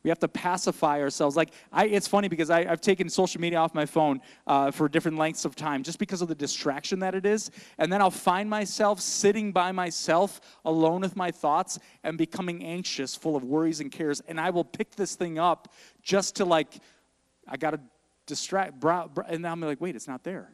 We 0.07 0.11
have 0.11 0.21
to 0.21 0.29
pacify 0.29 1.01
ourselves. 1.01 1.35
Like, 1.35 1.51
I, 1.73 1.87
it's 1.87 2.07
funny 2.07 2.29
because 2.29 2.49
I, 2.49 2.65
have 2.65 2.81
taken 2.81 3.09
social 3.09 3.41
media 3.41 3.59
off 3.59 3.75
my 3.75 3.87
phone 3.87 4.21
uh, 4.47 4.71
for 4.71 4.89
different 4.89 5.19
lengths 5.19 5.45
of 5.45 5.57
time 5.57 5.83
just 5.83 5.99
because 5.99 6.23
of 6.23 6.29
the 6.29 6.35
distraction 6.37 7.01
that 7.01 7.17
it 7.17 7.27
is. 7.27 7.51
And 7.79 7.93
then 7.93 8.01
I'll 8.01 8.13
find 8.13 8.49
myself 8.49 9.01
sitting 9.01 9.51
by 9.51 9.73
myself 9.73 10.41
alone 10.65 11.01
with 11.01 11.17
my 11.17 11.33
thoughts 11.33 11.81
and 12.05 12.17
becoming 12.17 12.63
anxious, 12.63 13.17
full 13.17 13.35
of 13.35 13.43
worries 13.43 13.81
and 13.81 13.91
cares. 13.91 14.21
And 14.29 14.39
I 14.39 14.51
will 14.51 14.63
pick 14.65 14.95
this 14.95 15.17
thing 15.17 15.41
up 15.41 15.73
just 16.03 16.37
to, 16.37 16.45
like, 16.45 16.79
I 17.49 17.57
got 17.57 17.73
to 17.73 17.81
distract. 18.27 18.85
And 19.29 19.43
now 19.43 19.51
I'm 19.51 19.61
like, 19.61 19.81
wait, 19.81 19.97
it's 19.97 20.07
not 20.07 20.23
there. 20.23 20.53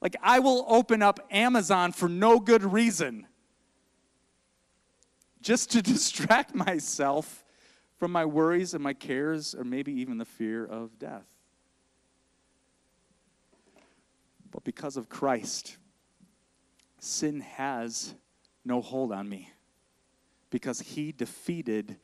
Like, 0.00 0.16
I 0.22 0.38
will 0.38 0.64
open 0.68 1.02
up 1.02 1.20
Amazon 1.30 1.92
for 1.92 2.08
no 2.08 2.40
good 2.40 2.64
reason 2.64 3.26
just 5.42 5.70
to 5.72 5.82
distract 5.82 6.54
myself 6.54 7.44
from 7.98 8.12
my 8.12 8.24
worries 8.24 8.72
and 8.72 8.82
my 8.82 8.94
cares, 8.94 9.54
or 9.54 9.64
maybe 9.64 9.92
even 9.92 10.16
the 10.16 10.24
fear 10.24 10.64
of 10.64 10.98
death. 10.98 11.26
But 14.50 14.64
because 14.64 14.96
of 14.96 15.08
Christ, 15.08 15.76
sin 16.98 17.40
has 17.40 18.14
no 18.64 18.80
hold 18.80 19.12
on 19.12 19.28
me 19.28 19.52
because 20.50 20.80
he 20.80 21.12
defeated 21.12 21.96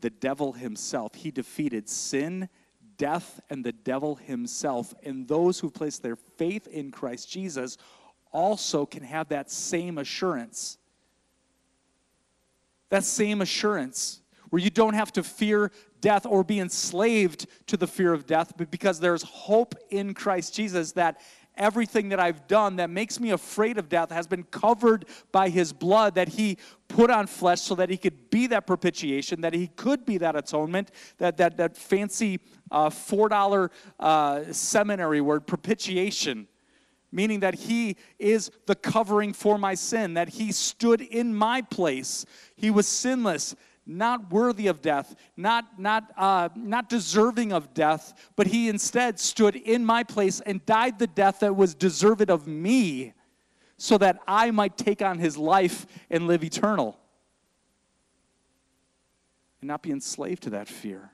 the 0.00 0.10
devil 0.10 0.52
himself. 0.52 1.14
He 1.14 1.30
defeated 1.30 1.88
sin 1.88 2.48
death 2.98 3.40
and 3.48 3.64
the 3.64 3.72
devil 3.72 4.16
himself. 4.16 4.92
And 5.02 5.26
those 5.26 5.58
who 5.58 5.70
place 5.70 5.98
their 5.98 6.16
faith 6.16 6.66
in 6.66 6.90
Christ 6.90 7.30
Jesus 7.30 7.78
also 8.32 8.84
can 8.84 9.02
have 9.02 9.28
that 9.28 9.50
same 9.50 9.96
assurance. 9.96 10.76
That 12.90 13.04
same 13.04 13.40
assurance 13.40 14.20
where 14.50 14.60
you 14.60 14.70
don't 14.70 14.94
have 14.94 15.12
to 15.12 15.22
fear 15.22 15.70
death 16.00 16.26
or 16.26 16.44
be 16.44 16.60
enslaved 16.60 17.46
to 17.66 17.76
the 17.76 17.86
fear 17.86 18.12
of 18.12 18.26
death, 18.26 18.52
but 18.56 18.70
because 18.70 19.00
there's 19.00 19.22
hope 19.22 19.74
in 19.90 20.14
Christ 20.14 20.54
Jesus 20.54 20.92
that 20.92 21.20
everything 21.58 22.08
that 22.10 22.20
I've 22.20 22.46
done 22.46 22.76
that 22.76 22.88
makes 22.88 23.20
me 23.20 23.30
afraid 23.30 23.76
of 23.76 23.88
death 23.88 24.10
has 24.10 24.26
been 24.26 24.44
covered 24.44 25.04
by 25.32 25.48
his 25.48 25.72
blood 25.72 26.14
that 26.14 26.28
he 26.28 26.56
put 26.88 27.10
on 27.10 27.26
flesh 27.26 27.60
so 27.60 27.74
that 27.74 27.90
he 27.90 27.96
could 27.96 28.30
be 28.30 28.46
that 28.46 28.66
propitiation, 28.66 29.42
that 29.42 29.52
he 29.52 29.66
could 29.68 30.06
be 30.06 30.18
that 30.18 30.36
atonement, 30.36 30.90
that, 31.18 31.36
that, 31.36 31.56
that 31.58 31.76
fancy 31.76 32.40
uh, 32.70 32.88
$4 32.88 33.70
uh, 34.00 34.52
seminary 34.52 35.20
word, 35.20 35.46
propitiation 35.46 36.48
meaning 37.10 37.40
that 37.40 37.54
he 37.54 37.96
is 38.18 38.50
the 38.66 38.74
covering 38.74 39.32
for 39.32 39.58
my 39.58 39.74
sin, 39.74 40.14
that 40.14 40.28
he 40.28 40.52
stood 40.52 41.00
in 41.00 41.34
my 41.34 41.62
place. 41.62 42.26
He 42.54 42.70
was 42.70 42.86
sinless 42.86 43.56
not 43.88 44.30
worthy 44.30 44.66
of 44.66 44.82
death, 44.82 45.16
not, 45.36 45.80
not, 45.80 46.12
uh, 46.16 46.50
not 46.54 46.88
deserving 46.88 47.52
of 47.52 47.72
death, 47.72 48.30
but 48.36 48.46
he 48.46 48.68
instead 48.68 49.18
stood 49.18 49.56
in 49.56 49.84
my 49.84 50.04
place 50.04 50.40
and 50.40 50.64
died 50.66 50.98
the 50.98 51.06
death 51.06 51.40
that 51.40 51.56
was 51.56 51.74
deserved 51.74 52.30
of 52.30 52.46
me 52.46 53.14
so 53.78 53.96
that 53.96 54.18
I 54.28 54.50
might 54.50 54.76
take 54.76 55.00
on 55.00 55.18
his 55.18 55.38
life 55.38 55.86
and 56.10 56.26
live 56.26 56.44
eternal 56.44 56.98
and 59.60 59.68
not 59.68 59.82
be 59.82 59.90
enslaved 59.90 60.42
to 60.44 60.50
that 60.50 60.68
fear. 60.68 61.10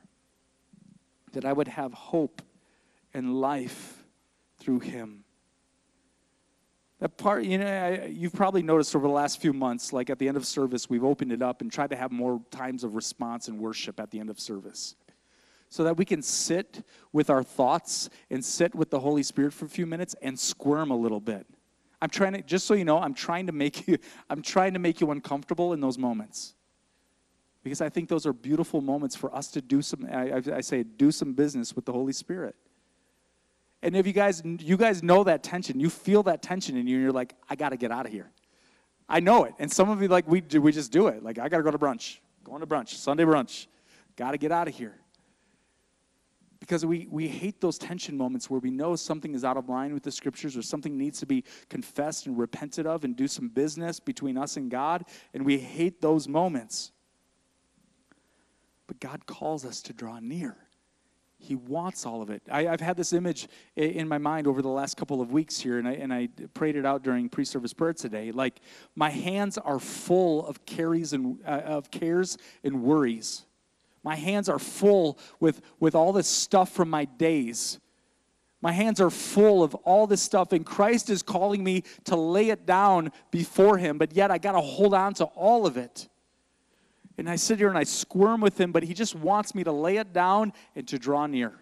That 1.33 1.45
I 1.45 1.53
would 1.53 1.69
have 1.69 1.93
hope 1.93 2.43
and 3.13 3.41
life 3.41 4.05
through 4.59 4.81
him. 4.81 5.24
That 7.01 7.17
part, 7.19 7.45
you 7.45 7.59
know, 7.59 7.67
I, 7.67 8.07
you've 8.07 8.33
probably 8.33 8.63
noticed 8.63 8.95
over 8.95 9.07
the 9.07 9.13
last 9.13 9.41
few 9.41 9.53
months, 9.53 9.93
like 9.93 10.11
at 10.11 10.19
the 10.19 10.29
end 10.29 10.37
of 10.37 10.47
service, 10.47 10.89
we've 10.89 11.05
opened 11.05 11.33
it 11.33 11.43
up 11.43 11.61
and 11.61 11.71
tried 11.71 11.91
to 11.91 11.97
have 11.97 12.13
more 12.13 12.41
times 12.51 12.85
of 12.85 12.95
response 12.95 13.49
and 13.49 13.59
worship 13.59 13.99
at 13.99 14.11
the 14.11 14.21
end 14.21 14.31
of 14.31 14.39
service. 14.39 14.95
So 15.71 15.83
that 15.85 15.97
we 15.97 16.05
can 16.05 16.23
sit 16.23 16.85
with 17.13 17.31
our 17.31 17.43
thoughts 17.43 18.09
and 18.31 18.45
sit 18.45 18.75
with 18.75 18.91
the 18.91 19.01
Holy 19.01 19.25
Spirit 19.25 19.53
for 19.53 19.65
a 19.65 19.69
few 19.69 19.87
minutes 19.87 20.15
and 20.23 20.39
squirm 20.39 20.93
a 20.93 20.97
little 20.97 21.21
bit. 21.21 21.47
I'm 22.01 22.11
trying 22.11 22.35
to, 22.35 22.43
just 22.43 22.67
so 22.67 22.75
you 22.75 22.85
know, 22.85 22.99
I'm 22.99 23.15
trying 23.15 23.47
to 23.47 23.53
make 23.53 23.89
you, 23.89 23.99
I'm 24.31 24.43
trying 24.43 24.75
to 24.75 24.79
make 24.79 25.01
you 25.01 25.11
uncomfortable 25.11 25.73
in 25.73 25.81
those 25.81 25.99
moments 25.99 26.55
because 27.65 27.81
I 27.81 27.89
think 27.89 28.09
those 28.09 28.27
are 28.27 28.33
beautiful 28.33 28.83
moments 28.83 29.17
for 29.17 29.35
us 29.35 29.49
to 29.53 29.63
do 29.63 29.83
some, 29.83 30.07
I, 30.13 30.43
I, 30.55 30.61
say, 30.61 30.83
do 30.83 31.11
some 31.11 31.33
business 31.33 31.75
with 31.75 31.87
the 31.87 31.93
Holy 31.93 32.13
Spirit. 32.13 32.55
And 33.85 33.95
if 33.95 34.07
you 34.07 34.15
guys, 34.15 34.43
you 34.45 34.79
guys 34.79 35.03
know 35.03 35.25
that 35.25 35.43
tension, 35.43 35.79
you 35.79 35.91
feel 35.91 36.23
that 36.23 36.41
tension 36.41 36.75
in 36.75 36.87
you, 36.87 36.97
and 36.97 37.03
you're 37.05 37.13
like, 37.13 37.35
I 37.51 37.55
got 37.55 37.69
to 37.69 37.77
get 37.77 37.93
out 37.93 38.07
of 38.07 38.13
here. 38.13 38.31
I 39.11 39.21
know 39.21 39.45
it. 39.45 39.53
And 39.59 39.71
some 39.71 39.91
of 39.91 40.01
you, 40.01 40.09
like, 40.09 40.27
we, 40.27 40.41
do, 40.41 40.63
we 40.63 40.73
just 40.73 40.91
do 40.91 41.09
it. 41.09 41.23
Like, 41.23 41.39
I 41.39 41.51
got 41.51 41.59
to 41.59 41.63
go 41.63 41.71
to 41.71 41.79
brunch, 41.79 42.17
going 42.45 42.61
to 42.61 42.67
brunch, 42.67 42.95
Sunday 42.95 43.25
brunch. 43.25 43.67
Got 44.17 44.31
to 44.31 44.39
get 44.39 44.53
out 44.53 44.69
of 44.69 44.75
here. 44.75 44.97
Because 46.61 46.87
we, 46.87 47.07
we 47.11 47.29
hate 47.29 47.61
those 47.61 47.77
tension 47.77 48.17
moments 48.17 48.49
where 48.49 48.59
we 48.59 48.71
know 48.71 48.97
something 48.97 49.35
is 49.35 49.45
out 49.45 49.59
of 49.59 49.69
line 49.69 49.93
with 49.93 50.03
the 50.03 50.13
scriptures 50.13 50.57
or 50.57 50.63
something 50.63 50.97
needs 50.97 51.21
to 51.21 51.27
be 51.27 51.45
confessed 51.69 52.25
and 52.25 52.39
repented 52.39 52.87
of 52.87 53.05
and 53.05 53.15
do 53.15 53.29
some 53.29 53.49
business 53.49 54.01
between 54.01 54.39
us 54.39 54.57
and 54.57 54.71
God. 54.71 55.05
And 55.35 55.45
we 55.45 55.59
hate 55.59 56.01
those 56.01 56.27
moments. 56.27 56.91
But 58.87 58.99
God 58.99 59.27
calls 59.27 59.67
us 59.67 59.83
to 59.83 59.93
draw 59.93 60.21
near. 60.21 60.57
He 61.39 61.55
wants 61.55 62.07
all 62.07 62.23
of 62.23 62.31
it. 62.31 62.43
I, 62.51 62.63
have 62.63 62.81
had 62.81 62.97
this 62.97 63.13
image 63.13 63.49
in 63.77 64.09
my 64.09 64.19
mind 64.19 64.47
over 64.47 64.63
the 64.63 64.69
last 64.69 64.97
couple 64.97 65.21
of 65.21 65.33
weeks 65.33 65.61
here, 65.61 65.79
and 65.79 65.87
I, 65.87 65.93
and 65.93 66.13
I 66.13 66.29
prayed 66.55 66.77
it 66.77 66.87
out 66.87 67.03
during 67.03 67.29
pre-service 67.29 67.73
prayer 67.73 67.93
today. 67.93 68.33
Like 68.33 68.61
my 68.95 69.11
hands 69.11 69.59
are 69.59 69.79
full 69.79 70.47
of 70.47 70.65
cares 70.65 71.13
and 71.13 71.39
uh, 71.47 71.61
of 71.65 71.91
cares 71.91 72.39
and 72.63 72.83
worries. 72.83 73.45
My 74.03 74.15
hands 74.15 74.49
are 74.49 74.59
full 74.59 75.19
with 75.41 75.61
with 75.81 75.95
all 75.95 76.13
this 76.13 76.29
stuff 76.29 76.73
from 76.73 76.89
my 76.89 77.05
days. 77.05 77.79
My 78.65 78.73
hands 78.73 78.99
are 78.99 79.11
full 79.11 79.63
of 79.63 79.75
all 79.75 80.07
this 80.07 80.23
stuff, 80.23 80.53
and 80.53 80.65
Christ 80.65 81.11
is 81.11 81.23
calling 81.23 81.63
me 81.63 81.85
to 82.05 82.17
lay 82.17 82.49
it 82.49 82.65
down 82.65 83.13
before 83.31 83.77
Him. 83.77 83.99
But 83.99 84.15
yet 84.15 84.31
I 84.31 84.39
got 84.39 84.53
to 84.53 84.63
hold 84.63 84.95
on 84.95 85.13
to 85.15 85.25
all 85.25 85.67
of 85.67 85.77
it. 85.77 86.09
And 87.17 87.29
I 87.29 87.37
sit 87.37 87.59
here 87.59 87.69
and 87.69 87.79
I 87.79 87.85
squirm 87.85 88.41
with 88.41 88.61
him, 88.61 88.73
but 88.73 88.83
he 88.83 88.95
just 88.95 89.15
wants 89.15 89.55
me 89.55 89.65
to 89.65 89.73
lay 89.73 89.99
it 89.99 90.13
down 90.13 90.53
and 90.75 90.87
to 90.89 90.99
draw 90.99 91.27
near. 91.27 91.53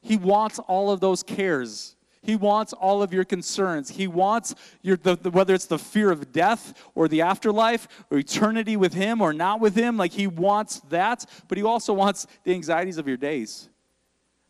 He 0.00 0.16
wants 0.16 0.58
all 0.60 0.90
of 0.90 1.00
those 1.00 1.22
cares. 1.22 1.96
He 2.22 2.34
wants 2.34 2.72
all 2.72 3.02
of 3.02 3.12
your 3.12 3.24
concerns. 3.24 3.88
He 3.88 4.08
wants 4.08 4.54
your, 4.82 4.96
the, 4.96 5.16
the, 5.16 5.30
whether 5.30 5.54
it's 5.54 5.66
the 5.66 5.78
fear 5.78 6.10
of 6.10 6.32
death 6.32 6.74
or 6.96 7.06
the 7.06 7.22
afterlife 7.22 7.86
or 8.10 8.18
eternity 8.18 8.76
with 8.76 8.94
Him 8.94 9.20
or 9.20 9.32
not 9.32 9.60
with 9.60 9.76
Him. 9.76 9.96
Like 9.96 10.12
He 10.12 10.26
wants 10.26 10.80
that, 10.88 11.24
but 11.46 11.56
He 11.56 11.64
also 11.64 11.92
wants 11.92 12.26
the 12.42 12.52
anxieties 12.52 12.98
of 12.98 13.06
your 13.06 13.16
days. 13.16 13.68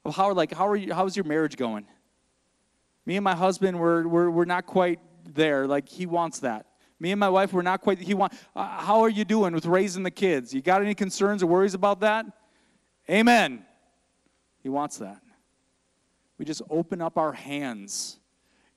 Well, 0.04 0.12
how 0.12 0.32
like 0.32 0.54
how 0.54 0.68
are 0.68 0.76
you? 0.76 0.94
How's 0.94 1.16
your 1.16 1.24
marriage 1.24 1.56
going? 1.56 1.86
Me 3.04 3.16
and 3.16 3.24
my 3.24 3.34
husband, 3.34 3.78
we're 3.78 4.06
we're, 4.06 4.30
we're 4.30 4.44
not 4.46 4.64
quite 4.64 5.00
there. 5.34 5.66
Like 5.66 5.88
He 5.88 6.06
wants 6.06 6.40
that. 6.40 6.66
Me 6.98 7.12
and 7.12 7.20
my 7.20 7.28
wife, 7.28 7.52
we're 7.52 7.62
not 7.62 7.82
quite. 7.82 7.98
He 7.98 8.14
want. 8.14 8.32
Uh, 8.54 8.66
how 8.66 9.02
are 9.02 9.08
you 9.08 9.24
doing 9.24 9.52
with 9.52 9.66
raising 9.66 10.02
the 10.02 10.10
kids? 10.10 10.54
You 10.54 10.62
got 10.62 10.82
any 10.82 10.94
concerns 10.94 11.42
or 11.42 11.46
worries 11.46 11.74
about 11.74 12.00
that? 12.00 12.26
Amen. 13.10 13.64
He 14.62 14.68
wants 14.68 14.98
that. 14.98 15.20
We 16.38 16.44
just 16.44 16.62
open 16.70 17.00
up 17.00 17.18
our 17.18 17.32
hands 17.32 18.18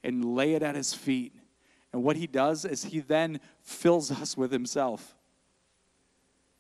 and 0.04 0.36
lay 0.36 0.54
it 0.54 0.64
at 0.64 0.76
his 0.76 0.94
feet. 0.94 1.34
And 1.92 2.04
what 2.04 2.16
he 2.16 2.28
does 2.28 2.66
is 2.66 2.84
he 2.84 3.00
then 3.00 3.40
fills 3.62 4.12
us 4.12 4.38
with 4.38 4.52
himself. 4.52 5.16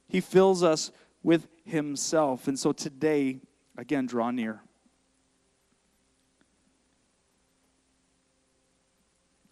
He 0.07 0.21
fills 0.21 0.63
us 0.63 0.91
with 1.21 1.47
himself. 1.63 2.47
And 2.47 2.57
so 2.57 2.71
today, 2.71 3.39
again, 3.77 4.07
draw 4.07 4.31
near. 4.31 4.61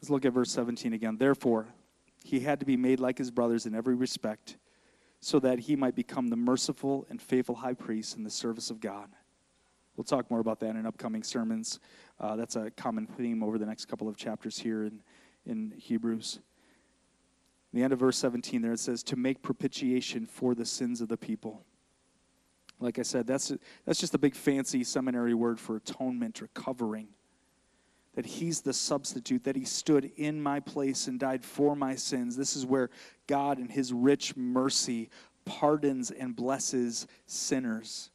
Let's 0.01 0.09
look 0.09 0.25
at 0.25 0.33
verse 0.33 0.51
17 0.51 0.93
again. 0.93 1.17
Therefore, 1.17 1.67
he 2.27 2.41
had 2.41 2.59
to 2.59 2.65
be 2.65 2.75
made 2.75 2.99
like 2.99 3.17
his 3.17 3.31
brothers 3.31 3.65
in 3.65 3.73
every 3.73 3.95
respect, 3.95 4.57
so 5.21 5.39
that 5.39 5.59
he 5.59 5.77
might 5.77 5.95
become 5.95 6.27
the 6.27 6.35
merciful 6.35 7.07
and 7.09 7.21
faithful 7.21 7.55
high 7.55 7.73
priest 7.73 8.17
in 8.17 8.23
the 8.23 8.29
service 8.29 8.69
of 8.69 8.81
God. 8.81 9.09
We'll 9.95 10.03
talk 10.03 10.29
more 10.29 10.41
about 10.41 10.59
that 10.59 10.75
in 10.75 10.85
upcoming 10.85 11.23
sermons. 11.23 11.79
Uh, 12.19 12.35
that's 12.35 12.57
a 12.57 12.69
common 12.71 13.07
theme 13.07 13.41
over 13.41 13.57
the 13.57 13.65
next 13.65 13.85
couple 13.85 14.09
of 14.09 14.17
chapters 14.17 14.59
here 14.59 14.83
in, 14.83 14.99
in 15.45 15.73
Hebrews. 15.77 16.39
The 17.73 17.81
end 17.81 17.93
of 17.93 17.99
verse 17.99 18.17
17 18.17 18.61
there 18.61 18.73
it 18.73 18.79
says, 18.79 19.03
to 19.03 19.15
make 19.15 19.41
propitiation 19.41 20.25
for 20.25 20.53
the 20.53 20.65
sins 20.65 20.99
of 20.99 21.07
the 21.07 21.17
people. 21.17 21.63
Like 22.79 22.99
I 22.99 23.03
said, 23.03 23.25
that's, 23.25 23.53
that's 23.85 23.99
just 23.99 24.13
a 24.13 24.19
big 24.19 24.35
fancy 24.35 24.83
seminary 24.83 25.33
word 25.33 25.59
for 25.59 25.77
atonement 25.77 26.41
or 26.41 26.49
covering 26.53 27.07
that 28.17 28.25
he's 28.25 28.61
the 28.61 28.73
substitute, 28.73 29.43
that 29.43 29.55
he 29.55 29.63
stood 29.63 30.11
in 30.17 30.41
my 30.41 30.59
place 30.59 31.05
and 31.05 31.19
died 31.19 31.45
for 31.45 31.75
my 31.75 31.93
sins. 31.93 32.35
This 32.35 32.55
is 32.55 32.65
where 32.65 32.89
God, 33.27 33.59
in 33.59 33.69
his 33.69 33.93
rich 33.93 34.35
mercy, 34.35 35.11
pardons 35.45 36.09
and 36.09 36.35
blesses 36.35 37.05
sinners. 37.27 38.09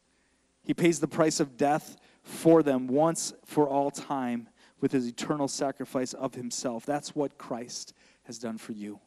He 0.64 0.74
pays 0.74 0.98
the 0.98 1.06
price 1.06 1.38
of 1.38 1.56
death 1.56 1.98
for 2.24 2.64
them 2.64 2.88
once 2.88 3.32
for 3.44 3.68
all 3.68 3.92
time 3.92 4.48
with 4.80 4.90
his 4.90 5.06
eternal 5.06 5.46
sacrifice 5.46 6.14
of 6.14 6.34
himself. 6.34 6.84
That's 6.84 7.14
what 7.14 7.38
Christ 7.38 7.94
has 8.24 8.40
done 8.40 8.58
for 8.58 8.72
you. 8.72 8.98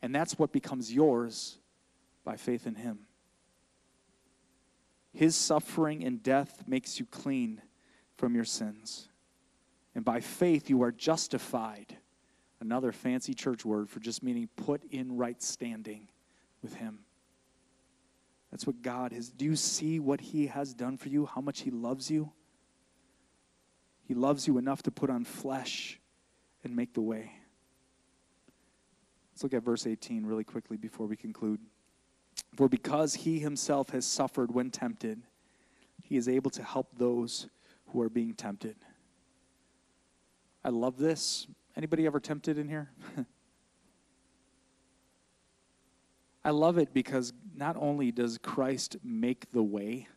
And 0.00 0.14
that's 0.14 0.38
what 0.38 0.50
becomes 0.50 0.90
yours 0.90 1.58
by 2.24 2.36
faith 2.38 2.66
in 2.66 2.76
him. 2.76 3.00
His 5.12 5.36
suffering 5.36 6.02
and 6.04 6.22
death 6.22 6.64
makes 6.66 6.98
you 6.98 7.04
clean 7.04 7.60
from 8.16 8.34
your 8.34 8.46
sins. 8.46 9.09
And 9.94 10.04
by 10.04 10.20
faith, 10.20 10.70
you 10.70 10.82
are 10.82 10.92
justified. 10.92 11.96
Another 12.60 12.92
fancy 12.92 13.34
church 13.34 13.64
word 13.64 13.88
for 13.88 14.00
just 14.00 14.22
meaning 14.22 14.48
put 14.56 14.84
in 14.90 15.16
right 15.16 15.42
standing 15.42 16.08
with 16.62 16.74
Him. 16.74 17.00
That's 18.50 18.66
what 18.66 18.82
God 18.82 19.12
is. 19.12 19.30
Do 19.30 19.44
you 19.44 19.56
see 19.56 19.98
what 19.98 20.20
He 20.20 20.48
has 20.48 20.74
done 20.74 20.96
for 20.96 21.08
you? 21.08 21.26
How 21.26 21.40
much 21.40 21.60
He 21.60 21.70
loves 21.70 22.10
you? 22.10 22.32
He 24.06 24.14
loves 24.14 24.46
you 24.46 24.58
enough 24.58 24.82
to 24.82 24.90
put 24.90 25.08
on 25.08 25.24
flesh 25.24 25.98
and 26.64 26.74
make 26.74 26.94
the 26.94 27.00
way. 27.00 27.32
Let's 29.32 29.42
look 29.42 29.54
at 29.54 29.62
verse 29.62 29.86
18 29.86 30.26
really 30.26 30.44
quickly 30.44 30.76
before 30.76 31.06
we 31.06 31.16
conclude. 31.16 31.60
For 32.56 32.68
because 32.68 33.14
He 33.14 33.38
Himself 33.38 33.90
has 33.90 34.04
suffered 34.04 34.52
when 34.52 34.70
tempted, 34.70 35.22
He 36.02 36.16
is 36.16 36.28
able 36.28 36.50
to 36.50 36.62
help 36.62 36.88
those 36.96 37.48
who 37.86 38.02
are 38.02 38.10
being 38.10 38.34
tempted. 38.34 38.76
I 40.64 40.68
love 40.68 40.98
this. 40.98 41.46
Anybody 41.76 42.06
ever 42.06 42.20
tempted 42.20 42.58
in 42.58 42.68
here? 42.68 42.90
I 46.44 46.50
love 46.50 46.78
it 46.78 46.92
because 46.94 47.32
not 47.54 47.76
only 47.76 48.12
does 48.12 48.38
Christ 48.38 48.96
make 49.02 49.50
the 49.52 49.62
way, 49.62 50.08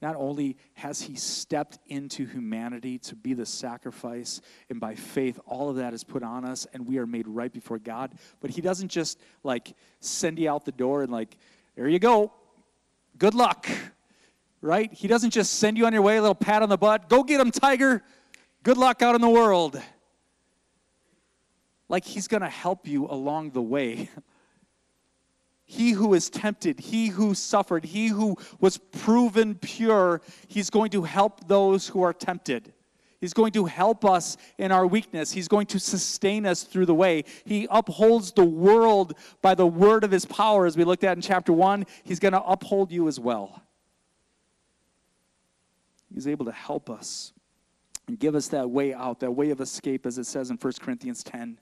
not 0.00 0.16
only 0.16 0.56
has 0.74 1.00
he 1.00 1.14
stepped 1.14 1.78
into 1.86 2.26
humanity 2.26 2.98
to 2.98 3.14
be 3.14 3.34
the 3.34 3.46
sacrifice, 3.46 4.40
and 4.68 4.80
by 4.80 4.96
faith, 4.96 5.38
all 5.46 5.70
of 5.70 5.76
that 5.76 5.94
is 5.94 6.02
put 6.02 6.22
on 6.22 6.44
us, 6.44 6.66
and 6.72 6.86
we 6.88 6.98
are 6.98 7.06
made 7.06 7.28
right 7.28 7.52
before 7.52 7.78
God, 7.78 8.14
but 8.40 8.50
he 8.50 8.60
doesn't 8.60 8.88
just 8.88 9.20
like 9.44 9.74
send 10.00 10.38
you 10.38 10.50
out 10.50 10.64
the 10.64 10.72
door 10.72 11.02
and, 11.02 11.12
like, 11.12 11.36
there 11.76 11.88
you 11.88 12.00
go, 12.00 12.32
good 13.16 13.34
luck, 13.34 13.68
right? 14.60 14.92
He 14.92 15.06
doesn't 15.06 15.30
just 15.30 15.54
send 15.54 15.78
you 15.78 15.86
on 15.86 15.92
your 15.92 16.02
way, 16.02 16.16
a 16.16 16.20
little 16.20 16.34
pat 16.34 16.62
on 16.62 16.68
the 16.68 16.76
butt, 16.76 17.08
go 17.08 17.22
get 17.22 17.40
him, 17.40 17.50
tiger. 17.52 18.02
Good 18.62 18.78
luck 18.78 19.02
out 19.02 19.14
in 19.14 19.20
the 19.20 19.28
world. 19.28 19.80
Like 21.88 22.04
he's 22.04 22.28
going 22.28 22.42
to 22.42 22.48
help 22.48 22.86
you 22.86 23.06
along 23.06 23.50
the 23.50 23.62
way. 23.62 24.08
He 25.64 25.92
who 25.92 26.12
is 26.12 26.28
tempted, 26.28 26.80
he 26.80 27.06
who 27.06 27.32
suffered, 27.32 27.86
he 27.86 28.08
who 28.08 28.36
was 28.60 28.76
proven 28.76 29.54
pure, 29.54 30.20
he's 30.46 30.68
going 30.68 30.90
to 30.90 31.02
help 31.02 31.48
those 31.48 31.88
who 31.88 32.02
are 32.02 32.12
tempted. 32.12 32.74
He's 33.22 33.32
going 33.32 33.52
to 33.52 33.64
help 33.64 34.04
us 34.04 34.36
in 34.58 34.70
our 34.70 34.86
weakness. 34.86 35.32
He's 35.32 35.48
going 35.48 35.64
to 35.68 35.80
sustain 35.80 36.44
us 36.44 36.64
through 36.64 36.86
the 36.86 36.94
way. 36.94 37.24
He 37.46 37.66
upholds 37.70 38.32
the 38.32 38.44
world 38.44 39.14
by 39.40 39.54
the 39.54 39.66
word 39.66 40.04
of 40.04 40.10
his 40.10 40.26
power, 40.26 40.66
as 40.66 40.76
we 40.76 40.84
looked 40.84 41.04
at 41.04 41.16
in 41.16 41.22
chapter 41.22 41.54
1. 41.54 41.86
He's 42.02 42.18
going 42.18 42.32
to 42.32 42.42
uphold 42.42 42.92
you 42.92 43.08
as 43.08 43.18
well. 43.18 43.62
He's 46.12 46.26
able 46.26 46.44
to 46.44 46.52
help 46.52 46.90
us 46.90 47.32
and 48.08 48.18
give 48.18 48.34
us 48.34 48.48
that 48.48 48.70
way 48.70 48.92
out, 48.92 49.20
that 49.20 49.30
way 49.30 49.50
of 49.50 49.60
escape, 49.60 50.06
as 50.06 50.18
it 50.18 50.24
says 50.24 50.50
in 50.50 50.56
1 50.56 50.72
Corinthians 50.80 51.22
10 51.22 51.58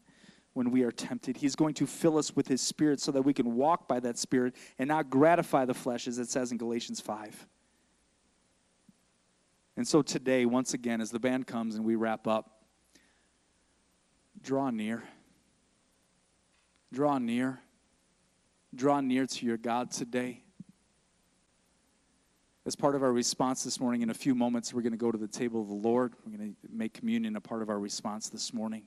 when 0.52 0.70
we 0.70 0.82
are 0.82 0.90
tempted. 0.90 1.36
He's 1.36 1.54
going 1.54 1.74
to 1.74 1.86
fill 1.86 2.18
us 2.18 2.34
with 2.34 2.48
His 2.48 2.60
Spirit 2.60 3.00
so 3.00 3.12
that 3.12 3.22
we 3.22 3.32
can 3.32 3.54
walk 3.54 3.86
by 3.86 4.00
that 4.00 4.18
Spirit 4.18 4.54
and 4.78 4.88
not 4.88 5.10
gratify 5.10 5.64
the 5.64 5.74
flesh, 5.74 6.08
as 6.08 6.18
it 6.18 6.28
says 6.28 6.50
in 6.52 6.58
Galatians 6.58 7.00
5. 7.00 7.46
And 9.76 9.86
so 9.86 10.02
today, 10.02 10.44
once 10.46 10.74
again, 10.74 11.00
as 11.00 11.10
the 11.10 11.20
band 11.20 11.46
comes 11.46 11.76
and 11.76 11.84
we 11.84 11.94
wrap 11.94 12.26
up, 12.26 12.64
draw 14.42 14.70
near. 14.70 15.04
Draw 16.92 17.18
near. 17.18 17.60
Draw 18.74 19.00
near 19.00 19.26
to 19.26 19.46
your 19.46 19.56
God 19.56 19.90
today. 19.90 20.42
As 22.66 22.76
part 22.76 22.94
of 22.94 23.02
our 23.02 23.12
response 23.12 23.64
this 23.64 23.80
morning, 23.80 24.02
in 24.02 24.10
a 24.10 24.14
few 24.14 24.34
moments, 24.34 24.74
we're 24.74 24.82
going 24.82 24.92
to 24.92 24.98
go 24.98 25.10
to 25.10 25.16
the 25.16 25.26
table 25.26 25.62
of 25.62 25.68
the 25.68 25.74
Lord. 25.74 26.12
We're 26.26 26.36
going 26.36 26.50
to 26.50 26.56
make 26.70 26.92
communion 26.92 27.36
a 27.36 27.40
part 27.40 27.62
of 27.62 27.70
our 27.70 27.78
response 27.78 28.28
this 28.28 28.52
morning. 28.52 28.82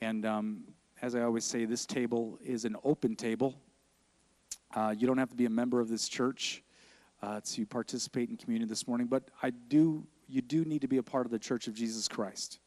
And 0.00 0.24
um, 0.24 0.64
as 1.02 1.14
I 1.14 1.22
always 1.22 1.44
say, 1.44 1.66
this 1.66 1.84
table 1.84 2.38
is 2.42 2.64
an 2.64 2.74
open 2.84 3.16
table. 3.16 3.54
Uh, 4.74 4.94
you 4.96 5.06
don't 5.06 5.18
have 5.18 5.28
to 5.28 5.36
be 5.36 5.44
a 5.44 5.50
member 5.50 5.78
of 5.78 5.90
this 5.90 6.08
church 6.08 6.62
uh, 7.22 7.42
to 7.44 7.66
participate 7.66 8.30
in 8.30 8.38
communion 8.38 8.66
this 8.66 8.88
morning, 8.88 9.08
but 9.08 9.24
I 9.42 9.50
do. 9.50 10.06
You 10.26 10.40
do 10.40 10.64
need 10.64 10.80
to 10.82 10.88
be 10.88 10.98
a 10.98 11.02
part 11.02 11.26
of 11.26 11.32
the 11.32 11.38
Church 11.38 11.68
of 11.68 11.74
Jesus 11.74 12.08
Christ. 12.08 12.60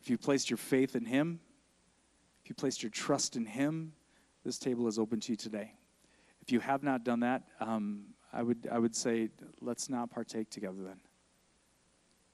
If 0.00 0.08
you 0.08 0.16
placed 0.16 0.48
your 0.48 0.58
faith 0.58 0.96
in 0.96 1.04
Him, 1.04 1.40
if 2.42 2.48
you 2.48 2.54
placed 2.54 2.82
your 2.82 2.90
trust 2.90 3.36
in 3.36 3.44
Him, 3.44 3.92
this 4.44 4.58
table 4.58 4.88
is 4.88 4.98
open 4.98 5.20
to 5.20 5.32
you 5.32 5.36
today. 5.36 5.74
If 6.42 6.52
you 6.52 6.60
have 6.60 6.82
not 6.82 7.04
done 7.04 7.20
that, 7.20 7.44
um, 7.60 8.04
I 8.32 8.42
would 8.42 8.68
I 8.70 8.78
would 8.78 8.96
say 8.96 9.30
let's 9.60 9.88
not 9.88 10.10
partake 10.10 10.50
together 10.50 10.82
then. 10.82 11.00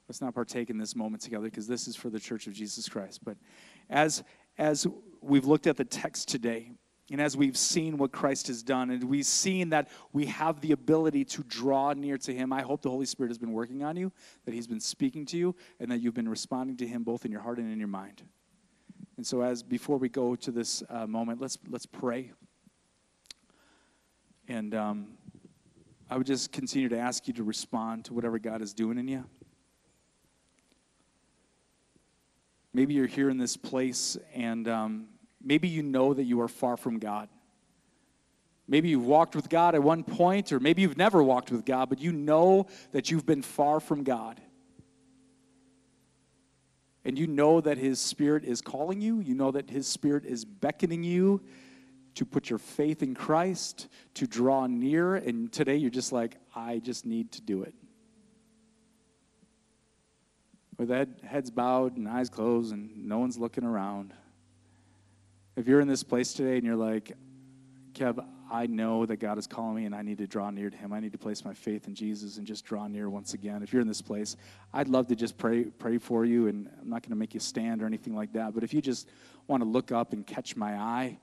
Let's 0.09 0.21
not 0.21 0.33
partake 0.33 0.71
in 0.71 0.79
this 0.79 0.95
moment 0.95 1.21
together 1.21 1.45
because 1.45 1.67
this 1.67 1.87
is 1.87 1.95
for 1.95 2.09
the 2.09 2.19
church 2.19 2.47
of 2.47 2.53
Jesus 2.53 2.89
Christ. 2.89 3.23
But 3.23 3.37
as, 3.91 4.23
as 4.57 4.87
we've 5.21 5.45
looked 5.45 5.67
at 5.67 5.77
the 5.77 5.85
text 5.85 6.29
today, 6.29 6.71
and 7.11 7.21
as 7.21 7.37
we've 7.37 7.55
seen 7.55 7.95
what 7.95 8.11
Christ 8.11 8.47
has 8.47 8.63
done, 8.63 8.89
and 8.89 9.03
we've 9.03 9.25
seen 9.25 9.69
that 9.69 9.87
we 10.11 10.25
have 10.25 10.61
the 10.61 10.71
ability 10.71 11.25
to 11.25 11.43
draw 11.43 11.93
near 11.93 12.17
to 12.19 12.33
Him, 12.33 12.51
I 12.51 12.63
hope 12.63 12.81
the 12.81 12.89
Holy 12.89 13.05
Spirit 13.05 13.29
has 13.29 13.37
been 13.37 13.51
working 13.51 13.83
on 13.83 13.95
you, 13.97 14.11
that 14.45 14.53
He's 14.53 14.65
been 14.65 14.79
speaking 14.79 15.27
to 15.27 15.37
you, 15.37 15.55
and 15.79 15.91
that 15.91 16.01
you've 16.01 16.15
been 16.15 16.29
responding 16.29 16.77
to 16.77 16.87
Him 16.87 17.03
both 17.03 17.23
in 17.23 17.31
your 17.31 17.41
heart 17.41 17.59
and 17.59 17.71
in 17.71 17.77
your 17.77 17.87
mind. 17.87 18.23
And 19.17 19.25
so, 19.25 19.41
as 19.41 19.61
before 19.61 19.97
we 19.97 20.09
go 20.09 20.35
to 20.35 20.49
this 20.49 20.81
uh, 20.89 21.05
moment, 21.05 21.39
let's 21.39 21.59
let's 21.69 21.85
pray. 21.85 22.31
And 24.49 24.73
um, 24.73 25.07
I 26.09 26.17
would 26.17 26.25
just 26.25 26.51
continue 26.51 26.89
to 26.89 26.97
ask 26.97 27.27
you 27.27 27.35
to 27.35 27.43
respond 27.43 28.05
to 28.05 28.15
whatever 28.15 28.39
God 28.39 28.63
is 28.63 28.73
doing 28.73 28.97
in 28.97 29.07
you. 29.07 29.23
Maybe 32.73 32.95
you're 32.95 33.05
here 33.05 33.29
in 33.29 33.37
this 33.37 33.55
place 33.55 34.17
and 34.33 34.67
um, 34.67 35.07
maybe 35.39 35.67
you 35.67 35.83
know 35.83 36.15
that 36.15 36.23
you 36.23 36.41
are 36.41 36.47
far 36.47 36.77
from 36.77 36.97
God. 36.97 37.29
Maybe 38.67 38.89
you've 38.89 39.05
walked 39.05 39.35
with 39.35 39.49
God 39.49 39.75
at 39.75 39.83
one 39.83 40.03
point, 40.03 40.51
or 40.51 40.59
maybe 40.59 40.81
you've 40.81 40.97
never 40.97 41.21
walked 41.21 41.51
with 41.51 41.63
God, 41.63 41.89
but 41.89 41.99
you 41.99 42.11
know 42.11 42.65
that 42.91 43.11
you've 43.11 43.25
been 43.25 43.41
far 43.43 43.79
from 43.79 44.03
God. 44.03 44.41
And 47.05 47.17
you 47.17 47.27
know 47.27 47.61
that 47.61 47.77
His 47.77 47.99
Spirit 47.99 48.45
is 48.45 48.61
calling 48.61 48.99
you, 48.99 49.19
you 49.21 49.35
know 49.35 49.51
that 49.51 49.69
His 49.69 49.87
Spirit 49.87 50.25
is 50.25 50.43
beckoning 50.43 51.03
you 51.03 51.41
to 52.19 52.25
put 52.25 52.49
your 52.49 52.59
faith 52.59 53.01
in 53.03 53.15
Christ, 53.15 53.87
to 54.13 54.27
draw 54.27 54.67
near, 54.67 55.15
and 55.15 55.51
today 55.51 55.75
you're 55.75 55.89
just 55.89 56.11
like, 56.11 56.37
I 56.55 56.79
just 56.79 57.05
need 57.05 57.31
to 57.33 57.41
do 57.41 57.63
it 57.63 57.73
with 60.79 60.89
heads 61.23 61.51
bowed 61.51 61.97
and 61.97 62.07
eyes 62.07 62.29
closed 62.29 62.73
and 62.73 63.05
no 63.05 63.19
one's 63.19 63.37
looking 63.37 63.65
around. 63.65 64.13
If 65.57 65.67
you're 65.67 65.81
in 65.81 65.89
this 65.89 66.03
place 66.03 66.31
today 66.33 66.55
and 66.55 66.65
you're 66.65 66.77
like, 66.77 67.11
Kev, 67.91 68.25
I 68.49 68.65
know 68.65 69.05
that 69.05 69.17
God 69.17 69.37
is 69.37 69.45
calling 69.45 69.75
me 69.75 69.85
and 69.85 69.93
I 69.93 70.01
need 70.01 70.19
to 70.19 70.27
draw 70.27 70.49
near 70.49 70.69
to 70.69 70.77
Him. 70.77 70.93
I 70.93 71.01
need 71.01 71.11
to 71.11 71.17
place 71.17 71.43
my 71.43 71.53
faith 71.53 71.87
in 71.87 71.95
Jesus 71.95 72.37
and 72.37 72.47
just 72.47 72.63
draw 72.63 72.87
near 72.87 73.09
once 73.09 73.33
again. 73.33 73.61
If 73.61 73.73
you're 73.73 73.81
in 73.81 73.89
this 73.89 74.01
place, 74.01 74.37
I'd 74.73 74.87
love 74.87 75.07
to 75.07 75.15
just 75.15 75.37
pray, 75.37 75.65
pray 75.65 75.97
for 75.97 76.23
you, 76.23 76.47
and 76.47 76.69
I'm 76.81 76.89
not 76.89 77.03
going 77.03 77.11
to 77.11 77.17
make 77.17 77.33
you 77.33 77.41
stand 77.41 77.83
or 77.83 77.85
anything 77.85 78.15
like 78.15 78.31
that. 78.33 78.53
But 78.53 78.63
if 78.63 78.73
you 78.73 78.81
just 78.81 79.09
want 79.47 79.61
to 79.61 79.67
look 79.67 79.91
up 79.91 80.13
and 80.13 80.25
catch 80.25 80.55
my 80.55 80.75
eye, 80.75 81.19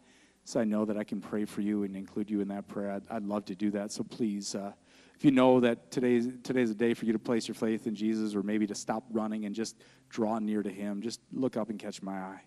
so 0.46 0.60
I 0.60 0.64
know 0.64 0.84
that 0.84 0.96
I 0.96 1.02
can 1.02 1.20
pray 1.20 1.44
for 1.44 1.60
you 1.60 1.82
and 1.82 1.96
include 1.96 2.30
you 2.30 2.40
in 2.40 2.46
that 2.48 2.68
prayer, 2.68 2.92
I'd, 2.92 3.02
I'd 3.10 3.24
love 3.24 3.46
to 3.46 3.56
do 3.56 3.72
that. 3.72 3.90
So 3.90 4.04
please. 4.04 4.54
Uh, 4.54 4.72
if 5.16 5.24
you 5.24 5.32
know 5.32 5.58
that 5.60 5.90
today's, 5.90 6.28
today's 6.44 6.70
a 6.70 6.74
day 6.74 6.94
for 6.94 7.04
you 7.04 7.12
to 7.14 7.18
place 7.18 7.48
your 7.48 7.56
faith 7.56 7.86
in 7.88 7.96
Jesus 7.96 8.36
or 8.36 8.44
maybe 8.44 8.64
to 8.66 8.74
stop 8.74 9.02
running 9.10 9.44
and 9.44 9.54
just 9.54 9.74
draw 10.08 10.38
near 10.38 10.62
to 10.62 10.70
Him, 10.70 11.02
just 11.02 11.20
look 11.32 11.56
up 11.56 11.68
and 11.68 11.80
catch 11.80 12.00
my 12.00 12.12
eye. 12.12 12.42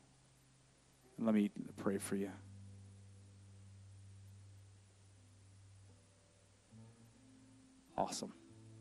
And 1.17 1.25
let 1.25 1.35
me 1.35 1.51
pray 1.75 1.97
for 1.97 2.15
you. 2.15 2.31
Awesome. 7.97 8.31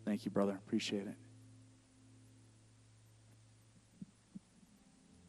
Thank 0.04 0.26
you, 0.26 0.30
brother. 0.30 0.52
Appreciate 0.52 1.08
it. 1.08 1.16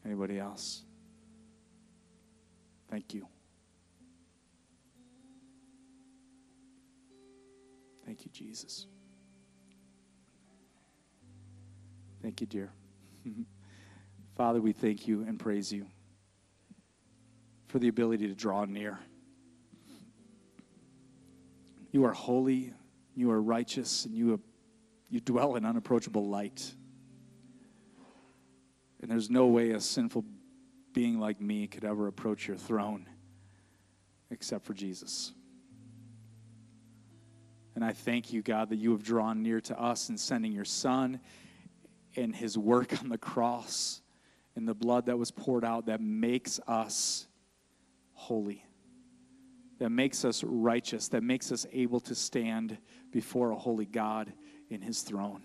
Anybody 0.06 0.38
else? 0.38 0.84
Thank 2.92 3.16
you. 3.16 3.26
Thank 8.10 8.26
you, 8.26 8.32
Jesus. 8.32 8.88
Thank 12.24 12.42
you, 12.42 12.48
dear. 12.48 12.72
Father, 14.36 14.60
we 14.60 14.72
thank 14.72 15.08
you 15.08 15.22
and 15.28 15.38
praise 15.38 15.72
you 15.72 15.86
for 17.68 17.78
the 17.78 17.88
ability 17.88 18.28
to 18.28 18.34
draw 18.34 18.66
near. 18.66 18.98
You 21.92 22.04
are 22.06 22.12
holy, 22.12 22.74
you 23.14 23.30
are 23.30 23.40
righteous, 23.40 24.06
and 24.06 24.16
you, 24.16 24.42
you 25.12 25.20
dwell 25.20 25.56
in 25.56 25.64
unapproachable 25.64 26.28
light. 26.28 26.74
And 29.04 29.12
there's 29.12 29.30
no 29.30 29.46
way 29.46 29.70
a 29.70 29.80
sinful 29.80 30.26
being 30.94 31.20
like 31.20 31.40
me 31.40 31.68
could 31.68 31.86
ever 31.86 32.08
approach 32.08 32.48
your 32.48 32.58
throne 32.58 33.08
except 34.32 34.66
for 34.66 34.74
Jesus. 34.74 35.32
And 37.80 37.86
I 37.86 37.94
thank 37.94 38.34
you, 38.34 38.42
God, 38.42 38.72
that 38.72 38.76
you 38.76 38.92
have 38.92 39.04
drawn 39.04 39.42
near 39.42 39.62
to 39.62 39.82
us 39.82 40.10
in 40.10 40.18
sending 40.18 40.52
your 40.52 40.66
Son 40.66 41.22
and 42.18 42.36
his 42.36 42.58
work 42.58 43.02
on 43.02 43.08
the 43.08 43.18
cross 43.18 44.02
and 44.58 44.68
the 44.68 44.74
blood 44.74 45.06
that 45.06 45.18
was 45.18 45.32
poured 45.32 45.64
out 45.64 45.86
that 45.86 46.02
makes 46.02 46.60
us 46.68 47.26
holy, 48.12 48.66
that 49.78 49.92
makes 49.92 50.26
us 50.26 50.44
righteous, 50.44 51.08
that 51.08 51.24
makes 51.24 51.54
us 51.54 51.66
able 51.72 52.02
to 52.02 52.16
stand 52.16 52.78
before 53.14 53.52
a 53.52 53.56
holy 53.56 53.86
God 53.86 54.34
in 54.70 54.82
his 54.82 55.02
throne. 55.02 55.44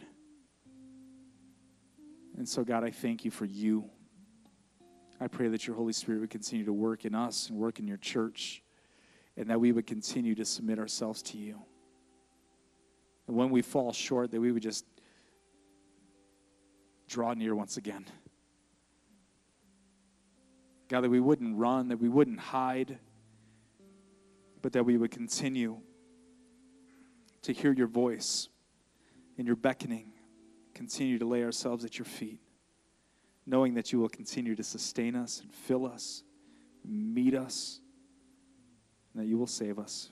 And 2.36 2.48
so, 2.48 2.64
God, 2.64 2.82
I 2.82 2.90
thank 2.90 3.24
you 3.24 3.30
for 3.30 3.44
you. 3.44 3.88
I 5.20 5.28
pray 5.28 5.46
that 5.46 5.68
your 5.68 5.76
Holy 5.76 5.92
Spirit 5.92 6.22
would 6.22 6.30
continue 6.30 6.64
to 6.64 6.72
work 6.72 7.04
in 7.04 7.14
us 7.14 7.48
and 7.48 7.56
work 7.56 7.78
in 7.78 7.86
your 7.86 7.98
church, 7.98 8.60
and 9.36 9.48
that 9.50 9.60
we 9.60 9.70
would 9.70 9.86
continue 9.86 10.34
to 10.34 10.44
submit 10.44 10.80
ourselves 10.80 11.22
to 11.22 11.38
you. 11.38 11.62
And 13.26 13.36
when 13.36 13.50
we 13.50 13.62
fall 13.62 13.92
short, 13.92 14.30
that 14.30 14.40
we 14.40 14.52
would 14.52 14.62
just 14.62 14.84
draw 17.08 17.32
near 17.34 17.54
once 17.54 17.76
again. 17.76 18.06
God, 20.88 21.02
that 21.02 21.10
we 21.10 21.20
wouldn't 21.20 21.56
run, 21.56 21.88
that 21.88 21.98
we 21.98 22.08
wouldn't 22.08 22.40
hide, 22.40 22.98
but 24.62 24.72
that 24.72 24.84
we 24.84 24.96
would 24.96 25.10
continue 25.10 25.78
to 27.42 27.52
hear 27.52 27.72
your 27.72 27.86
voice 27.86 28.48
and 29.38 29.46
your 29.46 29.56
beckoning, 29.56 30.12
continue 30.74 31.18
to 31.18 31.26
lay 31.26 31.42
ourselves 31.42 31.84
at 31.84 31.98
your 31.98 32.04
feet, 32.04 32.40
knowing 33.46 33.74
that 33.74 33.92
you 33.92 33.98
will 33.98 34.08
continue 34.08 34.54
to 34.54 34.62
sustain 34.62 35.16
us 35.16 35.40
and 35.40 35.52
fill 35.52 35.86
us, 35.86 36.22
meet 36.84 37.34
us, 37.34 37.80
and 39.12 39.22
that 39.22 39.26
you 39.26 39.38
will 39.38 39.46
save 39.46 39.78
us. 39.78 40.10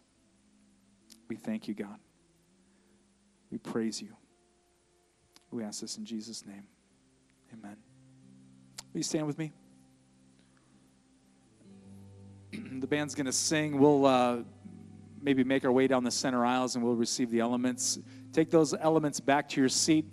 We 1.28 1.36
thank 1.36 1.68
you, 1.68 1.74
God. 1.74 1.98
We 3.52 3.58
praise 3.58 4.00
you. 4.00 4.08
We 5.50 5.62
ask 5.62 5.82
this 5.82 5.98
in 5.98 6.06
Jesus' 6.06 6.46
name. 6.46 6.64
Amen. 7.52 7.76
Will 8.92 8.98
you 9.00 9.02
stand 9.02 9.26
with 9.26 9.38
me? 9.38 9.52
the 12.80 12.86
band's 12.86 13.14
going 13.14 13.26
to 13.26 13.32
sing. 13.32 13.78
We'll 13.78 14.06
uh, 14.06 14.38
maybe 15.20 15.44
make 15.44 15.66
our 15.66 15.70
way 15.70 15.86
down 15.86 16.02
the 16.02 16.10
center 16.10 16.46
aisles 16.46 16.76
and 16.76 16.84
we'll 16.84 16.96
receive 16.96 17.30
the 17.30 17.40
elements. 17.40 17.98
Take 18.32 18.50
those 18.50 18.72
elements 18.72 19.20
back 19.20 19.50
to 19.50 19.60
your 19.60 19.68
seat 19.68 20.06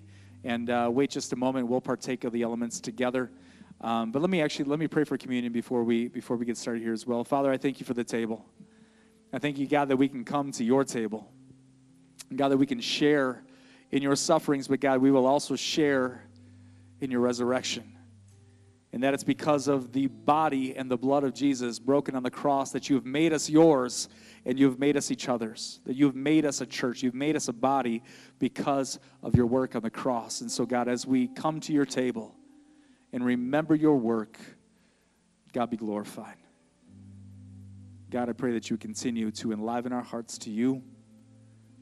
and 0.44 0.70
uh, 0.70 0.90
wait 0.92 1.10
just 1.10 1.32
a 1.32 1.38
moment. 1.38 1.66
We'll 1.66 1.80
partake 1.80 2.26
of 2.26 2.34
the 2.34 2.42
elements 2.42 2.82
together. 2.82 3.32
Um, 3.80 4.12
but 4.12 4.22
let 4.22 4.30
me 4.30 4.42
actually 4.42 4.66
let 4.66 4.80
me 4.80 4.90
pray 4.90 5.06
for 5.06 5.18
communion 5.18 5.54
before 5.54 5.86
we 5.86 6.10
before 6.10 6.36
we 6.36 6.46
get 6.46 6.58
started 6.58 6.84
here 6.84 6.92
as 6.92 7.08
well. 7.08 7.24
Father, 7.24 7.50
I 7.50 7.58
thank 7.58 7.80
you 7.80 7.86
for 7.86 7.94
the 7.94 8.04
table. 8.04 8.46
I 9.32 9.40
thank 9.40 9.58
you, 9.58 9.66
God, 9.66 9.88
that 9.88 9.96
we 9.96 10.10
can 10.10 10.26
come 10.26 10.52
to 10.52 10.66
your 10.66 10.84
table. 10.84 11.32
God, 12.36 12.50
that 12.50 12.58
we 12.58 12.66
can 12.66 12.80
share 12.80 13.44
in 13.92 14.04
your 14.04 14.16
sufferings, 14.16 14.68
but 14.68 14.80
God, 14.80 15.02
we 15.02 15.12
will 15.12 15.26
also 15.26 15.56
share 15.56 16.24
in 17.02 17.10
your 17.10 17.22
resurrection. 17.22 17.96
And 18.92 19.04
that 19.04 19.14
it's 19.14 19.24
because 19.24 19.68
of 19.68 19.94
the 19.94 20.08
body 20.08 20.76
and 20.76 20.90
the 20.90 20.98
blood 20.98 21.24
of 21.24 21.34
Jesus 21.34 21.78
broken 21.78 22.16
on 22.16 22.24
the 22.24 22.32
cross 22.32 22.72
that 22.72 22.90
you 22.90 22.96
have 22.96 23.06
made 23.06 23.34
us 23.34 23.50
yours 23.50 24.10
and 24.46 24.60
you 24.60 24.66
have 24.66 24.80
made 24.80 24.98
us 24.98 25.12
each 25.12 25.30
other's. 25.30 25.80
That 25.86 25.96
you 25.96 26.06
have 26.06 26.16
made 26.16 26.44
us 26.46 26.62
a 26.62 26.66
church. 26.66 27.04
You've 27.04 27.14
made 27.14 27.36
us 27.36 27.50
a 27.50 27.54
body 27.54 28.02
because 28.40 29.00
of 29.22 29.36
your 29.36 29.46
work 29.46 29.76
on 29.76 29.84
the 29.84 29.92
cross. 29.92 30.42
And 30.42 30.52
so, 30.52 30.66
God, 30.66 30.88
as 30.88 31.06
we 31.06 31.28
come 31.28 31.60
to 31.62 31.74
your 31.74 31.86
table 31.86 32.36
and 33.14 33.24
remember 33.24 33.76
your 33.76 33.96
work, 33.96 34.40
God 35.54 35.70
be 35.70 35.78
glorified. 35.78 36.38
God, 38.10 38.28
I 38.28 38.34
pray 38.34 38.54
that 38.54 38.72
you 38.72 38.78
continue 38.78 39.30
to 39.32 39.52
enliven 39.52 39.94
our 39.94 40.02
hearts 40.02 40.40
to 40.40 40.50
you, 40.50 40.82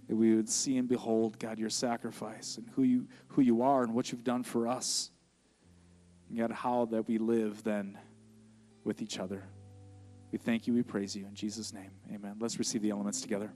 that 0.07 0.15
we 0.15 0.35
would 0.35 0.49
see 0.49 0.77
and 0.77 0.87
behold, 0.87 1.37
God, 1.39 1.59
your 1.59 1.69
sacrifice 1.69 2.57
and 2.57 2.69
who 2.75 2.83
you, 2.83 3.07
who 3.29 3.41
you 3.41 3.61
are 3.61 3.83
and 3.83 3.93
what 3.93 4.11
you've 4.11 4.23
done 4.23 4.43
for 4.43 4.67
us. 4.67 5.11
And 6.29 6.37
God, 6.37 6.51
how 6.51 6.85
that 6.85 7.07
we 7.07 7.17
live 7.17 7.63
then 7.63 7.97
with 8.83 9.01
each 9.01 9.19
other. 9.19 9.43
We 10.31 10.37
thank 10.37 10.67
you, 10.67 10.73
we 10.73 10.83
praise 10.83 11.15
you. 11.15 11.25
In 11.25 11.35
Jesus' 11.35 11.73
name, 11.73 11.91
amen. 12.13 12.35
Let's 12.39 12.57
receive 12.59 12.81
the 12.81 12.89
elements 12.89 13.21
together. 13.21 13.51